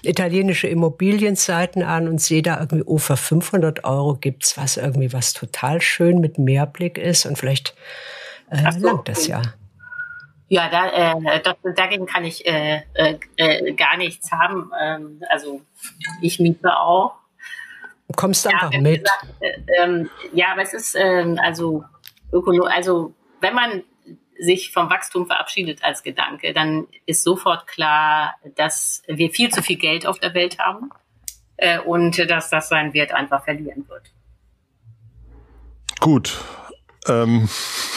italienische 0.03 0.68
Immobilienseiten 0.68 1.83
an 1.83 2.09
und 2.09 2.20
sehe 2.20 2.42
da 2.42 2.61
irgendwie, 2.61 2.85
oh, 2.85 2.99
für 2.99 3.16
500 3.16 3.85
Euro 3.85 4.14
gibt's 4.14 4.59
was 4.59 4.77
irgendwie, 4.77 5.12
was 5.12 5.33
total 5.33 5.81
schön 5.81 6.20
mit 6.20 6.38
Mehrblick 6.38 6.99
ist 6.99 7.25
und 7.25 7.38
vielleicht 7.38 7.75
äh, 8.51 8.72
so, 8.72 8.87
langt 8.87 9.09
das 9.09 9.27
ja. 9.27 9.42
Ja, 10.49 10.69
da, 10.69 11.15
äh, 11.15 11.43
dagegen 11.75 12.07
kann 12.07 12.25
ich 12.25 12.47
äh, 12.47 12.83
äh, 12.95 13.19
äh, 13.37 13.73
gar 13.73 13.97
nichts 13.97 14.31
haben. 14.31 14.71
Ähm, 14.81 15.23
also 15.29 15.63
ich 16.21 16.39
miete 16.39 16.77
auch. 16.79 17.15
Du 18.09 18.15
kommst 18.15 18.47
einfach 18.47 18.73
ja, 18.73 18.81
mit. 18.81 19.05
Gesagt, 19.05 19.27
äh, 19.41 19.83
ähm, 19.83 20.11
ja, 20.33 20.53
aber 20.53 20.63
es 20.63 20.73
ist 20.73 20.95
ähm, 20.95 21.39
also 21.43 21.85
also 22.71 23.15
wenn 23.41 23.55
man 23.55 23.83
sich 24.39 24.73
vom 24.73 24.91
Wachstum 24.91 25.27
verabschiedet 25.27 25.83
als 25.83 26.03
Gedanke, 26.03 26.53
dann 26.53 26.87
ist 27.07 27.25
sofort 27.25 27.67
klar, 27.67 28.35
dass 28.55 29.03
wir 29.07 29.31
viel 29.31 29.51
zu 29.51 29.63
viel 29.63 29.77
Geld 29.79 30.07
auf 30.07 30.19
der 30.19 30.35
Welt 30.35 30.59
haben 30.59 30.91
äh, 31.57 31.79
und 31.81 32.19
dass 32.31 32.51
das 32.51 32.69
seinen 32.69 32.93
Wert 32.93 33.13
einfach 33.13 33.45
verlieren 33.45 33.89
wird. 33.89 34.13
Gut, 36.01 36.39
ähm. 37.09 37.49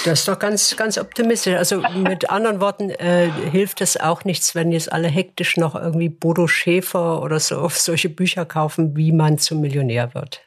Das 0.06 0.20
ist 0.20 0.28
doch 0.28 0.40
ganz, 0.40 0.76
ganz 0.78 0.98
optimistisch. 0.98 1.56
Also 1.56 1.82
mit 1.82 2.30
anderen 2.30 2.62
Worten 2.62 2.90
äh, 2.90 3.30
hilft 3.52 3.82
es 3.82 4.00
auch 4.00 4.24
nichts, 4.24 4.56
wenn 4.56 4.72
jetzt 4.72 4.92
alle 4.92 5.08
hektisch 5.08 5.58
noch 5.58 5.76
irgendwie 5.76 6.10
Bodo 6.10 6.48
Schäfer 6.48 7.22
oder 7.22 7.40
so 7.40 7.58
auf 7.58 7.78
solche 7.78 8.10
Bücher 8.10 8.46
kaufen, 8.46 8.96
wie 8.96 9.12
man 9.12 9.38
zum 9.38 9.62
Millionär 9.62 10.14
wird. 10.14 10.42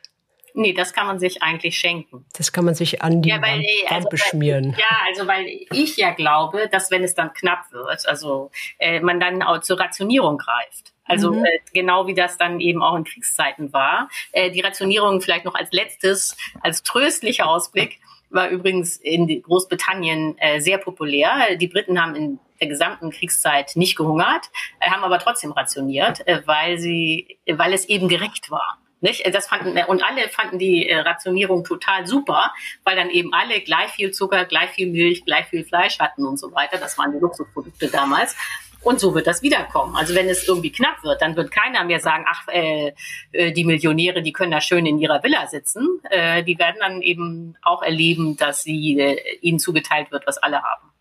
Nee, 0.54 0.72
das 0.74 0.92
kann 0.92 1.06
man 1.06 1.18
sich 1.18 1.42
eigentlich 1.42 1.78
schenken. 1.78 2.26
Das 2.36 2.52
kann 2.52 2.64
man 2.64 2.74
sich 2.74 3.02
an 3.02 3.22
die 3.22 3.30
ja, 3.30 3.40
weil, 3.40 3.60
Wand, 3.60 3.66
also, 3.90 4.08
beschmieren. 4.08 4.76
ja, 4.78 4.96
also 5.08 5.26
weil 5.26 5.46
ich 5.46 5.96
ja 5.96 6.10
glaube, 6.10 6.68
dass 6.70 6.90
wenn 6.90 7.02
es 7.02 7.14
dann 7.14 7.32
knapp 7.32 7.72
wird, 7.72 8.06
also 8.06 8.50
äh, 8.78 9.00
man 9.00 9.18
dann 9.18 9.42
auch 9.42 9.60
zur 9.60 9.80
Rationierung 9.80 10.38
greift. 10.38 10.92
Also 11.04 11.32
mhm. 11.32 11.44
äh, 11.44 11.58
genau 11.72 12.06
wie 12.06 12.14
das 12.14 12.36
dann 12.38 12.60
eben 12.60 12.82
auch 12.82 12.96
in 12.96 13.04
Kriegszeiten 13.04 13.72
war. 13.72 14.08
Äh, 14.32 14.50
die 14.50 14.60
Rationierung 14.60 15.20
vielleicht 15.20 15.44
noch 15.44 15.54
als 15.54 15.72
letztes, 15.72 16.36
als 16.60 16.82
tröstlicher 16.82 17.46
Ausblick 17.48 17.98
war 18.32 18.48
übrigens 18.48 18.96
in 18.96 19.42
Großbritannien 19.42 20.36
äh, 20.38 20.60
sehr 20.60 20.78
populär. 20.78 21.56
Die 21.56 21.68
Briten 21.68 22.00
haben 22.00 22.14
in 22.14 22.38
der 22.60 22.68
gesamten 22.68 23.10
Kriegszeit 23.10 23.72
nicht 23.74 23.96
gehungert, 23.96 24.46
äh, 24.80 24.90
haben 24.90 25.04
aber 25.04 25.18
trotzdem 25.18 25.52
rationiert, 25.52 26.26
äh, 26.26 26.42
weil 26.46 26.78
sie, 26.78 27.38
weil 27.46 27.72
es 27.72 27.84
eben 27.86 28.08
gerecht 28.08 28.50
war. 28.50 28.78
Nicht? 29.00 29.26
Das 29.34 29.48
fanden, 29.48 29.76
und 29.88 30.04
alle 30.04 30.28
fanden 30.28 30.60
die 30.60 30.88
äh, 30.88 31.00
Rationierung 31.00 31.64
total 31.64 32.06
super, 32.06 32.52
weil 32.84 32.94
dann 32.94 33.10
eben 33.10 33.34
alle 33.34 33.60
gleich 33.60 33.90
viel 33.90 34.12
Zucker, 34.12 34.44
gleich 34.44 34.70
viel 34.70 34.88
Milch, 34.88 35.24
gleich 35.24 35.46
viel 35.46 35.64
Fleisch 35.64 35.98
hatten 35.98 36.24
und 36.24 36.38
so 36.38 36.52
weiter. 36.52 36.78
Das 36.78 36.96
waren 36.98 37.10
die 37.10 37.18
Luxusprodukte 37.18 37.88
damals. 37.88 38.36
Und 38.82 38.98
so 38.98 39.14
wird 39.14 39.26
das 39.26 39.42
wiederkommen. 39.42 39.94
Also 39.96 40.14
wenn 40.14 40.28
es 40.28 40.46
irgendwie 40.46 40.72
knapp 40.72 41.02
wird, 41.04 41.22
dann 41.22 41.36
wird 41.36 41.50
keiner 41.50 41.84
mehr 41.84 42.00
sagen, 42.00 42.24
ach, 42.28 42.48
äh, 42.48 42.92
äh, 43.32 43.52
die 43.52 43.64
Millionäre, 43.64 44.22
die 44.22 44.32
können 44.32 44.50
da 44.50 44.60
schön 44.60 44.86
in 44.86 44.98
ihrer 44.98 45.22
Villa 45.22 45.46
sitzen. 45.46 46.00
Äh, 46.10 46.42
die 46.42 46.58
werden 46.58 46.76
dann 46.80 47.00
eben 47.00 47.56
auch 47.62 47.82
erleben, 47.82 48.36
dass 48.36 48.62
sie, 48.62 48.98
äh, 48.98 49.18
ihnen 49.40 49.60
zugeteilt 49.60 50.10
wird, 50.10 50.26
was 50.26 50.38
alle 50.38 50.62
haben. 50.62 50.91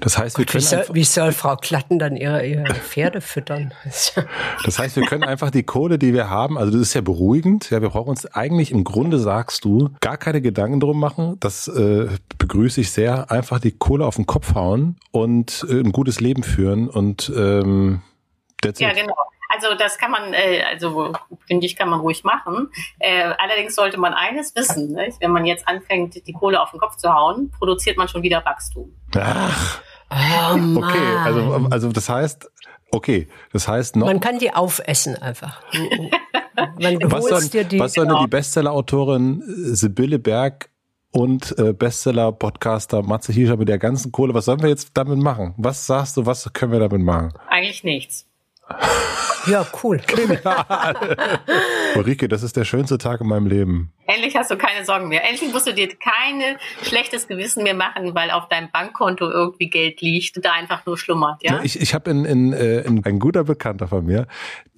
Das 0.00 0.18
heißt, 0.18 0.38
wir 0.38 0.44
können 0.44 0.62
wie, 0.62 0.66
soll, 0.66 0.84
wie 0.92 1.04
soll 1.04 1.32
Frau 1.32 1.56
Klatten 1.56 1.98
dann 1.98 2.16
ihre, 2.16 2.46
ihre 2.46 2.74
Pferde 2.74 3.20
füttern? 3.20 3.72
das 4.64 4.78
heißt, 4.78 4.96
wir 4.96 5.04
können 5.04 5.24
einfach 5.24 5.50
die 5.50 5.62
Kohle, 5.62 5.98
die 5.98 6.12
wir 6.12 6.30
haben, 6.30 6.58
also 6.58 6.72
das 6.72 6.82
ist 6.82 6.94
ja 6.94 7.00
beruhigend. 7.00 7.70
Ja, 7.70 7.82
wir 7.82 7.90
brauchen 7.90 8.10
uns 8.10 8.26
eigentlich 8.26 8.70
im 8.70 8.84
Grunde 8.84 9.18
sagst 9.18 9.64
du 9.64 9.90
gar 10.00 10.16
keine 10.16 10.40
Gedanken 10.40 10.80
drum 10.80 11.00
machen. 11.00 11.36
Das 11.40 11.68
äh, 11.68 12.08
begrüße 12.38 12.80
ich 12.80 12.90
sehr. 12.90 13.30
Einfach 13.30 13.60
die 13.60 13.72
Kohle 13.72 14.06
auf 14.06 14.16
den 14.16 14.26
Kopf 14.26 14.54
hauen 14.54 14.96
und 15.10 15.66
äh, 15.68 15.80
ein 15.80 15.92
gutes 15.92 16.20
Leben 16.20 16.42
führen 16.42 16.88
und 16.88 17.32
ähm, 17.36 18.02
ja, 18.64 18.92
genau. 18.92 19.14
Also 19.56 19.74
das 19.78 19.96
kann 19.96 20.10
man, 20.10 20.34
äh, 20.34 20.62
also 20.70 21.12
finde 21.46 21.66
ich, 21.66 21.76
kann 21.76 21.88
man 21.88 22.00
ruhig 22.00 22.24
machen. 22.24 22.68
Äh, 22.98 23.32
allerdings 23.38 23.74
sollte 23.74 23.98
man 23.98 24.12
eines 24.12 24.54
wissen, 24.54 24.92
ne? 24.92 25.08
wenn 25.20 25.30
man 25.30 25.46
jetzt 25.46 25.66
anfängt, 25.66 26.26
die 26.26 26.32
Kohle 26.32 26.60
auf 26.60 26.70
den 26.70 26.80
Kopf 26.80 26.96
zu 26.96 27.12
hauen, 27.12 27.50
produziert 27.58 27.96
man 27.96 28.08
schon 28.08 28.22
wieder 28.22 28.44
Wachstum. 28.44 28.92
Ach. 29.18 29.80
Oh, 30.08 30.78
okay, 30.78 31.16
also, 31.24 31.68
also 31.70 31.92
das 31.92 32.08
heißt, 32.08 32.48
okay, 32.92 33.28
das 33.52 33.66
heißt 33.66 33.96
noch. 33.96 34.06
Man 34.06 34.20
kann 34.20 34.38
die 34.38 34.54
aufessen 34.54 35.16
einfach. 35.16 35.60
was 36.76 37.24
sollen, 37.24 37.50
dir 37.50 37.64
die, 37.64 37.80
was 37.80 37.94
sollen 37.94 38.08
genau. 38.08 38.22
die 38.22 38.28
Bestseller-Autorin 38.28 39.42
Sibylle 39.46 40.20
Berg 40.20 40.70
und 41.10 41.58
äh, 41.58 41.72
Bestseller-Podcaster 41.72 43.02
Matze 43.02 43.32
Hirscher 43.32 43.56
mit 43.56 43.68
der 43.68 43.78
ganzen 43.78 44.12
Kohle, 44.12 44.32
was 44.32 44.44
sollen 44.44 44.62
wir 44.62 44.68
jetzt 44.68 44.90
damit 44.94 45.18
machen? 45.18 45.54
Was 45.56 45.86
sagst 45.86 46.16
du, 46.16 46.26
was 46.26 46.52
können 46.52 46.72
wir 46.72 46.80
damit 46.80 47.00
machen? 47.00 47.32
Eigentlich 47.48 47.82
nichts. 47.82 48.26
Ja, 49.46 49.64
cool. 49.82 50.00
Ulrike, 51.94 52.28
das 52.28 52.42
ist 52.42 52.56
der 52.56 52.64
schönste 52.64 52.98
Tag 52.98 53.20
in 53.20 53.28
meinem 53.28 53.46
Leben. 53.46 53.92
Endlich 54.06 54.36
hast 54.36 54.50
du 54.50 54.56
keine 54.56 54.84
Sorgen 54.84 55.08
mehr. 55.08 55.28
Endlich 55.28 55.52
musst 55.52 55.68
du 55.68 55.72
dir 55.72 55.88
kein 55.88 56.58
schlechtes 56.82 57.28
Gewissen 57.28 57.62
mehr 57.62 57.74
machen, 57.74 58.14
weil 58.14 58.30
auf 58.30 58.48
deinem 58.48 58.70
Bankkonto 58.72 59.30
irgendwie 59.30 59.70
Geld 59.70 60.00
liegt 60.00 60.36
und 60.36 60.44
da 60.44 60.52
einfach 60.52 60.84
nur 60.84 60.98
schlummert. 60.98 61.42
Ja? 61.42 61.60
Ich, 61.62 61.80
ich 61.80 61.94
habe 61.94 62.10
in, 62.10 62.24
in, 62.24 62.52
äh, 62.52 62.80
in 62.80 63.04
ein 63.04 63.20
guter 63.20 63.44
Bekannter 63.44 63.86
von 63.86 64.04
mir, 64.04 64.26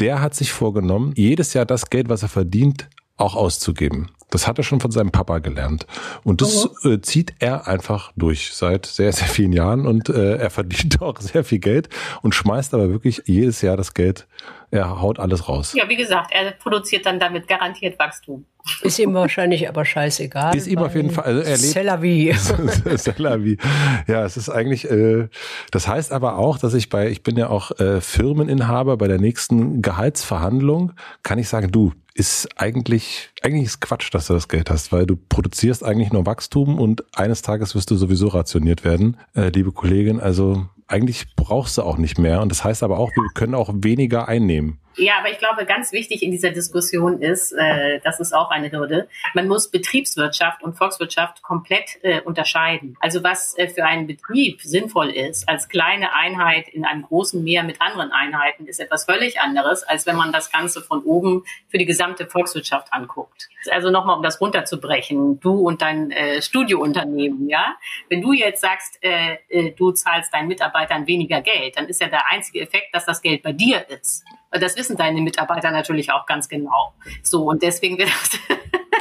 der 0.01 0.21
hat 0.21 0.35
sich 0.35 0.53
vorgenommen, 0.53 1.15
jedes 1.17 1.55
Jahr 1.55 1.65
das 1.65 1.89
Geld, 1.89 2.11
was 2.11 2.23
er 2.23 2.29
verdient, 2.29 2.89
auch 3.17 3.37
auszugeben. 3.37 4.11
Das 4.31 4.47
hat 4.47 4.59
er 4.59 4.65
schon 4.65 4.81
von 4.81 4.91
seinem 4.91 5.11
Papa 5.11 5.39
gelernt. 5.39 5.87
Und 6.25 6.43
das 6.43 6.69
mhm. 6.83 6.93
äh, 6.93 7.01
zieht 7.01 7.35
er 7.39 7.67
einfach 7.67 8.13
durch 8.17 8.53
seit 8.53 8.87
sehr, 8.87 9.13
sehr 9.13 9.29
vielen 9.29 9.53
Jahren. 9.53 9.87
Und 9.87 10.09
äh, 10.09 10.37
er 10.37 10.51
verdient 10.51 11.01
auch 11.03 11.19
sehr 11.21 11.45
viel 11.45 11.59
Geld 11.59 11.89
und 12.23 12.35
schmeißt 12.35 12.75
aber 12.75 12.91
wirklich 12.91 13.23
jedes 13.27 13.63
Jahr 13.63 13.77
das 13.77 13.95
Geld. 13.95 14.27
Er 14.71 15.01
haut 15.01 15.19
alles 15.19 15.49
raus. 15.49 15.73
Ja, 15.75 15.89
wie 15.89 15.97
gesagt, 15.97 16.31
er 16.31 16.51
produziert 16.51 17.07
dann 17.07 17.19
damit 17.19 17.49
garantiert 17.49 17.99
Wachstum. 17.99 18.45
Ist 18.83 18.99
ihm 18.99 19.15
wahrscheinlich 19.15 19.67
aber 19.67 19.87
scheißegal. 19.87 20.55
Ist 20.55 20.67
ihm 20.67 20.79
auf 20.79 20.95
jeden 20.95 21.11
Fall. 21.11 21.25
Also 21.25 21.41
er 21.41 21.57
lebt, 21.57 22.99
Cellavi. 22.99 23.59
Ja, 24.07 24.25
es 24.25 24.37
ist 24.37 24.51
eigentlich. 24.51 24.91
Äh, 24.91 25.29
das 25.71 25.89
heißt 25.89 26.13
aber 26.13 26.37
auch, 26.37 26.59
dass 26.59 26.75
ich 26.75 26.91
bei, 26.91 27.09
ich 27.09 27.23
bin 27.23 27.39
ja 27.39 27.49
auch 27.49 27.79
äh, 27.81 28.03
Firmeninhaber 28.03 28.99
bei 28.99 29.09
der 29.09 29.19
nächsten 29.19 29.81
Gehaltsverhandlung, 29.81 30.93
kann 31.23 31.39
ich 31.39 31.49
sagen, 31.49 31.73
du, 31.73 31.93
ist 32.19 32.49
eigentlich, 32.57 33.31
eigentlich 33.43 33.65
ist 33.65 33.81
Quatsch, 33.81 34.13
dass 34.13 34.27
du 34.27 34.33
das 34.33 34.49
Geld 34.49 34.71
hast, 34.71 34.91
weil 34.91 35.07
du 35.07 35.17
produzierst 35.17 35.85
eigentlich 35.85 36.13
nur 36.13 36.27
Wachstum 36.27 36.81
und 36.81 37.05
eines 37.17 37.43
Tages 37.43 37.77
wirst 37.77 37.93
du 37.93 37.97
sowieso 37.97 38.29
rationiert 38.29 38.85
werden, 38.85 39.17
äh, 39.35 39.51
liebe 39.51 39.71
Kollegin. 39.71 40.19
Also 40.19 40.67
eigentlich 40.89 41.37
brauchst 41.37 41.79
du 41.79 41.83
auch 41.83 41.97
nicht 41.97 42.19
mehr. 42.19 42.43
Und 42.43 42.51
das 42.51 42.65
heißt 42.65 42.83
aber 42.83 42.99
auch, 42.99 43.11
wir 43.15 43.23
können 43.35 43.55
auch 43.55 43.71
weniger 43.73 44.27
einnehmen. 44.27 44.81
Ja, 44.99 45.19
aber 45.21 45.31
ich 45.31 45.39
glaube, 45.39 45.65
ganz 45.65 45.93
wichtig 45.93 46.25
in 46.25 46.33
dieser 46.33 46.51
Diskussion 46.51 47.23
ist, 47.23 47.53
äh, 47.53 48.01
das 48.03 48.19
ist 48.19 48.35
auch 48.35 48.51
eine 48.51 48.73
Hürde, 48.73 49.09
man 49.33 49.47
muss 49.47 49.71
Betriebswirtschaft 49.71 50.65
und 50.65 50.77
Volkswirtschaft 50.77 51.41
komplett 51.43 51.99
äh, 52.03 52.21
unterscheiden. 52.21 52.97
Also 52.99 53.23
was 53.23 53.57
äh, 53.57 53.69
für 53.69 53.85
einen 53.85 54.09
Betrieb 54.09 54.61
sinnvoll 54.61 55.11
ist, 55.11 55.49
als 55.49 55.69
kleine 55.69 56.15
Einheit 56.15 56.69
in 56.69 56.85
einem 56.85 57.03
großen 57.03 57.45
Meer 57.45 57.63
mit 57.63 57.81
anderen 57.81 58.11
Einheiten, 58.11 58.67
ist 58.67 58.81
etwas 58.81 59.05
völlig 59.05 59.41
anderes, 59.41 59.85
als 59.85 60.05
wenn 60.05 60.17
man 60.17 60.33
das 60.33 60.51
Ganze 60.51 60.83
von 60.83 61.05
oben 61.05 61.45
für 61.69 61.79
die 61.79 61.87
gesamte 61.87 62.27
Volkswirtschaft 62.27 62.93
anguckt. 62.93 63.49
Also 63.71 63.91
nochmal, 63.91 64.17
um 64.17 64.23
das 64.25 64.41
runterzubrechen, 64.41 65.39
du 65.39 65.69
und 65.69 65.81
dein 65.81 66.11
äh, 66.11 66.43
Studiounternehmen, 66.43 67.49
ja, 67.49 67.77
wenn 68.09 68.21
du 68.21 68.33
jetzt 68.33 68.63
sagst, 68.63 68.99
äh, 69.03 69.37
äh, 69.49 69.71
du 69.71 69.93
zahlst 69.93 70.35
deinen 70.35 70.49
Mitarbeitern 70.49 71.07
weniger 71.07 71.41
Geld, 71.41 71.77
dann 71.77 71.87
ist 71.87 72.01
ja 72.01 72.09
der 72.09 72.29
einzige 72.33 72.61
Effekt, 72.61 72.93
dass 72.93 73.05
das 73.05 73.23
Geld 73.23 73.45
bei 73.45 73.53
dir 73.53 73.89
ist. 73.89 74.25
Das 74.51 74.77
wissen 74.77 74.97
deine 74.97 75.21
Mitarbeiter 75.21 75.71
natürlich 75.71 76.13
auch 76.13 76.27
ganz 76.27 76.49
genau. 76.49 76.95
So, 77.23 77.49
und 77.49 77.63
deswegen 77.63 77.99
wird 77.99 78.09
das. 78.09 78.41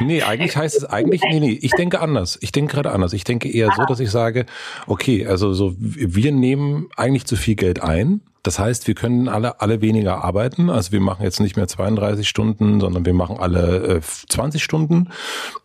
nee, 0.00 0.22
eigentlich 0.22 0.56
heißt 0.56 0.76
es 0.76 0.84
eigentlich, 0.84 1.22
nee, 1.22 1.40
nee, 1.40 1.58
ich 1.60 1.72
denke 1.72 2.00
anders. 2.00 2.38
Ich 2.42 2.52
denke 2.52 2.74
gerade 2.74 2.92
anders. 2.92 3.12
Ich 3.12 3.24
denke 3.24 3.50
eher 3.50 3.70
so, 3.74 3.84
dass 3.84 4.00
ich 4.00 4.10
sage, 4.10 4.46
okay, 4.86 5.26
also 5.26 5.54
so, 5.54 5.74
wir 5.78 6.32
nehmen 6.32 6.88
eigentlich 6.96 7.24
zu 7.24 7.36
viel 7.36 7.54
Geld 7.54 7.82
ein 7.82 8.20
Das 8.42 8.58
heißt, 8.58 8.86
wir 8.86 8.94
können 8.94 9.28
alle, 9.28 9.60
alle 9.60 9.80
weniger 9.80 10.24
arbeiten. 10.24 10.70
Also 10.70 10.92
wir 10.92 11.00
machen 11.00 11.22
jetzt 11.22 11.40
nicht 11.40 11.56
mehr 11.56 11.68
32 11.68 12.28
Stunden, 12.28 12.80
sondern 12.80 13.04
wir 13.04 13.14
machen 13.14 13.36
alle 13.38 13.96
äh, 13.96 14.00
20 14.00 14.62
Stunden. 14.62 15.10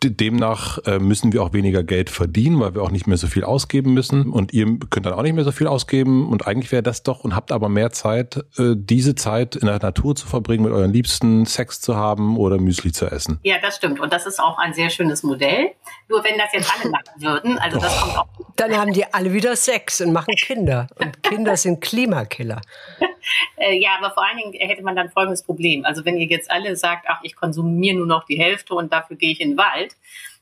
Demnach 0.02 0.78
äh, 0.86 0.98
müssen 0.98 1.32
wir 1.32 1.42
auch 1.42 1.52
weniger 1.52 1.82
Geld 1.82 2.10
verdienen, 2.10 2.60
weil 2.60 2.74
wir 2.74 2.82
auch 2.82 2.90
nicht 2.90 3.06
mehr 3.06 3.16
so 3.16 3.26
viel 3.26 3.44
ausgeben 3.44 3.94
müssen. 3.94 4.30
Und 4.30 4.52
ihr 4.52 4.66
könnt 4.90 5.06
dann 5.06 5.14
auch 5.14 5.22
nicht 5.22 5.34
mehr 5.34 5.44
so 5.44 5.52
viel 5.52 5.66
ausgeben. 5.66 6.28
Und 6.28 6.46
eigentlich 6.46 6.72
wäre 6.72 6.82
das 6.82 7.02
doch 7.02 7.24
und 7.24 7.36
habt 7.36 7.52
aber 7.52 7.68
mehr 7.68 7.90
Zeit, 7.90 8.44
äh, 8.58 8.74
diese 8.76 9.14
Zeit 9.14 9.56
in 9.56 9.66
der 9.66 9.78
Natur 9.78 10.16
zu 10.16 10.26
verbringen, 10.26 10.64
mit 10.64 10.72
euren 10.72 10.92
Liebsten 10.92 11.46
Sex 11.46 11.80
zu 11.80 11.96
haben 11.96 12.36
oder 12.36 12.58
Müsli 12.58 12.92
zu 12.92 13.06
essen. 13.06 13.38
Ja, 13.42 13.56
das 13.62 13.76
stimmt. 13.76 14.00
Und 14.00 14.12
das 14.12 14.26
ist 14.26 14.40
auch 14.40 14.58
ein 14.58 14.74
sehr 14.74 14.90
schönes 14.90 15.22
Modell. 15.22 15.70
Nur 16.08 16.22
wenn 16.24 16.36
das 16.36 16.52
jetzt 16.52 16.72
alle 16.78 16.90
machen 16.90 17.04
würden, 17.18 17.58
also 17.58 17.78
das 17.78 17.96
oh. 17.96 18.00
kommt 18.02 18.18
auch. 18.18 18.26
Dann 18.56 18.76
haben 18.76 18.92
die 18.92 19.12
alle 19.12 19.32
wieder 19.32 19.56
Sex 19.56 20.00
und 20.00 20.12
machen 20.12 20.34
Kinder. 20.36 20.86
Und 20.96 21.22
Kinder 21.22 21.56
sind 21.56 21.80
Klimakiller. 21.80 22.60
Äh, 23.56 23.78
ja, 23.78 23.96
aber 23.98 24.10
vor 24.10 24.26
allen 24.26 24.36
Dingen 24.36 24.52
hätte 24.52 24.82
man 24.82 24.96
dann 24.96 25.10
folgendes 25.10 25.42
Problem. 25.42 25.84
Also 25.84 26.04
wenn 26.04 26.18
ihr 26.18 26.26
jetzt 26.26 26.50
alle 26.50 26.76
sagt, 26.76 27.06
ach, 27.08 27.20
ich 27.22 27.36
konsumiere 27.36 27.96
nur 27.96 28.06
noch 28.06 28.24
die 28.24 28.38
Hälfte 28.38 28.74
und 28.74 28.92
dafür 28.92 29.16
gehe 29.16 29.30
ich 29.30 29.40
in 29.40 29.52
den 29.52 29.58
Wald, 29.58 29.96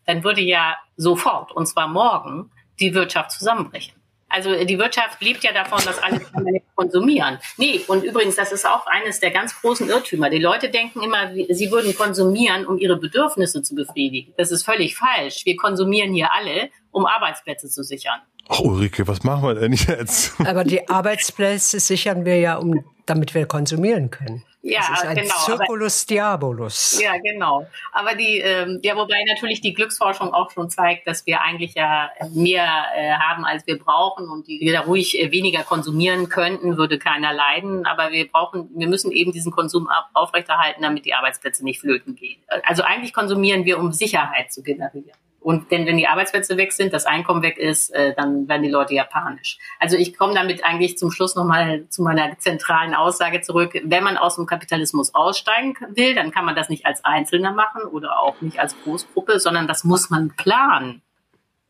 dann 0.06 0.24
würde 0.24 0.40
ja 0.40 0.76
sofort, 0.96 1.52
und 1.52 1.66
zwar 1.66 1.88
morgen, 1.88 2.50
die 2.80 2.94
Wirtschaft 2.94 3.30
zusammenbrechen. 3.30 3.94
Also 4.32 4.50
äh, 4.50 4.64
die 4.64 4.78
Wirtschaft 4.78 5.20
lebt 5.20 5.44
ja 5.44 5.52
davon, 5.52 5.80
dass 5.84 5.98
alle 6.02 6.20
konsumieren. 6.74 7.38
Nee, 7.58 7.82
und 7.86 8.02
übrigens, 8.02 8.36
das 8.36 8.50
ist 8.50 8.66
auch 8.66 8.86
eines 8.86 9.20
der 9.20 9.30
ganz 9.30 9.60
großen 9.60 9.88
Irrtümer. 9.88 10.30
Die 10.30 10.38
Leute 10.38 10.70
denken 10.70 11.02
immer, 11.02 11.32
sie 11.50 11.70
würden 11.70 11.94
konsumieren, 11.94 12.66
um 12.66 12.78
ihre 12.78 12.96
Bedürfnisse 12.96 13.62
zu 13.62 13.74
befriedigen. 13.74 14.32
Das 14.38 14.50
ist 14.50 14.64
völlig 14.64 14.96
falsch. 14.96 15.44
Wir 15.44 15.56
konsumieren 15.56 16.14
hier 16.14 16.32
alle, 16.32 16.70
um 16.90 17.06
Arbeitsplätze 17.06 17.68
zu 17.68 17.82
sichern. 17.82 18.20
Ach, 18.48 18.60
Ulrike, 18.60 19.06
was 19.06 19.22
machen 19.22 19.42
wir 19.44 19.54
denn 19.54 19.72
jetzt? 19.72 20.34
Aber 20.40 20.64
die 20.64 20.88
Arbeitsplätze 20.88 21.78
sichern 21.78 22.24
wir 22.24 22.38
ja, 22.38 22.56
um, 22.56 22.84
damit 23.06 23.34
wir 23.34 23.46
konsumieren 23.46 24.10
können. 24.10 24.44
Ja, 24.64 24.80
das 24.88 25.02
ist 25.02 25.06
ein 25.08 25.16
genau. 25.16 25.34
Circulus 25.34 26.06
Diabolus. 26.06 27.00
Ja, 27.02 27.18
genau. 27.18 27.66
Aber 27.90 28.14
die, 28.14 28.38
ähm, 28.38 28.78
ja, 28.82 28.94
wobei 28.96 29.16
natürlich 29.26 29.60
die 29.60 29.74
Glücksforschung 29.74 30.32
auch 30.32 30.52
schon 30.52 30.70
zeigt, 30.70 31.08
dass 31.08 31.26
wir 31.26 31.40
eigentlich 31.40 31.74
ja 31.74 32.10
mehr 32.32 32.86
äh, 32.94 33.12
haben, 33.14 33.44
als 33.44 33.66
wir 33.66 33.76
brauchen 33.76 34.28
und 34.28 34.46
die 34.46 34.60
wir 34.60 34.72
da 34.72 34.80
ruhig 34.82 35.18
äh, 35.18 35.32
weniger 35.32 35.64
konsumieren 35.64 36.28
könnten, 36.28 36.76
würde 36.76 36.98
keiner 36.98 37.32
leiden. 37.32 37.86
Aber 37.86 38.12
wir 38.12 38.28
brauchen, 38.28 38.70
wir 38.76 38.86
müssen 38.86 39.10
eben 39.10 39.32
diesen 39.32 39.50
Konsum 39.50 39.88
aufrechterhalten, 40.14 40.82
damit 40.82 41.06
die 41.06 41.14
Arbeitsplätze 41.14 41.64
nicht 41.64 41.80
flöten 41.80 42.14
gehen. 42.14 42.40
Also 42.62 42.84
eigentlich 42.84 43.12
konsumieren 43.12 43.64
wir, 43.64 43.80
um 43.80 43.90
Sicherheit 43.90 44.52
zu 44.52 44.62
generieren. 44.62 45.18
Und 45.42 45.72
denn 45.72 45.86
wenn 45.86 45.96
die 45.96 46.06
Arbeitsplätze 46.06 46.56
weg 46.56 46.72
sind, 46.72 46.92
das 46.92 47.04
Einkommen 47.04 47.42
weg 47.42 47.58
ist, 47.58 47.90
äh, 47.90 48.14
dann 48.14 48.48
werden 48.48 48.62
die 48.62 48.70
Leute 48.70 48.94
ja 48.94 49.04
panisch. 49.04 49.58
Also 49.80 49.96
ich 49.96 50.16
komme 50.16 50.34
damit 50.34 50.64
eigentlich 50.64 50.96
zum 50.98 51.10
Schluss 51.10 51.34
nochmal 51.34 51.86
zu 51.88 52.02
meiner 52.02 52.38
zentralen 52.38 52.94
Aussage 52.94 53.40
zurück. 53.40 53.72
Wenn 53.82 54.04
man 54.04 54.16
aus 54.16 54.36
dem 54.36 54.46
Kapitalismus 54.46 55.14
aussteigen 55.14 55.74
will, 55.90 56.14
dann 56.14 56.30
kann 56.30 56.44
man 56.44 56.54
das 56.54 56.68
nicht 56.68 56.86
als 56.86 57.04
Einzelner 57.04 57.52
machen 57.52 57.82
oder 57.82 58.20
auch 58.20 58.40
nicht 58.40 58.60
als 58.60 58.76
Großgruppe, 58.84 59.40
sondern 59.40 59.66
das 59.66 59.84
muss 59.84 60.10
man 60.10 60.34
planen. 60.36 61.02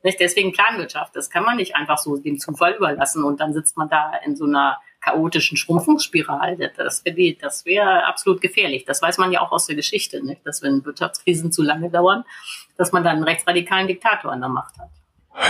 Nicht? 0.03 0.21
Deswegen 0.21 0.53
Planwirtschaft. 0.53 1.17
Das 1.17 1.31
kann 1.31 1.45
man 1.45 1.57
nicht 1.57 1.75
einfach 1.75 1.99
so 1.99 2.17
dem 2.17 2.39
Zufall 2.39 2.75
überlassen 2.75 3.25
und 3.25 3.41
dann 3.41 3.53
sitzt 3.53 3.77
man 3.77 3.89
da 3.89 4.13
in 4.25 4.37
so 4.37 4.45
einer 4.45 4.79
chaotischen 5.03 5.57
Schrumpfungsspirale. 5.57 6.73
Das 6.77 7.05
wäre 7.05 7.37
das 7.41 7.67
wär 7.67 8.09
absolut 8.09 8.41
gefährlich. 8.41 8.85
Das 8.85 9.03
weiß 9.03 9.19
man 9.19 9.33
ja 9.33 9.41
auch 9.41 9.53
aus 9.53 9.67
der 9.67 9.77
Geschichte, 9.77 10.25
nicht? 10.25 10.47
dass 10.47 10.63
wenn 10.63 10.85
Wirtschaftskrisen 10.85 11.53
zu 11.53 11.63
lange 11.63 11.91
dauern, 11.91 12.25
dass 12.77 12.93
man 12.93 13.05
dann 13.05 13.17
einen 13.17 13.25
rechtsradikalen 13.25 13.89
Diktator 13.89 14.33
an 14.33 14.41
der 14.41 14.49
Macht 14.49 14.79
hat. 14.79 14.89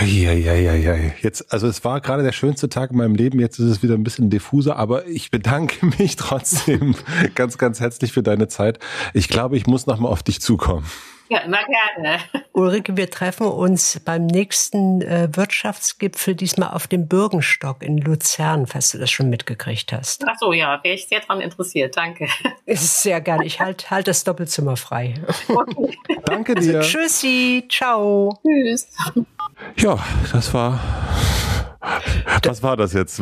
Ja, 0.01 0.31
ja, 0.31 0.53
ja, 0.53 0.73
ja. 0.73 0.95
Jetzt, 1.21 1.51
also 1.51 1.67
es 1.67 1.83
war 1.83 1.99
gerade 1.99 2.23
der 2.23 2.31
schönste 2.31 2.69
Tag 2.69 2.91
in 2.91 2.97
meinem 2.97 3.15
Leben. 3.15 3.39
Jetzt 3.39 3.59
ist 3.59 3.69
es 3.69 3.83
wieder 3.83 3.95
ein 3.95 4.03
bisschen 4.03 4.29
diffuser, 4.29 4.77
aber 4.77 5.07
ich 5.07 5.29
bedanke 5.29 5.85
mich 5.99 6.15
trotzdem 6.15 6.95
ganz, 7.35 7.57
ganz 7.57 7.79
herzlich 7.79 8.11
für 8.11 8.23
deine 8.23 8.47
Zeit. 8.47 8.79
Ich 9.13 9.27
glaube, 9.27 9.57
ich 9.57 9.67
muss 9.67 9.85
noch 9.85 9.99
mal 9.99 10.09
auf 10.09 10.23
dich 10.23 10.41
zukommen. 10.41 10.85
Ja, 11.33 11.39
immer 11.39 11.61
gerne. 11.65 12.19
Ulrike, 12.51 12.95
wir 12.95 13.09
treffen 13.09 13.47
uns 13.47 13.99
beim 14.05 14.27
nächsten 14.27 15.01
äh, 15.01 15.29
Wirtschaftsgipfel, 15.31 16.35
diesmal 16.35 16.69
auf 16.69 16.85
dem 16.85 17.07
Bürgenstock 17.07 17.81
in 17.81 17.97
Luzern, 17.97 18.67
falls 18.67 18.91
du 18.91 18.99
das 18.99 19.09
schon 19.09 19.31
mitgekriegt 19.31 19.91
hast. 19.91 20.23
Ach 20.27 20.35
so, 20.39 20.53
ja, 20.53 20.79
wäre 20.83 20.93
ich 20.93 21.07
sehr 21.07 21.21
daran 21.21 21.41
interessiert. 21.41 21.97
Danke. 21.97 22.27
Ist 22.67 23.01
sehr 23.01 23.19
gerne. 23.19 23.45
Ich 23.45 23.59
halte 23.59 23.89
halt 23.89 24.07
das 24.07 24.23
Doppelzimmer 24.23 24.77
frei. 24.77 25.15
Okay. 25.47 25.97
Danke 26.25 26.53
dir. 26.53 26.77
Also, 26.77 26.99
tschüssi, 26.99 27.67
ciao. 27.67 28.39
Tschüss. 28.43 28.87
Ja, 29.77 29.97
das 30.31 30.53
war 30.53 30.79
was 32.43 32.63
war 32.63 32.77
das 32.77 32.93
jetzt? 32.93 33.21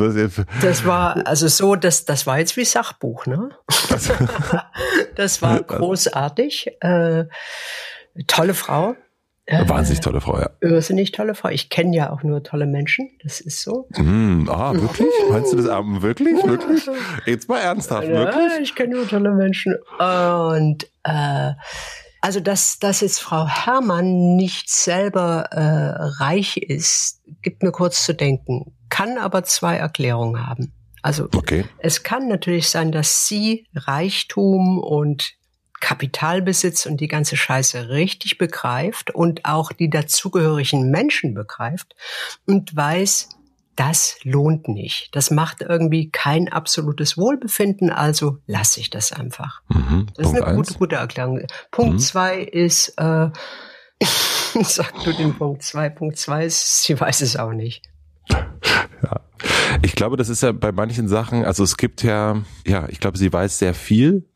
Das 0.62 0.86
war 0.86 1.26
also 1.26 1.48
so, 1.48 1.76
das, 1.76 2.06
das 2.06 2.28
war 2.28 2.38
jetzt 2.38 2.58
wie 2.58 2.66
Sachbuch, 2.66 3.26
ne? 3.26 3.50
das 5.16 5.42
war 5.42 5.64
großartig. 5.64 6.78
Äh, 8.16 8.24
tolle 8.28 8.54
Frau. 8.54 8.96
Eine 9.48 9.68
wahnsinnig 9.68 10.02
tolle 10.02 10.22
Frau, 10.22 10.40
ja. 10.40 10.50
Irrsinnig 10.62 11.12
tolle 11.12 11.36
Frau. 11.36 11.50
Ich 11.50 11.70
kenne 11.70 11.96
ja 11.96 12.12
auch 12.12 12.24
nur 12.24 12.44
tolle 12.44 12.68
Menschen. 12.68 13.10
Das 13.24 13.42
ist 13.42 13.62
so. 13.62 13.88
Mm, 13.98 14.48
ah, 14.48 14.74
wirklich? 14.74 15.10
Meinst 15.30 15.52
du 15.52 15.58
das 15.58 15.66
um, 15.66 16.02
wirklich? 16.02 16.42
Wirklich? 16.44 16.88
Jetzt 17.26 17.50
mal 17.50 17.60
ernsthaft, 17.60 18.08
ja, 18.08 18.14
wirklich? 18.14 18.60
Ich 18.62 18.76
kenne 18.76 18.96
nur 18.96 19.08
tolle 19.08 19.32
Menschen. 19.32 19.76
Und 20.00 20.88
äh, 21.04 21.52
also, 22.22 22.40
dass, 22.40 22.78
dass 22.78 23.02
jetzt 23.02 23.20
Frau 23.20 23.48
Herrmann 23.48 24.36
nicht 24.36 24.70
selber 24.70 25.48
äh, 25.52 26.22
reich 26.24 26.58
ist, 26.58 27.22
gibt 27.42 27.64
mir 27.64 27.72
kurz 27.72 28.06
zu 28.06 28.14
denken. 28.14 28.74
Kann 28.90 29.18
aber 29.18 29.44
zwei 29.44 29.76
Erklärungen 29.76 30.48
haben. 30.48 30.72
Also 31.02 31.28
okay. 31.36 31.66
es 31.80 32.04
kann 32.04 32.28
natürlich 32.28 32.70
sein, 32.70 32.92
dass 32.92 33.26
sie 33.28 33.66
Reichtum 33.74 34.78
und 34.78 35.34
Kapitalbesitz 35.82 36.86
und 36.86 37.02
die 37.02 37.10
ganze 37.10 37.36
Scheiße 37.36 37.90
richtig 37.90 38.38
begreift 38.38 39.14
und 39.14 39.46
auch 39.46 39.74
die 39.74 39.90
dazugehörigen 39.90 40.90
Menschen 40.90 41.34
begreift 41.34 41.96
und 42.46 42.74
weiß, 42.74 43.30
das 43.76 44.18
lohnt 44.24 44.68
nicht. 44.68 45.10
Das 45.16 45.32
macht 45.32 45.62
irgendwie 45.62 46.10
kein 46.12 46.52
absolutes 46.52 47.18
Wohlbefinden, 47.18 47.90
also 47.90 48.38
lasse 48.46 48.80
ich 48.80 48.90
das 48.90 49.12
einfach. 49.12 49.62
Mhm. 49.70 50.08
Das 50.16 50.26
Punkt 50.26 50.40
ist 50.40 50.44
eine 50.46 50.56
gute, 50.56 50.74
gute 50.76 50.96
Erklärung. 50.98 51.42
Punkt 51.72 51.94
mhm. 51.94 52.00
zwei 52.00 52.40
ist, 52.40 52.90
äh, 52.98 53.30
sag 54.62 55.04
du 55.04 55.14
den 55.14 55.36
Punkt 55.36 55.64
zwei. 55.64 55.90
Punkt 55.90 56.18
zwei 56.18 56.46
ist, 56.46 56.84
sie 56.84 57.00
weiß 57.00 57.22
es 57.22 57.38
auch 57.38 57.54
nicht. 57.54 57.84
Ja. 58.30 59.22
Ich 59.82 59.96
glaube, 59.96 60.18
das 60.18 60.30
ist 60.30 60.44
ja 60.44 60.52
bei 60.52 60.72
manchen 60.72 61.08
Sachen, 61.08 61.44
also 61.46 61.64
es 61.64 61.78
gibt 61.78 62.04
ja, 62.04 62.44
ja, 62.68 62.88
ich 62.90 63.00
glaube, 63.00 63.18
sie 63.18 63.32
weiß 63.32 63.58
sehr 63.58 63.74
viel, 63.74 64.30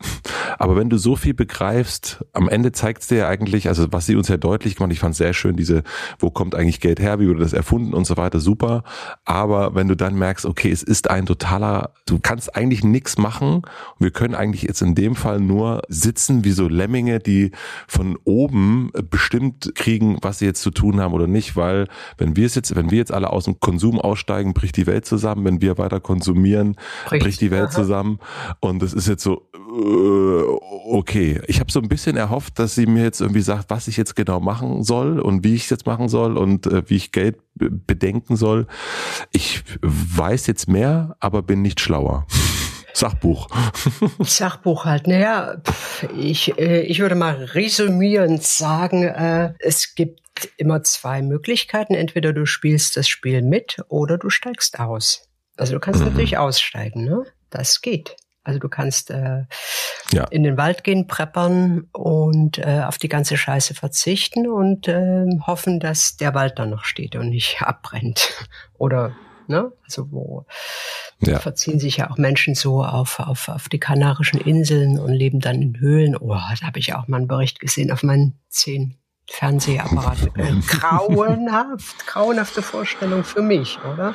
aber 0.58 0.76
wenn 0.76 0.90
du 0.90 0.98
so 0.98 1.16
viel 1.16 1.34
begreifst, 1.34 2.24
am 2.32 2.48
Ende 2.48 2.72
zeigt 2.72 3.02
es 3.02 3.08
dir 3.08 3.18
ja 3.18 3.28
eigentlich, 3.28 3.68
also 3.68 3.86
was 3.92 4.06
sie 4.06 4.16
uns 4.16 4.28
ja 4.28 4.36
deutlich 4.36 4.76
gemacht, 4.76 4.92
ich 4.92 5.00
fand 5.00 5.14
sehr 5.14 5.32
schön, 5.32 5.56
diese, 5.56 5.82
wo 6.18 6.30
kommt 6.30 6.54
eigentlich 6.54 6.80
Geld 6.80 7.00
her, 7.00 7.20
wie 7.20 7.28
wurde 7.28 7.40
das 7.40 7.52
erfunden 7.52 7.94
und 7.94 8.06
so 8.06 8.16
weiter, 8.16 8.40
super. 8.40 8.82
Aber 9.24 9.74
wenn 9.74 9.88
du 9.88 9.96
dann 9.96 10.14
merkst, 10.14 10.46
okay, 10.46 10.70
es 10.70 10.82
ist 10.82 11.10
ein 11.10 11.26
totaler, 11.26 11.90
du 12.06 12.18
kannst 12.18 12.56
eigentlich 12.56 12.84
nichts 12.84 13.18
machen 13.18 13.62
wir 13.98 14.10
können 14.10 14.34
eigentlich 14.34 14.62
jetzt 14.62 14.82
in 14.82 14.94
dem 14.94 15.14
Fall 15.14 15.40
nur 15.40 15.82
sitzen 15.88 16.44
wie 16.44 16.52
so 16.52 16.68
Lemminge, 16.68 17.18
die 17.18 17.52
von 17.88 18.18
oben 18.24 18.90
bestimmt 19.10 19.72
kriegen, 19.74 20.18
was 20.22 20.38
sie 20.38 20.46
jetzt 20.46 20.62
zu 20.62 20.70
tun 20.70 21.00
haben 21.00 21.14
oder 21.14 21.26
nicht, 21.26 21.56
weil 21.56 21.88
wenn 22.18 22.36
wir 22.36 22.46
es 22.46 22.54
jetzt, 22.54 22.74
wenn 22.76 22.90
wir 22.90 22.98
jetzt 22.98 23.12
alle 23.12 23.30
aus 23.30 23.44
dem 23.44 23.60
Konsum 23.60 24.00
aussteigen, 24.00 24.54
bricht 24.54 24.76
die 24.76 24.86
Welt 24.86 25.06
zusammen, 25.06 25.44
wenn 25.44 25.60
wir 25.60 25.78
weiter 25.78 26.00
konsumieren, 26.00 26.76
bricht, 27.06 27.22
bricht 27.22 27.40
die 27.40 27.50
Welt 27.50 27.72
zusammen. 27.72 28.18
Und 28.60 28.82
es 28.82 28.92
ist 28.92 29.08
jetzt 29.08 29.22
so, 29.22 29.48
äh, 29.54 30.42
okay. 30.46 31.40
Ich 31.46 31.60
habe 31.60 31.70
so 31.70 31.80
ein 31.80 31.88
bisschen 31.88 32.16
erhofft, 32.16 32.58
dass 32.58 32.74
sie 32.74 32.86
mir 32.86 33.02
jetzt 33.02 33.20
irgendwie 33.20 33.40
sagt, 33.40 33.70
was 33.70 33.88
ich 33.88 33.96
jetzt 33.96 34.16
genau 34.16 34.40
machen 34.40 34.82
soll 34.82 35.20
und 35.20 35.44
wie 35.44 35.54
ich 35.54 35.64
es 35.64 35.70
jetzt 35.70 35.86
machen 35.86 36.08
soll 36.08 36.36
und 36.36 36.66
äh, 36.66 36.88
wie 36.88 36.96
ich 36.96 37.12
Geld 37.12 37.38
bedenken 37.54 38.36
soll. 38.36 38.66
Ich 39.32 39.62
weiß 39.82 40.46
jetzt 40.46 40.68
mehr, 40.68 41.16
aber 41.20 41.42
bin 41.42 41.62
nicht 41.62 41.80
schlauer. 41.80 42.26
Sachbuch. 42.94 43.48
Sachbuch 44.20 44.86
halt. 44.86 45.06
Naja, 45.06 45.60
ich, 46.16 46.58
äh, 46.58 46.80
ich 46.80 47.00
würde 47.00 47.14
mal 47.14 47.34
resümierend 47.34 48.42
sagen, 48.42 49.02
äh, 49.02 49.52
es 49.58 49.94
gibt 49.94 50.20
immer 50.56 50.82
zwei 50.82 51.20
Möglichkeiten. 51.20 51.94
Entweder 51.94 52.32
du 52.32 52.46
spielst 52.46 52.96
das 52.96 53.06
Spiel 53.06 53.42
mit 53.42 53.76
oder 53.88 54.16
du 54.16 54.30
steigst 54.30 54.80
aus. 54.80 55.28
Also 55.58 55.74
du 55.74 55.80
kannst 55.80 56.00
mhm. 56.00 56.06
natürlich 56.08 56.38
aussteigen, 56.38 57.04
ne? 57.04 57.24
Das 57.50 57.80
geht. 57.80 58.16
Also 58.46 58.60
du 58.60 58.68
kannst 58.68 59.10
äh, 59.10 59.44
ja. 60.12 60.24
in 60.30 60.44
den 60.44 60.56
Wald 60.56 60.84
gehen, 60.84 61.06
preppern 61.08 61.88
und 61.92 62.58
äh, 62.58 62.82
auf 62.86 62.98
die 62.98 63.08
ganze 63.08 63.36
Scheiße 63.36 63.74
verzichten 63.74 64.48
und 64.48 64.86
äh, 64.86 65.26
hoffen, 65.46 65.80
dass 65.80 66.16
der 66.16 66.34
Wald 66.34 66.58
dann 66.58 66.70
noch 66.70 66.84
steht 66.84 67.16
und 67.16 67.30
nicht 67.30 67.56
abbrennt. 67.60 68.46
Oder 68.74 69.16
ne? 69.48 69.72
Also 69.84 70.12
wo 70.12 70.46
ja. 71.20 71.40
verziehen 71.40 71.80
sich 71.80 71.96
ja 71.96 72.10
auch 72.10 72.18
Menschen 72.18 72.54
so 72.54 72.84
auf, 72.84 73.18
auf, 73.18 73.48
auf 73.48 73.68
die 73.68 73.80
Kanarischen 73.80 74.40
Inseln 74.40 74.98
und 74.98 75.12
leben 75.12 75.40
dann 75.40 75.60
in 75.60 75.80
Höhlen. 75.80 76.16
Oh, 76.16 76.28
da 76.28 76.66
habe 76.66 76.78
ich 76.78 76.94
auch 76.94 77.08
mal 77.08 77.18
einen 77.18 77.28
Bericht 77.28 77.58
gesehen 77.58 77.90
auf 77.90 78.04
meinen 78.04 78.38
zehn 78.48 78.96
Fernsehapparaten. 79.28 80.30
grauenhaft, 80.68 82.06
grauenhafte 82.06 82.62
Vorstellung 82.62 83.24
für 83.24 83.42
mich, 83.42 83.78
oder? 83.92 84.14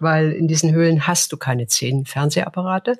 weil 0.00 0.32
in 0.32 0.48
diesen 0.48 0.72
Höhlen 0.72 1.06
hast 1.06 1.32
du 1.32 1.36
keine 1.36 1.66
zehn 1.66 2.04
Fernsehapparate 2.04 2.96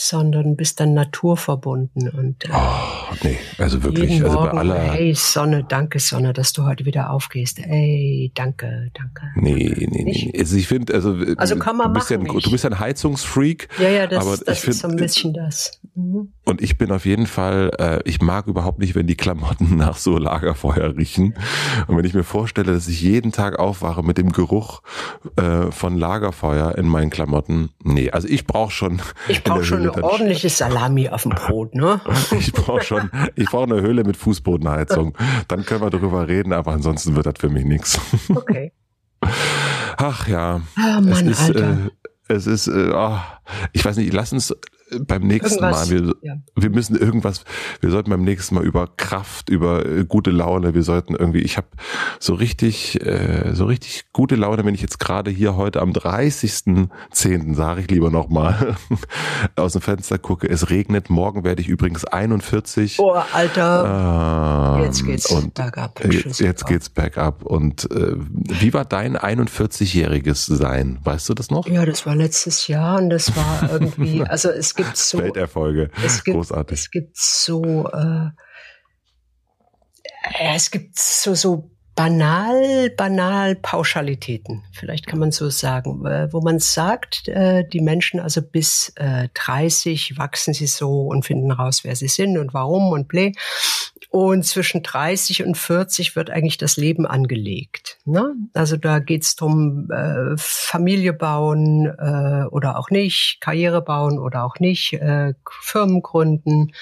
sondern 0.00 0.56
bist 0.56 0.80
dann 0.80 0.94
naturverbunden 0.94 2.08
und 2.08 2.46
äh, 2.46 2.52
oh, 2.54 3.14
nee, 3.22 3.38
also 3.58 3.82
wirklich, 3.82 4.10
jeden 4.10 4.24
also 4.24 4.38
Morgen, 4.38 4.52
bei 4.52 4.58
aller 4.58 4.92
hey 4.92 5.14
Sonne, 5.14 5.62
danke 5.62 5.98
Sonne, 5.98 6.32
dass 6.32 6.54
du 6.54 6.64
heute 6.64 6.86
wieder 6.86 7.10
aufgehst. 7.10 7.58
Ey, 7.58 8.32
danke, 8.34 8.90
danke. 8.94 9.24
Nee, 9.36 9.74
nee, 9.90 10.04
nee. 10.04 10.32
Also 10.38 10.56
ich 10.56 10.66
finde, 10.68 10.94
also, 10.94 11.14
also 11.36 11.56
kann 11.56 11.76
man 11.76 11.88
du 11.88 11.92
bist 11.94 12.10
machen, 12.10 12.26
ja 12.26 12.32
ein, 12.32 12.40
du 12.40 12.50
bist 12.50 12.64
ein 12.64 12.78
Heizungsfreak. 12.78 13.68
Ja, 13.78 13.88
ja, 13.90 14.06
das, 14.06 14.26
aber 14.26 14.38
das 14.38 14.56
ich 14.56 14.60
find, 14.64 14.74
ist 14.74 14.80
so 14.80 14.88
ein 14.88 14.96
bisschen 14.96 15.34
das. 15.34 15.80
Mhm. 15.94 16.32
Und 16.50 16.60
ich 16.60 16.76
bin 16.76 16.90
auf 16.90 17.06
jeden 17.06 17.28
Fall, 17.28 17.70
äh, 17.78 18.00
ich 18.04 18.20
mag 18.20 18.48
überhaupt 18.48 18.80
nicht, 18.80 18.96
wenn 18.96 19.06
die 19.06 19.14
Klamotten 19.14 19.76
nach 19.76 19.96
so 19.96 20.18
Lagerfeuer 20.18 20.96
riechen. 20.96 21.34
Und 21.86 21.96
wenn 21.96 22.04
ich 22.04 22.12
mir 22.12 22.24
vorstelle, 22.24 22.72
dass 22.72 22.88
ich 22.88 23.00
jeden 23.00 23.30
Tag 23.30 23.60
aufwache 23.60 24.02
mit 24.02 24.18
dem 24.18 24.32
Geruch 24.32 24.82
äh, 25.36 25.70
von 25.70 25.96
Lagerfeuer 25.96 26.76
in 26.76 26.88
meinen 26.88 27.10
Klamotten, 27.10 27.70
nee, 27.84 28.10
also 28.10 28.26
ich 28.26 28.48
brauche 28.48 28.72
schon. 28.72 29.00
Ich 29.28 29.44
brauche 29.44 29.62
schon 29.62 29.78
eine 29.78 30.02
ordentliche 30.02 30.48
Salami 30.48 31.08
auf 31.08 31.22
dem 31.22 31.30
Brot, 31.30 31.76
ne? 31.76 32.00
ich 32.36 32.52
brauche 32.52 32.82
schon, 32.82 33.10
ich 33.36 33.46
brauche 33.46 33.72
eine 33.72 33.80
Höhle 33.80 34.02
mit 34.02 34.16
Fußbodenheizung. 34.16 35.16
Dann 35.46 35.64
können 35.64 35.82
wir 35.82 35.90
darüber 35.90 36.26
reden, 36.26 36.52
aber 36.52 36.72
ansonsten 36.72 37.14
wird 37.14 37.26
das 37.26 37.34
für 37.38 37.48
mich 37.48 37.64
nichts. 37.64 38.00
Okay. 38.30 38.72
Ach 39.96 40.26
ja. 40.26 40.60
Oh 40.78 41.00
Mann, 41.00 41.08
es 41.08 41.22
ist, 41.22 41.40
Alter. 41.42 41.70
Äh, 42.28 42.34
es 42.34 42.46
ist, 42.46 42.68
äh, 42.68 42.90
oh, 42.94 43.18
ich 43.72 43.84
weiß 43.84 43.96
nicht, 43.96 44.12
lass 44.12 44.32
uns 44.32 44.54
beim 45.06 45.22
nächsten 45.22 45.62
Irgendwas, 45.62 45.90
Mal, 45.90 46.06
wir, 46.06 46.14
ja. 46.22 46.34
wir 46.56 46.70
müssen 46.70 46.96
irgendwas, 46.96 47.44
wir 47.80 47.90
sollten 47.90 48.10
beim 48.10 48.24
nächsten 48.24 48.54
Mal 48.54 48.64
über 48.64 48.88
Kraft, 48.96 49.48
über 49.48 49.86
äh, 49.86 50.04
gute 50.04 50.30
Laune, 50.30 50.74
wir 50.74 50.82
sollten 50.82 51.14
irgendwie, 51.14 51.40
ich 51.40 51.56
habe 51.56 51.68
so 52.18 52.34
richtig, 52.34 53.04
äh, 53.04 53.54
so 53.54 53.66
richtig 53.66 54.04
gute 54.12 54.36
Laune, 54.36 54.64
wenn 54.64 54.74
ich 54.74 54.82
jetzt 54.82 54.98
gerade 54.98 55.30
hier 55.30 55.56
heute 55.56 55.80
am 55.80 55.92
30.10., 55.92 57.54
sage 57.54 57.82
ich 57.82 57.90
lieber 57.90 58.10
nochmal, 58.10 58.76
aus 59.56 59.72
dem 59.72 59.82
Fenster 59.82 60.18
gucke, 60.18 60.48
es 60.48 60.70
regnet, 60.70 61.10
morgen 61.10 61.44
werde 61.44 61.62
ich 61.62 61.68
übrigens 61.68 62.04
41. 62.04 62.98
Oh, 62.98 63.12
Alter. 63.32 64.76
Ähm, 64.78 64.84
Jetzt 64.84 65.04
geht's 65.04 65.26
und 65.26 65.54
bergab. 65.54 66.00
Jetzt, 66.04 66.40
jetzt 66.40 66.66
geht's 66.66 66.88
bergab. 66.88 67.44
Und 67.44 67.90
äh, 67.90 68.14
wie 68.16 68.72
war 68.74 68.84
dein 68.84 69.16
41-jähriges 69.16 70.54
Sein? 70.54 70.98
Weißt 71.04 71.28
du 71.28 71.34
das 71.34 71.50
noch? 71.50 71.66
Ja, 71.66 71.84
das 71.84 72.06
war 72.06 72.16
letztes 72.16 72.66
Jahr 72.66 72.98
und 72.98 73.10
das 73.10 73.36
war 73.36 73.70
irgendwie, 73.70 74.24
also 74.28 74.48
es 74.48 74.74
gibt 74.84 74.96
so, 74.96 75.18
Welterfolge. 75.18 75.90
es 76.04 76.24
gibt, 76.24 76.36
Großartig. 76.36 76.78
es 76.78 76.90
gibt 76.90 77.16
so, 77.16 77.88
äh, 77.88 78.30
es 80.54 80.70
gibt 80.70 80.98
so, 80.98 81.34
so 81.34 81.70
banal, 82.00 82.88
banal 82.96 83.56
Pauschalitäten, 83.56 84.64
vielleicht 84.72 85.06
kann 85.06 85.18
man 85.18 85.32
so 85.32 85.50
sagen, 85.50 86.06
äh, 86.06 86.32
wo 86.32 86.40
man 86.40 86.58
sagt, 86.58 87.28
äh, 87.28 87.62
die 87.68 87.82
Menschen 87.82 88.20
also 88.20 88.40
bis 88.40 88.94
äh, 88.96 89.28
30 89.34 90.16
wachsen 90.16 90.54
sie 90.54 90.66
so 90.66 91.08
und 91.08 91.26
finden 91.26 91.50
raus, 91.50 91.80
wer 91.84 91.94
sie 91.94 92.08
sind 92.08 92.38
und 92.38 92.54
warum 92.54 92.92
und 92.92 93.06
blä. 93.06 93.32
Und 94.08 94.44
zwischen 94.44 94.82
30 94.82 95.44
und 95.44 95.56
40 95.56 96.16
wird 96.16 96.30
eigentlich 96.30 96.56
das 96.56 96.76
Leben 96.76 97.06
angelegt. 97.06 97.98
Ne? 98.04 98.34
Also 98.54 98.76
da 98.76 98.98
geht's 98.98 99.36
drum 99.36 99.88
äh, 99.92 100.34
Familie 100.36 101.12
bauen 101.12 101.86
äh, 101.86 102.44
oder 102.50 102.78
auch 102.78 102.90
nicht, 102.90 103.38
Karriere 103.40 103.82
bauen 103.82 104.18
oder 104.18 104.44
auch 104.44 104.58
nicht, 104.58 104.94
äh, 104.94 105.34
Firmen 105.48 106.02
gründen. 106.02 106.72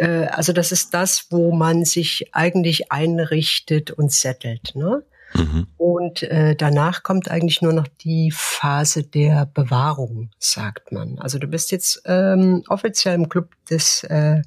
Äh, 0.00 0.26
also 0.28 0.52
das 0.52 0.72
ist 0.72 0.94
das, 0.94 1.26
wo 1.30 1.52
man 1.52 1.84
sich 1.84 2.30
eigentlich 2.32 2.90
einrichtet 2.90 3.90
und 3.90 4.10
settelt. 4.10 4.72
Ne? 4.74 5.02
Mhm. 5.34 5.66
Und 5.76 6.22
äh, 6.22 6.56
danach 6.56 7.02
kommt 7.02 7.30
eigentlich 7.30 7.60
nur 7.60 7.74
noch 7.74 7.86
die 7.86 8.32
Phase 8.34 9.04
der 9.04 9.46
Bewahrung, 9.46 10.30
sagt 10.38 10.90
man. 10.90 11.18
Also 11.18 11.38
du 11.38 11.46
bist 11.46 11.70
jetzt 11.70 12.02
ähm, 12.06 12.64
offiziell 12.68 13.14
im 13.14 13.28
Club 13.28 13.50
des 13.68 14.02
äh, 14.04 14.42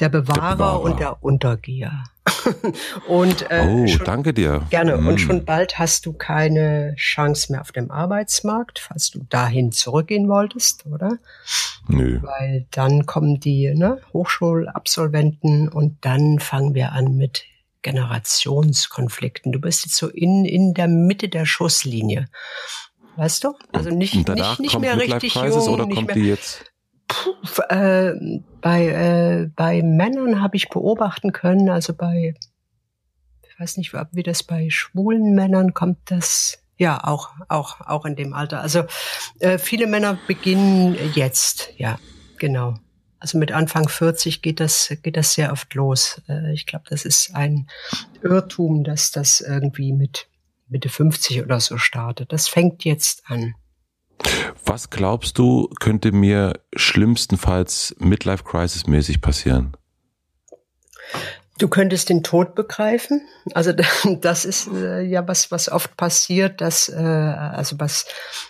der 0.00 0.08
Bewahrer, 0.08 0.56
Bewahrer. 0.56 0.80
und 0.82 1.00
der 1.00 1.22
Untergeher. 1.22 2.04
und 3.08 3.50
äh, 3.50 3.66
oh, 3.66 3.86
schon, 3.86 4.04
danke 4.06 4.34
dir. 4.34 4.62
gerne. 4.70 4.96
Und 4.98 5.14
Mm. 5.14 5.18
schon 5.18 5.44
bald 5.44 5.78
hast 5.78 6.04
du 6.06 6.12
keine 6.12 6.94
Chance 6.96 7.50
mehr 7.52 7.60
auf 7.62 7.72
dem 7.72 7.90
Arbeitsmarkt, 7.90 8.78
falls 8.78 9.10
du 9.10 9.20
dahin 9.28 9.72
zurückgehen 9.72 10.28
wolltest, 10.28 10.84
oder? 10.86 11.18
Nö. 11.88 12.20
Weil 12.22 12.66
dann 12.70 13.06
kommen 13.06 13.40
die 13.40 13.72
ne, 13.74 14.00
Hochschulabsolventen 14.12 15.68
und 15.68 15.96
dann 16.02 16.38
fangen 16.38 16.74
wir 16.74 16.92
an 16.92 17.16
mit 17.16 17.44
Generationskonflikten. 17.82 19.52
Du 19.52 19.60
bist 19.60 19.84
jetzt 19.86 19.96
so 19.96 20.08
in, 20.08 20.44
in 20.44 20.74
der 20.74 20.88
Mitte 20.88 21.28
der 21.28 21.46
Schusslinie. 21.46 22.26
Weißt 23.16 23.42
du? 23.44 23.54
Also 23.72 23.90
nicht, 23.90 24.14
Und 24.14 24.28
nicht, 24.28 24.60
nicht 24.60 24.72
kommt 24.72 24.82
mehr 24.82 24.96
richtig 24.96 25.34
jung, 25.34 25.44
oder 25.68 25.86
nicht 25.86 25.94
kommt 25.96 26.06
mehr, 26.08 26.14
die 26.16 26.28
jetzt? 26.28 26.64
Puh, 27.08 27.34
äh, 27.68 28.14
bei, 28.60 28.86
äh, 28.86 29.50
bei 29.56 29.82
Männern 29.82 30.40
habe 30.40 30.56
ich 30.56 30.68
beobachten 30.68 31.32
können, 31.32 31.68
also 31.70 31.94
bei, 31.94 32.34
ich 33.48 33.60
weiß 33.60 33.78
nicht, 33.78 33.92
wie 34.12 34.22
das 34.22 34.42
bei 34.42 34.70
schwulen 34.70 35.34
Männern 35.34 35.74
kommt, 35.74 35.98
das 36.06 36.62
ja 36.76 37.02
auch, 37.02 37.30
auch, 37.48 37.80
auch 37.80 38.04
in 38.04 38.14
dem 38.14 38.32
Alter. 38.34 38.60
Also 38.60 38.84
äh, 39.40 39.58
viele 39.58 39.86
Männer 39.86 40.18
beginnen 40.26 40.96
jetzt, 41.14 41.72
ja, 41.76 41.98
genau. 42.38 42.74
Also 43.20 43.36
mit 43.36 43.50
Anfang 43.50 43.88
40 43.88 44.42
geht 44.42 44.60
das, 44.60 44.94
geht 45.02 45.16
das 45.16 45.34
sehr 45.34 45.52
oft 45.52 45.74
los. 45.74 46.22
Äh, 46.28 46.52
ich 46.52 46.66
glaube, 46.66 46.84
das 46.88 47.04
ist 47.04 47.34
ein 47.34 47.68
Irrtum, 48.22 48.84
dass 48.84 49.10
das 49.10 49.40
irgendwie 49.40 49.92
mit 49.92 50.28
Mitte 50.68 50.88
50 50.88 51.42
oder 51.42 51.58
so 51.60 51.78
startet. 51.78 52.32
Das 52.32 52.48
fängt 52.48 52.84
jetzt 52.84 53.24
an. 53.26 53.54
Was 54.64 54.90
glaubst 54.90 55.38
du, 55.38 55.68
könnte 55.80 56.12
mir 56.12 56.60
schlimmstenfalls 56.74 57.94
Midlife 57.98 58.44
Crisis 58.44 58.86
mäßig 58.86 59.20
passieren? 59.20 59.76
Du 61.58 61.66
könntest 61.66 62.08
den 62.08 62.22
Tod 62.22 62.54
begreifen. 62.54 63.20
Also 63.52 63.72
das 64.20 64.44
ist 64.44 64.68
äh, 64.72 65.02
ja 65.02 65.26
was, 65.26 65.50
was 65.50 65.68
oft 65.68 65.96
passiert, 65.96 66.60
dass 66.60 66.88
äh, 66.88 66.94
also 66.94 67.80
was 67.80 68.06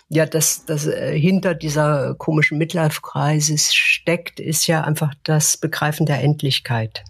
ja 0.09 0.25
das, 0.25 0.65
das 0.65 0.85
äh, 0.85 1.17
hinter 1.17 1.55
dieser 1.55 2.15
komischen 2.15 2.57
Midlife-Crisis 2.59 3.73
steckt, 3.73 4.39
ist 4.39 4.67
ja 4.67 4.83
einfach 4.83 5.13
das 5.23 5.57
Begreifen 5.57 6.05
der 6.05 6.21
Endlichkeit. 6.21 7.03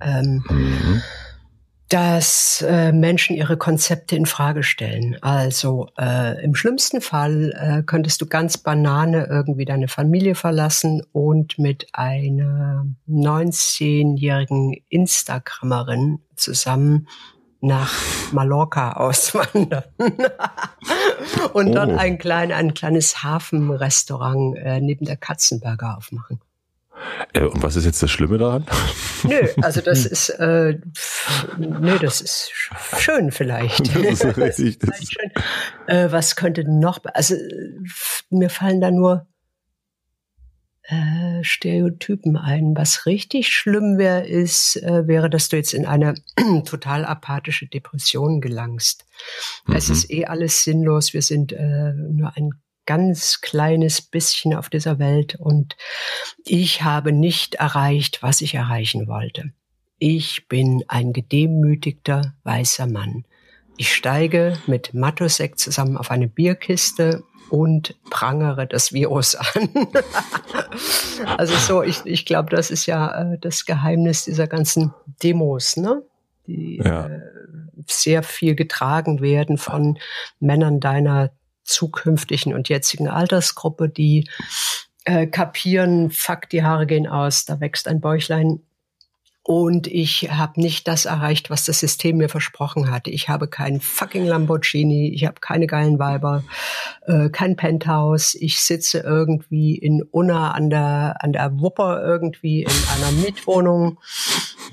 Ähm, 0.00 0.44
Mhm. 0.48 1.02
Dass 1.92 2.64
äh, 2.66 2.90
Menschen 2.90 3.36
ihre 3.36 3.58
Konzepte 3.58 4.16
in 4.16 4.24
Frage 4.24 4.62
stellen. 4.62 5.18
Also 5.20 5.88
äh, 5.98 6.42
im 6.42 6.54
schlimmsten 6.54 7.02
Fall 7.02 7.52
äh, 7.54 7.82
könntest 7.82 8.22
du 8.22 8.26
ganz 8.26 8.56
banane 8.56 9.26
irgendwie 9.26 9.66
deine 9.66 9.88
Familie 9.88 10.34
verlassen 10.34 11.02
und 11.12 11.58
mit 11.58 11.88
einer 11.92 12.86
19-jährigen 13.10 14.74
Instagrammerin 14.88 16.20
zusammen 16.34 17.08
nach 17.60 17.92
Mallorca 18.32 18.92
auswandern 18.96 19.84
und 21.52 21.74
dort 21.74 21.90
Oh. 21.90 21.96
ein, 21.96 22.16
klein, 22.16 22.52
ein 22.52 22.72
kleines 22.72 23.22
Hafenrestaurant 23.22 24.56
äh, 24.56 24.80
neben 24.80 25.04
der 25.04 25.18
Katzenberger 25.18 25.98
aufmachen. 25.98 26.40
Äh, 27.32 27.44
und 27.44 27.62
was 27.62 27.76
ist 27.76 27.84
jetzt 27.84 28.02
das 28.02 28.10
Schlimme 28.10 28.38
daran? 28.38 28.66
Nö, 29.24 29.40
also 29.62 29.80
das 29.80 30.06
ist, 30.06 30.30
äh, 30.30 30.78
nö, 31.58 31.98
das 31.98 32.20
ist 32.20 32.50
sch- 32.54 32.98
schön 33.00 33.30
vielleicht. 33.30 33.94
Das 33.94 34.20
ist 34.24 34.24
richtig, 34.36 34.78
das 34.78 34.90
vielleicht 34.96 35.12
schön. 35.12 35.30
Äh, 35.86 36.12
was 36.12 36.36
könnte 36.36 36.64
noch, 36.70 37.00
also 37.14 37.34
mir 38.30 38.50
fallen 38.50 38.80
da 38.80 38.90
nur 38.90 39.26
äh, 40.84 41.42
Stereotypen 41.44 42.36
ein. 42.36 42.74
Was 42.76 43.06
richtig 43.06 43.48
schlimm 43.54 43.98
wäre, 43.98 44.26
ist, 44.26 44.76
äh, 44.82 45.06
wäre, 45.06 45.30
dass 45.30 45.48
du 45.48 45.56
jetzt 45.56 45.74
in 45.74 45.86
eine 45.86 46.14
total 46.66 47.04
apathische 47.04 47.66
Depression 47.66 48.40
gelangst. 48.40 49.04
Es 49.72 49.88
Mhm. 49.88 49.94
ist 49.94 50.10
eh 50.10 50.24
alles 50.26 50.64
sinnlos. 50.64 51.12
Wir 51.14 51.22
sind 51.22 51.52
äh, 51.52 51.92
nur 51.92 52.36
ein 52.36 52.50
ganz 52.86 53.40
kleines 53.40 54.02
bisschen 54.02 54.54
auf 54.54 54.68
dieser 54.68 54.98
Welt 54.98 55.36
und 55.36 55.76
ich 56.44 56.82
habe 56.82 57.12
nicht 57.12 57.56
erreicht, 57.56 58.22
was 58.22 58.40
ich 58.40 58.54
erreichen 58.54 59.06
wollte. 59.06 59.52
Ich 59.98 60.48
bin 60.48 60.82
ein 60.88 61.12
gedemütigter 61.12 62.34
weißer 62.42 62.86
Mann. 62.86 63.24
Ich 63.76 63.94
steige 63.94 64.58
mit 64.66 64.94
Matosek 64.94 65.58
zusammen 65.58 65.96
auf 65.96 66.10
eine 66.10 66.28
Bierkiste 66.28 67.22
und 67.50 67.96
prangere 68.10 68.66
das 68.66 68.92
Virus 68.92 69.34
an. 69.54 69.68
also 71.36 71.54
so, 71.54 71.82
ich, 71.82 72.00
ich 72.04 72.26
glaube, 72.26 72.50
das 72.50 72.70
ist 72.70 72.86
ja 72.86 73.32
äh, 73.32 73.38
das 73.38 73.64
Geheimnis 73.64 74.24
dieser 74.24 74.46
ganzen 74.46 74.92
Demos, 75.22 75.76
ne? 75.76 76.02
Die 76.46 76.80
Ja. 76.82 77.06
äh, 77.06 77.20
sehr 77.86 78.22
viel 78.22 78.54
getragen 78.54 79.20
werden 79.20 79.58
von 79.58 79.98
Männern 80.40 80.80
deiner 80.80 81.30
zukünftigen 81.64 82.54
und 82.54 82.68
jetzigen 82.68 83.08
Altersgruppe, 83.08 83.88
die 83.88 84.28
äh, 85.04 85.26
kapieren, 85.26 86.10
fuck, 86.10 86.48
die 86.48 86.62
Haare 86.62 86.86
gehen 86.86 87.06
aus, 87.06 87.44
da 87.44 87.60
wächst 87.60 87.88
ein 87.88 88.00
Bäuchlein 88.00 88.60
Und 89.44 89.88
ich 89.88 90.30
habe 90.30 90.60
nicht 90.60 90.86
das 90.86 91.04
erreicht, 91.04 91.50
was 91.50 91.64
das 91.64 91.80
System 91.80 92.18
mir 92.18 92.28
versprochen 92.28 92.92
hatte. 92.92 93.10
Ich 93.10 93.28
habe 93.28 93.48
keinen 93.48 93.80
fucking 93.80 94.24
Lamborghini, 94.24 95.12
ich 95.12 95.24
habe 95.26 95.40
keine 95.40 95.66
geilen 95.66 95.98
Weiber, 95.98 96.44
äh, 97.06 97.28
kein 97.28 97.56
Penthouse. 97.56 98.36
Ich 98.36 98.60
sitze 98.60 99.00
irgendwie 99.00 99.74
in 99.76 100.02
Unna 100.04 100.52
an 100.52 100.70
der, 100.70 101.16
an 101.18 101.32
der 101.32 101.58
Wupper 101.58 102.00
irgendwie 102.04 102.62
in 102.62 102.70
einer 102.96 103.10
Mietwohnung 103.10 103.98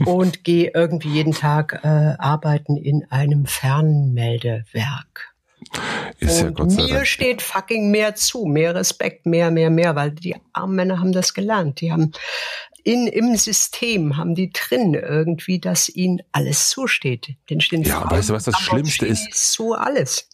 und 0.05 0.43
gehe 0.43 0.71
irgendwie 0.75 1.09
jeden 1.09 1.33
Tag 1.33 1.79
äh, 1.83 2.13
arbeiten 2.19 2.77
in 2.77 3.09
einem 3.09 3.47
Fernmeldewerk. 3.47 5.33
Ist 6.19 6.39
und 6.39 6.45
ja 6.45 6.49
Gott 6.51 6.71
sei 6.71 6.81
mir 6.83 6.93
Dank. 6.95 7.07
steht 7.07 7.41
fucking 7.41 7.91
mehr 7.91 8.15
zu, 8.15 8.45
mehr 8.45 8.75
Respekt, 8.75 9.25
mehr, 9.25 9.51
mehr, 9.51 9.69
mehr, 9.69 9.95
weil 9.95 10.11
die 10.11 10.35
armen 10.53 10.75
Männer 10.75 10.99
haben 10.99 11.11
das 11.11 11.33
gelernt. 11.33 11.81
Die 11.81 11.91
haben 11.91 12.11
in, 12.83 13.07
im 13.07 13.35
System 13.35 14.17
haben 14.17 14.35
die 14.35 14.51
drin 14.51 14.93
irgendwie, 14.93 15.59
dass 15.59 15.89
ihnen 15.89 16.21
alles 16.31 16.69
zusteht. 16.69 17.35
Den 17.49 17.61
stehen 17.61 17.83
ja, 17.83 17.99
Frauen, 17.99 18.11
weißt 18.11 18.29
du, 18.29 18.33
was 18.33 18.45
das 18.45 18.59
Schlimmste 18.59 19.05
ist? 19.05 19.31
Zu 19.53 19.73
alles. 19.73 20.29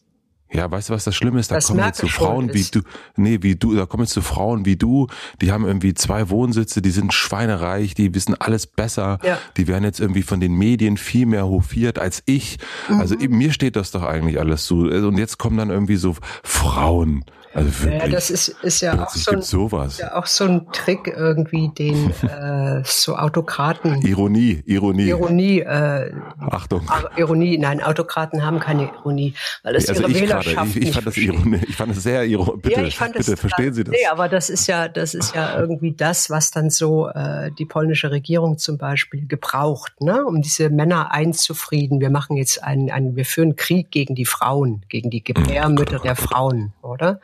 Ja, 0.52 0.70
weißt 0.70 0.90
du, 0.90 0.94
was 0.94 1.04
das 1.04 1.16
Schlimme 1.16 1.40
ist? 1.40 1.52
Da 1.52 1.56
das 1.56 1.68
kommen 1.68 1.84
jetzt 1.84 2.00
so 2.00 2.08
Frauen 2.08 2.54
wie 2.54 2.64
du, 2.64 2.82
nee, 3.16 3.40
wie 3.42 3.56
du, 3.56 3.76
da 3.76 3.86
kommen 3.86 4.04
jetzt 4.04 4.14
so 4.14 4.22
Frauen 4.22 4.66
wie 4.66 4.76
du, 4.76 5.08
die 5.42 5.52
haben 5.52 5.66
irgendwie 5.66 5.94
zwei 5.94 6.30
Wohnsitze, 6.30 6.82
die 6.82 6.92
sind 6.92 7.14
schweinereich, 7.14 7.94
die 7.96 8.14
wissen 8.14 8.36
alles 8.36 8.68
besser, 8.68 9.20
ja. 9.24 9.38
die 9.58 9.68
werden 9.68 9.84
jetzt 9.84 10.00
irgendwie 10.00 10.22
von 10.22 10.40
den 10.40 10.54
Medien 10.54 10.98
viel 10.98 11.26
mehr 11.26 11.48
hofiert 11.48 12.00
als 12.00 12.22
ich. 12.26 12.58
Also 12.88 13.16
mhm. 13.16 13.22
Also 13.22 13.30
mir 13.30 13.54
steht 13.54 13.76
das 13.76 13.92
doch 13.92 14.04
eigentlich 14.04 14.40
alles 14.40 14.66
zu. 14.66 14.88
Und 14.88 15.18
jetzt 15.18 15.38
kommen 15.38 15.58
dann 15.58 15.70
irgendwie 15.70 15.96
so 15.96 16.16
Frauen, 16.44 17.24
also 17.56 17.84
wirklich, 17.84 18.02
ja, 18.02 18.08
das 18.10 18.30
ist, 18.30 18.50
ist 18.50 18.82
ja 18.82 19.02
auch 19.02 19.10
so, 19.10 19.32
ein, 19.32 19.42
sowas. 19.42 19.98
ja 19.98 20.14
auch 20.16 20.26
so 20.26 20.44
ein 20.44 20.68
Trick 20.74 21.08
irgendwie, 21.08 21.70
den 21.70 22.12
äh, 22.22 22.82
so 22.84 23.16
Autokraten. 23.16 24.02
Ironie, 24.02 24.62
Ironie. 24.66 25.08
Ironie. 25.08 25.60
Äh, 25.62 26.12
Achtung. 26.40 26.82
Ironie, 27.16 27.58
nein, 27.58 27.82
Autokraten 27.82 28.44
haben 28.46 28.60
keine 28.60 28.92
Ironie, 28.94 29.34
weil 29.64 29.76
es 29.78 29.88
also 29.88 30.02
ihre 30.02 30.12
ich 30.12 30.22
Wählerschaft 30.22 30.56
grade, 30.56 30.70
ich, 30.70 30.88
ich 30.88 30.92
fand 30.92 31.08
das 31.08 31.18
Ironie, 31.18 31.62
ich 31.66 31.76
fand 31.78 31.96
das 31.96 32.04
sehr 32.04 32.26
ironisch. 32.26 32.62
Bitte, 32.62 32.82
ja, 32.82 32.88
ich 32.88 32.98
fand 32.98 33.14
bitte 33.14 33.32
das, 33.32 33.40
verstehen 33.40 33.74
Sie 33.74 33.86
das? 33.86 33.94
Nee, 33.94 34.06
aber 34.12 34.28
das 34.28 34.50
ist 34.50 34.68
ja, 34.68 34.90
das 34.90 35.14
ist 35.14 35.34
ja 35.34 35.58
irgendwie 35.58 35.94
das, 35.94 36.30
was 36.30 36.52
dann 36.52 36.70
so 36.70 37.08
äh, 37.08 37.52
die 37.58 37.66
polnische 37.66 38.12
Regierung 38.12 38.58
zum 38.58 38.78
Beispiel 38.78 39.28
gebraucht, 39.28 40.02
ne, 40.02 40.26
um 40.26 40.42
diese 40.42 40.70
Männer 40.70 41.14
einzufrieden. 41.14 42.02
Wir 42.02 42.10
machen 42.10 42.36
jetzt 42.36 42.62
einen, 42.62 42.92
einen 42.92 43.16
wir 43.16 43.26
führen 43.26 43.56
Krieg 43.56 43.92
gegen 43.92 44.14
die 44.14 44.26
Frauen, 44.26 44.82
gegen 44.90 45.10
die 45.10 45.24
Gebärmütter 45.24 46.00
oh 46.02 46.04
der 46.04 46.18
Frauen, 46.18 46.74
oder? 46.82 47.22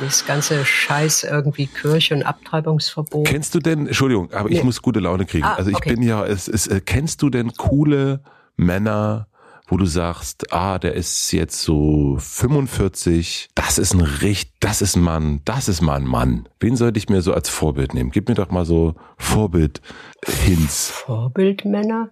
Das 0.00 0.26
ganze 0.26 0.64
Scheiß 0.64 1.24
irgendwie 1.24 1.66
Kirche 1.66 2.14
und 2.14 2.22
Abtreibungsverbot. 2.22 3.26
Kennst 3.26 3.54
du 3.54 3.58
denn, 3.58 3.86
Entschuldigung, 3.86 4.32
aber 4.32 4.48
nee. 4.48 4.56
ich 4.56 4.64
muss 4.64 4.82
gute 4.82 5.00
Laune 5.00 5.26
kriegen. 5.26 5.44
Ah, 5.44 5.54
also 5.54 5.70
ich 5.70 5.76
okay. 5.76 5.94
bin 5.94 6.02
ja, 6.02 6.24
es, 6.24 6.48
es, 6.48 6.66
äh, 6.66 6.80
kennst 6.80 7.22
du 7.22 7.30
denn 7.30 7.52
coole 7.54 8.20
Männer, 8.56 9.28
wo 9.68 9.76
du 9.76 9.86
sagst, 9.86 10.52
ah, 10.52 10.78
der 10.78 10.94
ist 10.94 11.32
jetzt 11.32 11.60
so 11.60 12.16
45, 12.18 13.48
das 13.54 13.78
ist 13.78 13.94
ein 13.94 14.00
richtig, 14.00 14.54
das 14.60 14.80
ist 14.80 14.96
ein 14.96 15.02
Mann, 15.02 15.40
das 15.44 15.68
ist 15.68 15.80
mal 15.80 15.96
ein 15.96 16.06
Mann. 16.06 16.48
Wen 16.60 16.76
sollte 16.76 16.98
ich 16.98 17.08
mir 17.08 17.20
so 17.20 17.32
als 17.34 17.48
Vorbild 17.48 17.92
nehmen? 17.92 18.10
Gib 18.10 18.28
mir 18.28 18.34
doch 18.34 18.50
mal 18.50 18.64
so 18.64 18.94
Vorbild-Hints. 19.18 20.90
Vorbildmänner? 20.90 22.10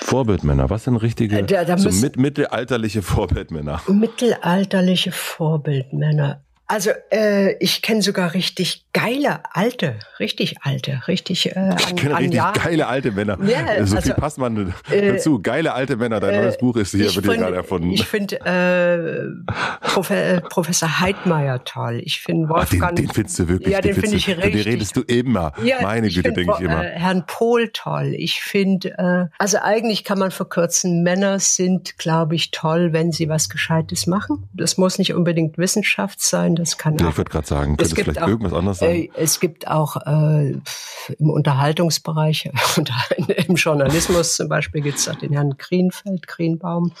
Vorbildmänner, 0.00 0.70
was 0.70 0.84
sind 0.84 0.96
richtige, 0.96 1.38
äh, 1.38 1.44
da, 1.44 1.64
da 1.64 1.78
so 1.78 1.90
mit, 1.90 2.16
mittelalterliche 2.16 3.02
Vorbildmänner? 3.02 3.80
Mittelalterliche 3.86 5.12
Vorbildmänner. 5.12 6.42
Also 6.68 6.90
äh, 7.10 7.56
ich 7.64 7.80
kenne 7.80 8.02
sogar 8.02 8.34
richtig 8.34 8.84
geile 9.00 9.40
alte, 9.52 9.96
richtig 10.20 10.56
alte, 10.62 11.02
richtig. 11.08 11.54
Äh, 11.54 11.74
ich 11.78 11.96
kenne 11.96 12.18
richtig 12.18 12.34
Jahr. 12.34 12.52
geile 12.52 12.86
alte 12.86 13.12
Männer. 13.12 13.38
Ja, 13.42 13.84
so 13.86 13.96
also, 13.96 14.00
viel 14.00 14.14
passt 14.14 14.38
man 14.38 14.74
äh, 14.90 15.12
dazu. 15.12 15.40
Geile 15.40 15.72
alte 15.74 15.96
Männer. 15.96 16.20
Dein 16.20 16.34
äh, 16.34 16.42
neues 16.42 16.58
Buch 16.58 16.76
ist 16.76 16.92
hier, 16.92 17.14
wird 17.14 17.26
hier 17.26 17.36
gerade 17.36 17.56
erfunden. 17.56 17.90
Ich 17.90 18.06
finde 18.06 18.36
äh, 18.44 19.52
Prof 19.82 20.10
äh, 20.10 20.40
Professor 20.42 21.00
Heidmeier 21.00 21.64
toll. 21.64 22.00
Ich 22.04 22.20
finde 22.20 22.48
Wolfgang. 22.48 22.82
Ach, 22.82 22.88
den, 22.88 23.06
den 23.06 23.14
findest 23.14 23.38
du 23.38 23.48
wirklich. 23.48 23.72
Ja, 23.72 23.80
den, 23.80 23.94
den 23.94 24.00
finde 24.02 24.16
ich 24.16 24.28
richtig. 24.28 24.52
Den 24.52 24.72
redest 24.72 24.96
du 24.96 25.02
immer. 25.02 25.52
Ja, 25.62 25.82
Meine 25.82 26.08
Güte, 26.08 26.32
denke 26.32 26.54
ich 26.58 26.64
immer. 26.64 26.84
Äh, 26.84 26.98
Herrn 26.98 27.24
Pohl 27.26 27.70
toll. 27.72 28.14
Ich 28.16 28.42
finde, 28.42 28.90
äh, 28.98 29.26
also 29.38 29.58
eigentlich 29.62 30.04
kann 30.04 30.18
man 30.18 30.30
verkürzen. 30.30 31.02
Männer 31.02 31.38
sind, 31.38 31.98
glaube 31.98 32.34
ich, 32.34 32.50
toll, 32.50 32.92
wenn 32.92 33.12
sie 33.12 33.28
was 33.28 33.48
Gescheites 33.48 34.06
machen. 34.06 34.48
Das 34.54 34.76
muss 34.76 34.98
nicht 34.98 35.14
unbedingt 35.14 35.58
Wissenschaft 35.58 36.20
sein 36.20 36.56
das 36.56 36.78
kann 36.78 36.96
ja, 36.98 37.06
auch, 37.06 37.10
ich 37.10 37.16
würde 37.16 37.30
gerade 37.30 37.46
sagen, 37.46 37.76
könnte 37.76 37.84
es 37.84 37.92
vielleicht 37.92 38.22
auch, 38.22 38.28
irgendwas 38.28 38.52
anderes 38.52 38.78
sein? 38.78 38.87
Äh, 38.88 39.10
es 39.14 39.40
gibt 39.40 39.68
auch 39.68 39.96
äh, 40.06 40.52
im 41.18 41.30
Unterhaltungsbereich, 41.30 42.50
im 43.46 43.54
Journalismus 43.54 44.36
zum 44.36 44.48
Beispiel 44.48 44.82
gibt 44.82 44.98
es 44.98 45.10
den 45.20 45.32
Herrn 45.32 45.56
Greenfeld, 45.58 46.26
Greenbaum, 46.26 46.92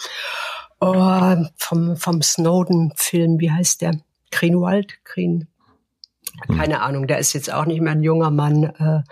oh, 0.80 1.36
vom, 1.56 1.96
vom 1.96 2.22
Snowden-Film, 2.22 3.40
wie 3.40 3.50
heißt 3.50 3.82
der? 3.82 4.00
Greenwald, 4.30 5.04
Green, 5.04 5.48
hm. 6.46 6.56
keine. 6.56 6.82
Ahnung, 6.82 7.06
der 7.06 7.18
ist 7.18 7.32
jetzt 7.32 7.52
auch 7.52 7.64
nicht 7.64 7.80
mehr 7.80 7.92
ein 7.92 8.02
junger 8.02 8.30
Mann. 8.30 8.64
Äh, 8.64 9.02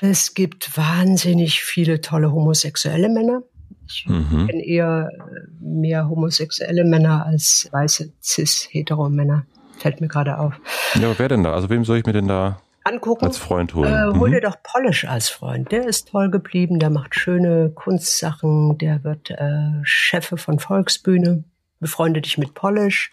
es 0.00 0.34
gibt 0.34 0.76
wahnsinnig 0.76 1.62
viele 1.62 2.00
tolle 2.00 2.32
homosexuelle 2.32 3.08
Männer. 3.08 3.42
Ich 3.86 4.06
mhm. 4.06 4.46
kenne 4.46 4.64
eher 4.64 5.10
äh, 5.12 5.64
mehr 5.64 6.08
homosexuelle 6.08 6.84
Männer 6.84 7.26
als 7.26 7.68
weiße 7.72 8.12
cis-hetero-Männer. 8.22 9.46
Fällt 9.80 10.00
mir 10.00 10.08
gerade 10.08 10.38
auf. 10.38 10.54
Ja, 10.94 11.18
wer 11.18 11.28
denn 11.28 11.42
da? 11.42 11.54
Also 11.54 11.70
wem 11.70 11.84
soll 11.84 11.98
ich 11.98 12.06
mir 12.06 12.12
denn 12.12 12.28
da 12.28 12.60
angucken. 12.84 13.24
Als 13.24 13.38
Freund 13.38 13.74
holen. 13.74 13.92
Äh, 13.92 14.18
hol 14.18 14.28
mhm. 14.28 14.32
dir 14.34 14.40
doch 14.42 14.56
Polish 14.62 15.04
als 15.04 15.28
Freund. 15.28 15.72
Der 15.72 15.86
ist 15.86 16.08
toll 16.08 16.30
geblieben, 16.30 16.78
der 16.78 16.90
macht 16.90 17.14
schöne 17.14 17.70
Kunstsachen, 17.70 18.78
der 18.78 19.04
wird 19.04 19.30
äh, 19.30 19.82
Chefe 19.84 20.36
von 20.36 20.58
Volksbühne. 20.58 21.44
Befreunde 21.78 22.20
dich 22.20 22.36
mit 22.36 22.52
Polish. 22.52 23.10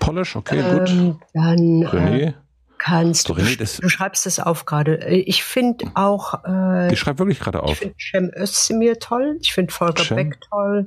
Polish, 0.00 0.34
okay, 0.34 0.58
ähm, 0.58 0.78
gut. 0.78 1.20
Dann 1.32 1.58
René. 1.84 2.20
Äh, 2.20 2.32
kannst 2.78 3.28
du, 3.28 3.34
René, 3.34 3.80
du 3.80 3.88
schreibst 3.88 4.26
das 4.26 4.40
auf 4.40 4.66
gerade. 4.66 5.00
Äh, 5.00 5.18
ich 5.18 5.44
finde 5.44 5.86
auch. 5.94 6.44
Äh, 6.44 6.92
ich 6.92 6.98
schreibe 6.98 7.20
wirklich 7.20 7.38
gerade 7.38 7.62
auf. 7.62 7.70
Ich 7.70 7.78
finde 7.78 7.94
Cem 7.98 8.42
Özdemir 8.42 8.98
toll. 8.98 9.38
Ich 9.40 9.52
finde 9.52 9.72
Volker 9.72 10.02
Cem. 10.02 10.16
Beck 10.16 10.40
toll. 10.50 10.84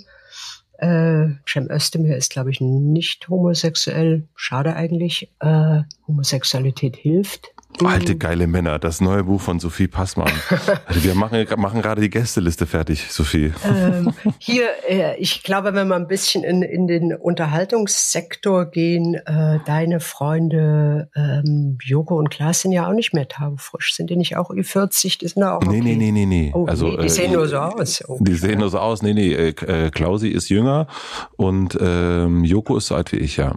Äh, 0.84 1.36
Cem 1.48 1.72
Özdemir 1.72 2.18
ist, 2.18 2.32
glaube 2.32 2.52
ich, 2.52 2.60
nicht 2.60 3.30
homosexuell. 3.30 4.28
Schade 4.36 4.76
eigentlich. 4.76 5.30
Äh, 5.40 5.84
Homosexualität 6.06 6.98
hilft. 6.98 7.53
Alte 7.84 8.16
geile 8.18 8.48
Männer, 8.48 8.80
das 8.80 9.02
neue 9.02 9.24
Buch 9.24 9.42
von 9.42 9.60
Sophie 9.60 9.88
Passmann. 9.88 10.32
Also 10.86 11.04
wir 11.04 11.16
machen, 11.16 11.46
machen 11.58 11.82
gerade 11.82 12.02
die 12.02 12.10
Gästeliste 12.10 12.68
fertig, 12.68 13.12
Sophie. 13.12 13.54
Ähm, 13.66 14.14
hier, 14.38 14.66
äh, 14.88 15.16
ich 15.18 15.44
glaube, 15.44 15.74
wenn 15.74 15.88
wir 15.88 15.96
ein 15.96 16.08
bisschen 16.08 16.44
in, 16.44 16.62
in 16.62 16.88
den 16.88 17.16
Unterhaltungssektor 17.16 18.66
gehen, 18.66 19.16
äh, 19.16 19.60
deine 19.66 20.00
Freunde 20.00 21.10
ähm, 21.16 21.78
Joko 21.82 22.18
und 22.18 22.30
Klaas 22.30 22.62
sind 22.62 22.72
ja 22.72 22.88
auch 22.88 22.94
nicht 22.94 23.14
mehr 23.14 23.28
taufrisch. 23.28 23.96
Sind 23.96 24.10
die 24.10 24.16
nicht 24.16 24.38
auch 24.38 24.50
Ü40? 24.50 25.20
Die 25.20 25.28
sind 25.28 25.44
auch 25.44 25.58
okay. 25.58 25.70
Nee, 25.70 25.82
nee, 25.82 25.96
nee, 25.96 26.12
nee, 26.12 26.26
nee. 26.26 26.52
Oh, 26.54 26.66
also, 26.66 26.88
nee, 26.88 26.98
die 26.98 27.06
äh, 27.06 27.10
sehen 27.10 27.34
nur 27.34 27.48
so 27.48 27.58
aus. 27.58 28.04
Oh, 28.08 28.20
die 28.22 28.36
sehen 28.36 28.60
nur 28.60 28.70
so 28.70 28.80
aus. 28.80 29.02
Nee, 29.02 29.14
nee, 29.14 29.34
äh, 29.34 29.50
äh, 29.50 29.90
Klausi 29.90 30.30
ist 30.30 30.50
jünger 30.50 30.88
und 31.38 31.78
ähm, 31.80 32.44
Joko 32.44 32.78
ist 32.78 32.88
so 32.88 32.96
alt 32.96 33.12
wie 33.12 33.18
ich, 33.18 33.38
ja. 33.38 33.56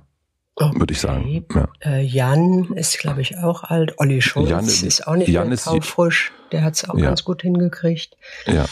Okay. 0.58 0.80
Würde 0.80 0.92
ich 0.92 1.00
sagen. 1.00 1.44
Ja. 1.54 1.68
Äh, 1.80 2.02
Jan 2.02 2.72
ist, 2.74 2.98
glaube 2.98 3.20
ich, 3.20 3.36
auch 3.36 3.64
alt. 3.64 3.94
Olli 3.98 4.22
Schulz 4.22 4.48
Jan, 4.48 4.64
ist 4.64 5.06
auch 5.06 5.16
nicht 5.16 5.28
Jan 5.28 5.50
mehr 5.50 5.58
taufrisch. 5.58 6.32
Der 6.50 6.62
hat 6.62 6.74
es 6.74 6.88
auch 6.88 6.96
ja. 6.96 7.06
ganz 7.06 7.24
gut 7.24 7.42
hingekriegt. 7.42 8.16
Ja. 8.46 8.64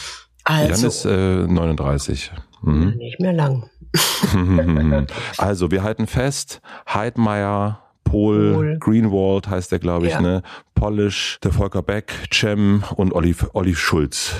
Also, 0.43 0.73
Jan 0.73 0.89
ist 0.89 1.05
äh, 1.05 1.47
39. 1.47 2.31
Mhm. 2.63 2.95
Nicht 2.97 3.19
mehr 3.19 3.33
lang. 3.33 3.69
also, 5.37 5.69
wir 5.69 5.83
halten 5.83 6.07
fest, 6.07 6.59
Heidmeier, 6.91 7.81
Pol, 8.03 8.53
Pol. 8.53 8.77
Greenwald 8.79 9.47
heißt 9.47 9.71
der, 9.71 9.79
glaube 9.79 10.07
ich, 10.07 10.13
ja. 10.13 10.21
ne? 10.21 10.41
Polish, 10.73 11.39
der 11.43 11.51
Volker 11.51 11.83
Beck, 11.83 12.13
Cem 12.33 12.83
und 12.95 13.13
Olli, 13.13 13.35
Olli 13.53 13.75
Schulz. 13.75 14.35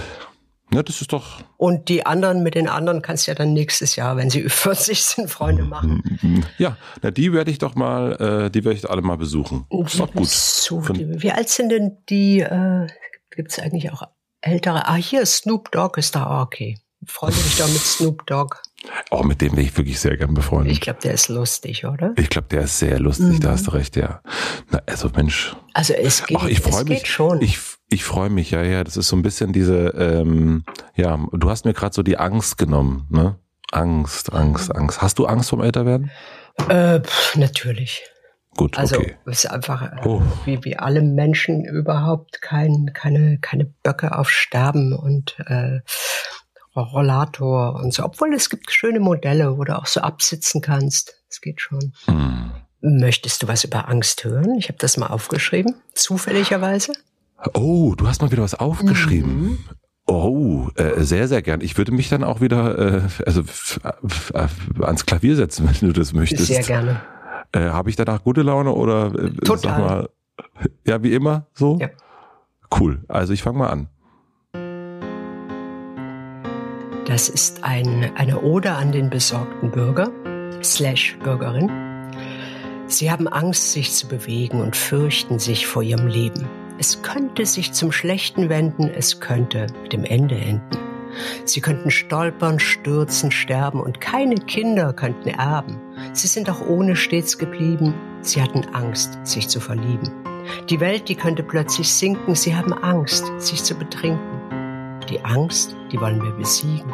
Ja, 0.74 0.84
das 0.84 1.01
ist 1.01 1.13
doch. 1.13 1.43
Und 1.57 1.89
die 1.89 2.05
anderen, 2.05 2.43
mit 2.43 2.55
den 2.55 2.68
anderen 2.68 3.01
kannst 3.01 3.28
du 3.28 3.32
ja 3.32 3.36
dann 3.36 3.53
nächstes 3.53 3.95
Jahr, 3.95 4.18
wenn 4.18 4.30
sie 4.30 4.39
über 4.41 4.49
40 4.49 5.03
sind, 5.03 5.30
Freunde 5.30 5.63
machen. 5.63 6.45
Ja, 6.57 6.78
na, 7.01 7.11
die 7.11 7.32
werde 7.34 7.51
ich 7.51 7.59
doch 7.59 7.76
mal, 7.76 8.45
äh, 8.45 8.51
die 8.51 8.66
werde 8.66 8.78
ich 8.78 8.89
alle 8.89 9.01
mal 9.01 9.18
besuchen. 9.18 9.66
Das 9.70 9.93
ist 9.93 9.99
doch 9.99 10.11
gut. 10.11 10.28
So, 10.28 10.84
wie 10.88 11.32
alt 11.32 11.49
sind 11.49 11.70
denn 11.70 11.97
die, 12.09 12.39
äh, 12.39 12.88
gibt 13.32 13.51
es 13.51 13.59
eigentlich 13.59 13.91
auch 13.91 14.03
ältere? 14.41 14.88
Ah, 14.88 14.95
hier, 14.95 15.26
Snoop 15.26 15.72
Dogg 15.72 15.99
ist 15.99 16.16
da, 16.16 16.41
okay. 16.41 16.78
Freunde 17.07 17.38
mich 17.38 17.57
doch 17.57 17.68
mit 17.68 17.82
Snoop 17.82 18.26
Dogg. 18.26 18.57
Oh, 19.11 19.24
mit 19.24 19.41
dem 19.41 19.55
bin 19.55 19.66
ich 19.66 19.78
wirklich 19.78 19.99
sehr 19.99 20.18
gern 20.18 20.34
befreundet. 20.34 20.72
Ich 20.72 20.82
glaube, 20.82 20.99
der 21.01 21.13
ist 21.13 21.28
lustig, 21.28 21.86
oder? 21.86 22.13
Ich 22.18 22.30
glaube, 22.30 22.47
der 22.49 22.61
ist 22.61 22.80
sehr 22.80 22.99
lustig, 22.99 23.28
mhm. 23.28 23.39
da 23.39 23.51
hast 23.51 23.68
du 23.68 23.72
recht, 23.72 23.95
ja. 23.95 24.22
Na, 24.72 24.82
also 24.86 25.09
Mensch. 25.09 25.55
Also 25.74 25.93
es 25.93 26.26
geht, 26.26 26.38
Ach, 26.39 26.47
ich 26.47 26.66
es 26.66 26.84
mich, 26.84 26.99
geht 26.99 27.07
schon. 27.07 27.41
Ich, 27.41 27.59
ich 27.90 28.04
freue 28.04 28.30
mich, 28.30 28.52
ja, 28.52 28.64
ja. 28.64 28.84
Das 28.84 28.98
ist 28.98 29.08
so 29.08 29.16
ein 29.16 29.22
bisschen 29.22 29.54
diese, 29.54 29.90
ähm, 29.90 30.64
ja, 30.96 31.20
du 31.32 31.50
hast 31.50 31.66
mir 31.66 31.74
gerade 31.74 31.94
so 31.94 32.04
die 32.04 32.18
Angst 32.18 32.58
genommen, 32.58 33.08
ne? 33.10 33.38
Angst, 33.72 34.32
Angst, 34.34 34.74
Angst. 34.76 35.02
Hast 35.02 35.20
du 35.20 35.26
Angst 35.26 35.50
vom 35.50 35.62
Älterwerden? 35.62 36.12
Äh, 36.70 37.02
pff, 37.02 37.36
natürlich. 37.36 38.04
gut, 38.56 38.78
also 38.78 38.98
okay. 38.98 39.18
es 39.26 39.44
ist 39.44 39.52
einfach 39.52 39.82
äh, 39.82 40.08
oh. 40.08 40.22
wie, 40.46 40.64
wie 40.64 40.78
alle 40.78 41.02
Menschen 41.02 41.66
überhaupt 41.66 42.42
kein, 42.42 42.92
keine, 42.94 43.38
keine 43.40 43.66
Böcke 43.66 44.18
auf 44.18 44.30
Sterben 44.30 44.94
und 44.94 45.36
äh, 45.48 45.82
Rollator 46.76 47.76
und 47.76 47.94
so. 47.94 48.04
Obwohl 48.04 48.34
es 48.34 48.50
gibt 48.50 48.72
schöne 48.72 49.00
Modelle, 49.00 49.58
wo 49.58 49.64
du 49.64 49.78
auch 49.78 49.86
so 49.86 50.02
absitzen 50.02 50.62
kannst. 50.62 51.22
Es 51.30 51.42
geht 51.42 51.62
schon. 51.62 51.94
Hm. 52.06 52.52
Möchtest 52.82 53.44
du 53.44 53.48
was 53.48 53.64
über 53.64 53.90
Angst 53.90 54.24
hören? 54.24 54.56
Ich 54.56 54.68
habe 54.68 54.78
das 54.78 54.98
mal 54.98 55.08
aufgeschrieben, 55.08 55.76
zufälligerweise. 55.94 56.94
Oh, 57.54 57.96
du 57.96 58.08
hast 58.08 58.22
mal 58.22 58.32
wieder 58.32 58.44
was 58.44 58.56
aufgeschrieben. 58.56 59.42
Mhm. 59.42 59.58
Oh, 60.08 60.70
äh, 60.76 61.02
sehr, 61.04 61.28
sehr 61.28 61.42
gern. 61.42 61.62
Ich 61.62 61.78
würde 61.78 61.92
mich 61.92 62.10
dann 62.10 62.24
auch 62.24 62.40
wieder 62.40 62.78
äh, 62.78 63.02
also 63.26 63.42
ans 64.82 65.06
Klavier 65.06 65.36
setzen, 65.36 65.68
wenn 65.82 65.88
du 65.88 65.94
das 65.94 66.14
möchtest. 66.14 66.48
Sehr 66.48 66.64
gerne. 66.64 67.02
Äh, 67.52 67.70
Habe 67.70 67.90
ich 67.90 67.96
danach 67.96 68.24
gute 68.24 68.42
Laune 68.42 68.72
oder 68.72 69.08
äh, 69.16 69.32
Total. 69.32 69.60
sag 69.60 69.80
mal, 69.80 70.10
ja, 70.86 71.02
wie 71.04 71.14
immer 71.14 71.48
so? 71.54 71.78
Ja. 71.80 71.90
Cool. 72.78 73.04
Also 73.08 73.34
ich 73.34 73.44
fange 73.44 73.60
mal 73.60 73.70
an. 73.70 73.88
Das 77.06 77.30
ist 77.30 77.64
ein, 77.64 78.12
eine 78.16 78.42
Ode 78.42 78.72
an 78.72 78.92
den 78.92 79.10
besorgten 79.10 79.72
Bürger 79.72 80.10
slash 80.64 81.18
Bürgerin. 81.24 81.70
Sie 82.88 83.12
haben 83.12 83.28
Angst, 83.28 83.72
sich 83.74 83.92
zu 83.94 84.08
bewegen 84.08 84.62
und 84.62 84.76
fürchten 84.76 85.40
sich 85.40 85.68
vor 85.68 85.84
ihrem 85.84 86.08
Leben. 86.08 86.48
Es 86.78 87.02
könnte 87.02 87.46
sich 87.46 87.72
zum 87.72 87.92
Schlechten 87.94 88.50
wenden, 88.50 88.90
es 88.90 89.22
könnte 89.22 89.68
mit 89.82 89.94
dem 89.94 90.04
Ende 90.04 90.36
enden. 90.36 90.78
Sie 91.46 91.62
könnten 91.62 91.90
stolpern, 91.90 92.60
stürzen, 92.60 93.32
sterben 93.32 93.80
und 93.80 94.02
keine 94.02 94.36
Kinder 94.36 94.92
könnten 94.92 95.30
erben. 95.30 95.80
Sie 96.12 96.28
sind 96.28 96.50
auch 96.50 96.68
ohne 96.68 96.98
stets 96.98 97.38
geblieben. 97.38 97.94
Sie 98.20 98.42
hatten 98.42 98.66
Angst, 98.74 99.18
sich 99.24 99.48
zu 99.48 99.62
verlieben. 99.62 100.12
Die 100.70 100.82
Welt, 100.82 101.08
die 101.08 101.16
könnte 101.16 101.44
plötzlich 101.44 101.94
sinken. 101.94 102.36
Sie 102.36 102.54
haben 102.54 102.74
Angst, 102.74 103.32
sich 103.38 103.64
zu 103.64 103.76
betrinken. 103.76 105.00
Die 105.10 105.24
Angst, 105.24 105.76
die 105.94 106.02
wollen 106.02 106.22
wir 106.22 106.32
besiegen. 106.32 106.92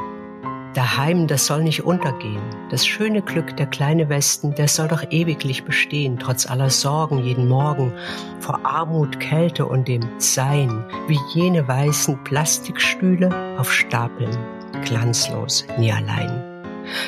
Daheim, 0.73 1.27
das 1.27 1.47
soll 1.47 1.63
nicht 1.63 1.83
untergehen. 1.83 2.41
Das 2.69 2.87
schöne 2.87 3.21
Glück, 3.21 3.57
der 3.57 3.67
kleine 3.67 4.07
Westen, 4.07 4.55
der 4.55 4.67
soll 4.67 4.87
doch 4.87 5.03
ewiglich 5.11 5.65
bestehen, 5.65 6.17
trotz 6.17 6.49
aller 6.49 6.69
Sorgen 6.69 7.19
jeden 7.19 7.49
Morgen, 7.49 7.91
vor 8.39 8.59
Armut, 8.63 9.19
Kälte 9.19 9.65
und 9.65 9.87
dem 9.87 10.07
Sein, 10.17 10.85
wie 11.07 11.19
jene 11.33 11.67
weißen 11.67 12.23
Plastikstühle 12.23 13.57
auf 13.57 13.71
Stapeln, 13.71 14.37
glanzlos, 14.85 15.65
nie 15.77 15.91
allein. 15.91 16.50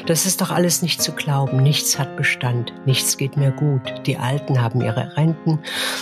Das 0.06 0.26
ist 0.26 0.42
doch 0.42 0.52
alles 0.52 0.82
nicht 0.82 1.02
zu 1.02 1.12
glauben. 1.14 1.58
Nichts 1.64 1.98
hat 2.00 2.16
Bestand. 2.16 2.74
Nichts 2.86 3.18
geht 3.18 3.38
mehr 3.38 3.52
gut. 3.52 3.82
Die 4.06 4.18
Alten 4.18 4.62
haben 4.62 4.82
ihre 4.82 5.16
Renten 5.16 5.60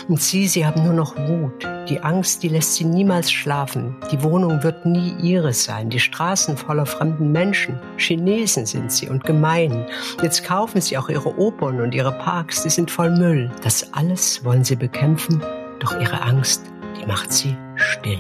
und 0.08 0.22
sie, 0.22 0.48
sie 0.48 0.66
haben 0.66 0.84
nur 0.84 0.94
noch 0.94 1.16
Wut. 1.16 1.68
Die 1.90 2.00
Angst, 2.02 2.44
die 2.44 2.50
lässt 2.50 2.76
sie 2.76 2.86
niemals 2.86 3.32
schlafen. 3.32 3.96
Die 4.12 4.22
Wohnung 4.24 4.64
wird 4.64 4.86
nie 4.86 5.14
ihre 5.22 5.54
sein. 5.54 5.90
Die 5.90 6.00
Straßen 6.00 6.58
voller 6.58 6.86
fremden 6.86 7.32
Menschen. 7.32 7.80
Chinesen 7.98 8.66
sind 8.66 8.92
sie 8.92 9.10
und 9.10 9.24
gemein. 9.24 9.86
Jetzt 10.22 10.44
kaufen 10.44 10.82
sie 10.82 10.98
auch 10.98 11.10
ihre 11.10 11.38
Opern 11.38 11.82
und 11.82 11.94
ihre 11.94 12.12
Parks. 12.12 12.64
Die 12.64 12.70
sind 12.70 12.92
voll 12.92 13.12
Müll. 13.12 13.52
Das 13.64 13.94
alles 13.94 14.44
wollen 14.46 14.64
sie 14.64 14.76
bekämpfen. 14.76 15.42
Doch 15.80 16.00
ihre 16.00 16.22
Angst, 16.22 16.64
die 17.00 17.06
macht 17.06 17.32
sie 17.34 17.58
still. 17.76 18.20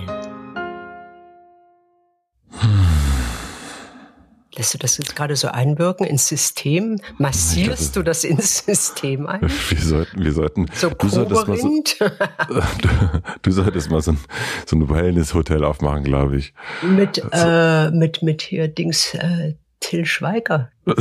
Lässt 4.55 4.73
du 4.73 4.77
das 4.77 4.97
jetzt 4.97 5.15
gerade 5.15 5.35
so 5.37 5.47
einwirken 5.47 6.05
ins 6.05 6.27
System? 6.27 6.99
Massierst 7.17 7.95
du 7.95 8.03
das 8.03 8.25
ins 8.25 8.65
System 8.65 9.25
ein? 9.25 9.41
Wir 9.69 9.81
sollten, 9.81 10.23
wir 10.23 10.33
sollten. 10.33 10.65
So 10.73 10.89
du 10.89 11.07
solltest 11.07 11.47
mal 11.47 11.57
so, 11.57 11.69
du, 12.49 12.61
du, 13.41 13.51
solltest 13.51 13.89
mal 13.89 14.01
so 14.01 14.11
ein, 14.11 14.17
so 14.65 14.75
ein 14.75 14.89
Wellness-Hotel 14.89 15.63
aufmachen, 15.63 16.03
glaube 16.03 16.37
ich. 16.37 16.53
Mit, 16.81 17.15
so. 17.15 17.29
äh, 17.31 17.91
mit, 17.91 18.21
mit 18.23 18.41
hier 18.41 18.67
Dings, 18.67 19.13
äh, 19.13 19.55
Till 19.79 20.05
Schweiger. 20.05 20.71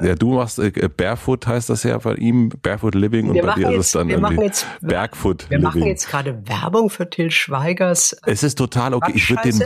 Ja, 0.00 0.14
du 0.14 0.34
machst 0.34 0.60
äh, 0.60 0.70
Barefoot 0.70 1.48
heißt 1.48 1.68
das 1.68 1.82
ja 1.82 1.98
bei 1.98 2.14
ihm, 2.14 2.50
Barefoot 2.62 2.94
Living 2.94 3.28
und 3.28 3.34
wir 3.34 3.42
bei 3.42 3.54
dir 3.54 3.72
jetzt, 3.72 3.80
ist 3.80 3.86
es 3.86 3.92
dann 3.92 4.06
wir 4.06 4.18
irgendwie 4.18 4.44
jetzt, 4.44 4.64
Bergfoot 4.80 5.50
wir 5.50 5.58
Living. 5.58 5.72
Wir 5.74 5.80
machen 5.80 5.88
jetzt 5.88 6.08
gerade 6.08 6.46
Werbung 6.46 6.90
für 6.90 7.10
Till 7.10 7.32
Schweigers. 7.32 8.16
Es 8.24 8.44
ist 8.44 8.56
total 8.56 8.94
okay. 8.94 9.10
Ich 9.16 9.28
würde 9.28 9.50
den, 9.50 9.60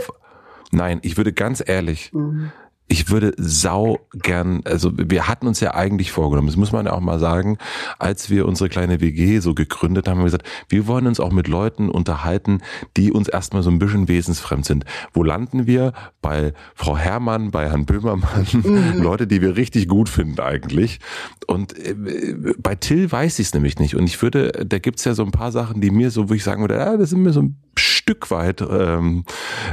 nein, 0.71 0.97
ich 1.03 1.15
würde 1.15 1.31
ganz 1.31 1.61
ehrlich, 1.63 2.11
mhm 2.11 2.51
ich 2.87 3.09
würde 3.09 3.33
sau 3.37 3.99
gern, 4.13 4.61
also 4.65 4.91
wir 4.95 5.27
hatten 5.27 5.47
uns 5.47 5.59
ja 5.59 5.73
eigentlich 5.73 6.11
vorgenommen, 6.11 6.47
das 6.47 6.55
muss 6.55 6.71
man 6.71 6.85
ja 6.85 6.93
auch 6.93 6.99
mal 6.99 7.19
sagen, 7.19 7.57
als 7.97 8.29
wir 8.29 8.47
unsere 8.47 8.69
kleine 8.69 9.01
WG 9.01 9.39
so 9.39 9.55
gegründet 9.55 10.07
haben, 10.07 10.17
haben 10.17 10.21
wir 10.21 10.25
gesagt, 10.25 10.47
wir 10.69 10.85
wollen 10.85 11.07
uns 11.07 11.19
auch 11.19 11.31
mit 11.31 11.47
Leuten 11.47 11.89
unterhalten, 11.89 12.61
die 12.95 13.11
uns 13.11 13.27
erstmal 13.27 13.63
so 13.63 13.71
ein 13.71 13.79
bisschen 13.79 14.07
wesensfremd 14.07 14.65
sind. 14.65 14.85
Wo 15.13 15.23
landen 15.23 15.65
wir? 15.65 15.93
Bei 16.21 16.53
Frau 16.75 16.95
Herrmann, 16.95 17.49
bei 17.49 17.69
Herrn 17.69 17.85
Böhmermann, 17.85 18.45
mhm. 18.51 18.93
Leute, 19.01 19.25
die 19.25 19.41
wir 19.41 19.55
richtig 19.55 19.87
gut 19.87 20.07
finden 20.07 20.39
eigentlich. 20.39 20.99
Und 21.47 21.77
äh, 21.77 21.95
bei 22.59 22.75
Till 22.75 23.11
weiß 23.11 23.39
ich 23.39 23.47
es 23.47 23.53
nämlich 23.53 23.79
nicht. 23.79 23.95
Und 23.95 24.05
ich 24.05 24.21
würde, 24.21 24.65
da 24.65 24.77
gibt's 24.77 25.05
ja 25.05 25.15
so 25.15 25.23
ein 25.23 25.31
paar 25.31 25.51
Sachen, 25.51 25.81
die 25.81 25.89
mir 25.89 26.11
so, 26.11 26.29
wo 26.29 26.33
ich 26.33 26.43
sagen 26.43 26.61
würde, 26.61 26.75
ja, 26.75 26.97
das 26.97 27.09
sind 27.09 27.23
mir 27.23 27.33
so 27.33 27.41
ein 27.41 27.57
Stück 28.07 28.29
weit, 28.29 28.61
ähm, 28.61 29.25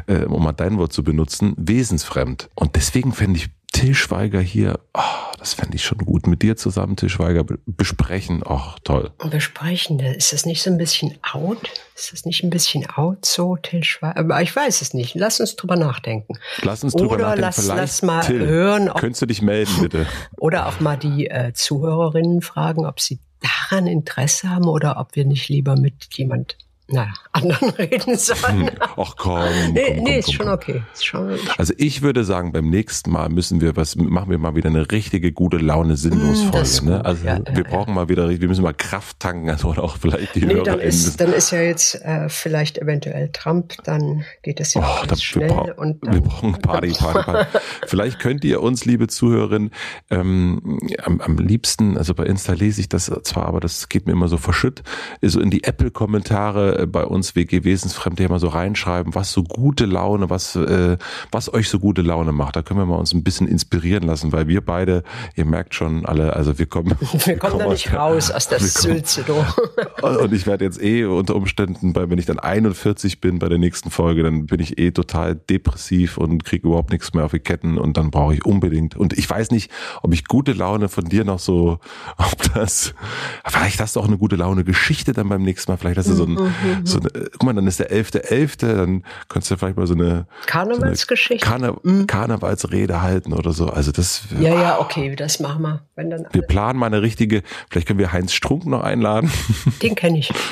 äh, 0.07 0.25
um 0.25 0.43
mal 0.43 0.53
dein 0.53 0.79
Wort 0.79 0.95
zu 0.95 1.05
benutzen, 1.05 1.53
wesensfremd. 1.59 2.49
Und 2.55 2.77
deswegen 2.77 3.13
fände 3.13 3.39
ich 3.39 3.51
Till 3.73 3.95
Schweiger 3.95 4.41
hier, 4.41 4.81
oh, 4.95 5.01
das 5.39 5.53
fände 5.53 5.77
ich 5.77 5.85
schon 5.85 5.99
gut. 5.99 6.27
Mit 6.27 6.41
dir 6.41 6.57
zusammen 6.57 6.97
Till 6.97 7.11
Schweiger 7.11 7.45
besprechen, 7.67 8.43
ach, 8.47 8.77
oh, 8.77 8.81
toll. 8.85 9.11
Besprechen, 9.31 10.01
ist 10.01 10.33
das 10.33 10.47
nicht 10.47 10.63
so 10.63 10.71
ein 10.71 10.79
bisschen 10.79 11.19
out? 11.31 11.59
Ist 11.95 12.15
das 12.15 12.25
nicht 12.25 12.43
ein 12.43 12.49
bisschen 12.49 12.89
out 12.89 13.27
so, 13.27 13.57
Till 13.57 13.85
Schweiger? 13.85 14.17
Aber 14.17 14.41
ich 14.41 14.57
weiß 14.57 14.81
es 14.81 14.95
nicht. 14.95 15.15
Lass 15.15 15.39
uns 15.39 15.55
drüber 15.57 15.77
nachdenken. 15.77 16.39
Lass 16.63 16.83
uns 16.85 16.95
drüber 16.95 17.17
Oder 17.17 17.37
nachdenken. 17.37 17.43
Lass, 17.43 17.57
Vielleicht, 17.57 17.77
lass 17.77 18.03
mal 18.03 18.21
Till, 18.23 18.47
hören. 18.47 18.89
Ob, 18.89 18.99
könntest 18.99 19.21
du 19.21 19.27
dich 19.27 19.43
melden, 19.43 19.75
bitte? 19.83 20.07
Oder 20.39 20.69
auch 20.69 20.81
mal 20.81 20.97
die 20.97 21.27
äh, 21.27 21.53
Zuhörerinnen 21.53 22.41
fragen, 22.41 22.87
ob 22.87 22.99
sie 22.99 23.21
daran 23.41 23.87
Interesse 23.87 24.49
haben 24.49 24.69
oder 24.69 24.99
ob 24.99 25.17
wir 25.17 25.27
nicht 25.27 25.49
lieber 25.49 25.77
mit 25.77 26.07
jemand 26.13 26.57
naja, 26.93 27.13
anderen 27.33 27.71
reden 27.71 28.17
sollen. 28.17 28.69
Hm. 28.69 28.71
Ach 28.97 29.15
komm. 29.17 29.43
nee, 29.73 29.95
komm, 29.95 30.05
nee 30.05 30.05
komm, 30.05 30.07
ist 30.07 30.27
komm, 30.27 30.35
schon 30.35 30.49
okay. 30.49 30.83
Ist 30.93 31.07
schon, 31.07 31.39
also 31.57 31.75
ich 31.79 32.03
würde 32.03 32.25
sagen, 32.25 32.53
beim 32.53 32.69
nächsten 32.69 33.11
Mal 33.11 33.29
müssen 33.31 33.61
wir 33.61 33.77
was, 33.77 33.97
machen 33.97 34.31
wir 34.31 34.39
mal 34.39 34.55
wieder 34.55 34.69
eine 34.69 34.91
richtige 34.91 35.33
gute 35.33 35.57
Laune 35.57 35.97
sinnlos 35.97 36.43
Folge. 36.43 36.91
Ne? 36.91 37.05
Also 37.05 37.27
ja, 37.27 37.39
wir 37.39 37.65
ja, 37.65 37.71
brauchen 37.71 37.91
ja. 37.91 37.95
mal 37.95 38.09
wieder, 38.09 38.29
wir 38.29 38.49
müssen 38.49 38.63
mal 38.63 38.75
Kraft 38.75 39.21
tanken, 39.21 39.49
also 39.49 39.69
oder 39.69 39.83
auch 39.83 39.97
vielleicht 39.97 40.35
die 40.35 40.45
nee, 40.45 40.55
Hörer. 40.55 40.65
Dann 40.65 40.81
ist, 40.81 41.21
dann 41.21 41.33
ist 41.33 41.51
ja 41.51 41.63
jetzt 41.63 41.95
äh, 42.03 42.29
vielleicht 42.29 42.79
eventuell 42.79 43.31
Trump, 43.33 43.75
dann 43.85 44.25
geht 44.43 44.61
es 44.61 44.75
ja 44.75 44.83
oh, 44.83 45.07
ganz 45.07 45.23
schnell. 45.23 45.49
Wir, 45.49 45.79
und 45.79 46.07
dann, 46.07 46.15
wir 46.15 46.21
brauchen 46.21 46.53
Party, 46.53 46.93
Party, 46.93 47.23
Party. 47.23 47.59
vielleicht 47.87 48.19
könnt 48.19 48.45
ihr 48.45 48.63
uns, 48.63 48.85
liebe 48.85 49.09
Zuhörerinnen, 49.09 49.71
ähm, 50.11 50.79
am, 51.03 51.21
am 51.21 51.39
liebsten, 51.39 51.97
also 51.97 52.15
bei 52.15 52.25
Insta 52.25 52.53
lese 52.53 52.81
ich 52.81 52.89
das 52.89 53.07
zwar, 53.23 53.47
aber 53.47 53.61
das 53.61 53.89
geht 53.89 54.07
mir 54.07 54.13
immer 54.13 54.29
so 54.29 54.37
verschütt, 54.37 54.83
so 55.23 55.41
in 55.41 55.51
die 55.51 55.65
Apple-Kommentare 55.65 56.82
bei 56.87 57.05
uns 57.05 57.35
WG 57.35 57.65
Wesensfremde 57.65 58.29
mal 58.29 58.39
so 58.39 58.49
reinschreiben, 58.49 59.15
was 59.15 59.33
so 59.33 59.43
gute 59.43 59.87
Laune, 59.87 60.31
was, 60.31 60.57
äh, 60.57 60.97
was 61.31 61.53
euch 61.53 61.69
so 61.69 61.79
gute 61.79 62.03
Laune 62.03 62.33
macht. 62.33 62.57
Da 62.57 62.63
können 62.63 62.81
wir 62.81 62.87
mal 62.87 62.97
uns 62.97 63.13
ein 63.13 63.23
bisschen 63.23 63.49
inspirieren 63.49 64.05
lassen, 64.05 64.33
weil 64.33 64.49
wir 64.49 64.61
beide, 64.61 65.03
ihr 65.35 65.45
merkt 65.45 65.75
schon 65.75 66.07
alle, 66.07 66.35
also 66.35 66.59
wir 66.59 66.67
kommen. 66.67 66.97
Wir 67.25 67.37
kommen 67.37 67.61
da 67.61 67.69
nicht 67.69 67.93
raus 67.93 68.31
aus 68.31 68.49
der 68.49 68.61
Sülze, 68.61 69.25
Und 70.03 70.33
ich 70.33 70.47
werde 70.47 70.65
jetzt 70.65 70.83
eh 70.83 71.05
unter 71.05 71.37
Umständen, 71.37 71.95
weil 71.95 72.11
wenn 72.11 72.19
ich 72.19 72.27
dann 72.27 72.39
41 72.39 73.21
bin 73.21 73.39
bei 73.39 73.49
der 73.49 73.59
nächsten 73.59 73.91
Folge, 73.91 74.23
dann 74.23 74.47
bin 74.47 74.61
ich 74.61 74.79
eh 74.79 74.91
total 74.91 75.35
depressiv 75.37 76.19
und 76.19 76.45
kriege 76.45 76.67
überhaupt 76.67 76.91
nichts 76.91 77.15
mehr 77.15 77.25
auf 77.25 77.33
die 77.33 77.39
Ketten 77.39 77.79
und 77.79 77.97
dann 77.97 78.11
brauche 78.11 78.35
ich 78.35 78.45
unbedingt. 78.45 78.97
Und 78.97 79.13
ich 79.13 79.29
weiß 79.29 79.51
nicht, 79.51 79.71
ob 80.03 80.13
ich 80.13 80.27
gute 80.27 80.53
Laune 80.53 80.89
von 80.89 81.05
dir 81.05 81.25
noch 81.25 81.39
so, 81.39 81.79
ob 82.17 82.55
das, 82.55 82.95
vielleicht 83.47 83.81
hast 83.81 83.97
du 83.97 84.01
auch 84.01 84.07
eine 84.07 84.19
gute 84.19 84.37
Laune 84.37 84.65
Geschichte 84.65 85.13
dann 85.13 85.29
beim 85.29 85.43
nächsten 85.43 85.71
Mal, 85.71 85.77
vielleicht 85.77 85.99
hast 85.99 86.09
du 86.09 86.15
so, 86.15 86.25
ein, 86.25 86.37
mhm. 86.63 86.87
so 86.87 87.01
guck 87.01 87.43
mal, 87.43 87.55
dann 87.55 87.67
ist 87.67 87.81
der 87.81 87.91
11.11., 87.91 88.29
.11., 88.29 88.77
dann 88.77 89.05
könntest 89.29 89.51
du 89.51 89.57
vielleicht 89.57 89.77
mal 89.77 89.87
so 89.87 89.95
eine 89.95 90.27
Karnevalsgeschichte, 90.47 91.47
so 91.47 91.55
eine 91.55 91.73
Karne 91.73 91.79
mhm. 91.83 92.07
Karnevalsrede 92.07 93.03
halten 93.03 93.33
oder 93.33 93.53
so. 93.53 93.69
Also 93.69 93.93
das. 93.93 94.25
Ja, 94.39 94.55
ja, 94.55 94.81
okay, 94.81 95.15
das 95.17 95.41
machen 95.41 95.63
wir. 95.63 95.87
Wenn 95.95 96.11
dann 96.11 96.27
wir 96.31 96.43
planen 96.43 96.79
mal 96.79 96.87
eine 96.87 97.03
richtige, 97.03 97.43
vielleicht 97.71 97.87
können 97.87 97.99
wir 97.99 98.13
Heinz 98.13 98.33
Strunk 98.33 98.67
noch 98.67 98.83
einladen. 98.83 99.31
Den 99.83 99.95
kenne 99.95 100.19
ich. 100.19 100.33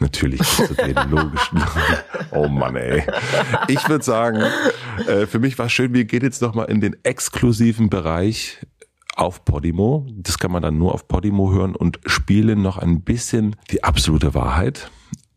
Natürlich, 0.00 0.40
den 0.84 0.96
logischen. 1.10 1.62
Oh 2.32 2.48
Mann, 2.48 2.74
ey. 2.74 3.04
Ich 3.68 3.88
würde 3.88 4.04
sagen, 4.04 4.42
äh, 5.06 5.26
für 5.26 5.38
mich 5.38 5.56
war 5.56 5.68
schön, 5.68 5.94
wir 5.94 6.04
gehen 6.04 6.22
jetzt 6.22 6.42
nochmal 6.42 6.68
in 6.68 6.80
den 6.80 6.96
exklusiven 7.04 7.90
Bereich 7.90 8.58
auf 9.14 9.44
Podimo. 9.44 10.06
Das 10.16 10.38
kann 10.38 10.50
man 10.50 10.62
dann 10.62 10.78
nur 10.78 10.94
auf 10.94 11.06
Podimo 11.06 11.52
hören 11.52 11.76
und 11.76 12.00
spielen 12.06 12.60
noch 12.62 12.78
ein 12.78 13.02
bisschen 13.02 13.56
die 13.70 13.84
absolute 13.84 14.34
Wahrheit. 14.34 14.90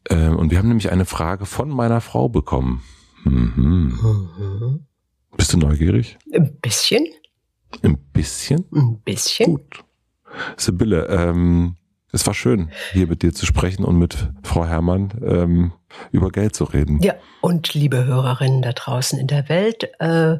Ähm, 0.10 0.38
und 0.38 0.52
wir 0.52 0.58
haben 0.58 0.68
nämlich 0.68 0.92
eine 0.92 1.06
Frage 1.06 1.46
von 1.46 1.70
meiner 1.70 2.02
Frau 2.02 2.30
bekommen. 2.30 2.84
Mhm. 3.24 4.00
Mhm. 4.02 4.86
Bist 5.36 5.54
du 5.54 5.58
neugierig? 5.58 6.18
Ein 6.34 6.56
bisschen. 6.62 7.06
Ein 7.84 7.98
bisschen? 8.14 8.66
Ein 8.74 9.02
bisschen. 9.04 9.54
Gut. 9.54 9.84
Sibylle, 10.56 11.08
ähm, 11.08 11.76
Es 12.12 12.26
war 12.26 12.34
schön, 12.34 12.72
hier 12.94 13.08
mit 13.08 13.22
dir 13.22 13.34
zu 13.34 13.46
sprechen 13.46 13.84
und 13.84 13.98
mit 14.00 14.32
Frau 14.44 14.66
Herrmann 14.66 15.12
ähm, 15.24 15.74
über 16.12 16.30
Geld 16.32 16.56
zu 16.56 16.64
reden. 16.64 17.02
Ja, 17.02 17.16
und 17.42 17.74
liebe 17.74 18.06
Hörerinnen 18.06 18.62
da 18.62 18.72
draußen 18.72 19.20
in 19.20 19.28
der 19.28 19.50
Welt, 19.50 19.90
äh, 20.00 20.38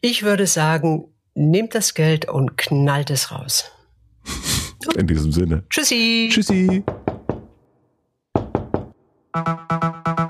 ich 0.00 0.22
würde 0.22 0.46
sagen, 0.46 1.08
nehmt 1.34 1.74
das 1.74 1.94
Geld 1.94 2.28
und 2.28 2.56
knallt 2.56 3.10
es 3.10 3.32
raus. 3.32 3.70
In 4.96 5.06
diesem 5.06 5.32
Sinne. 5.32 5.64
Tschüssi. 5.68 6.28
Tschüssi. 6.32 6.84
Thank 9.32 10.29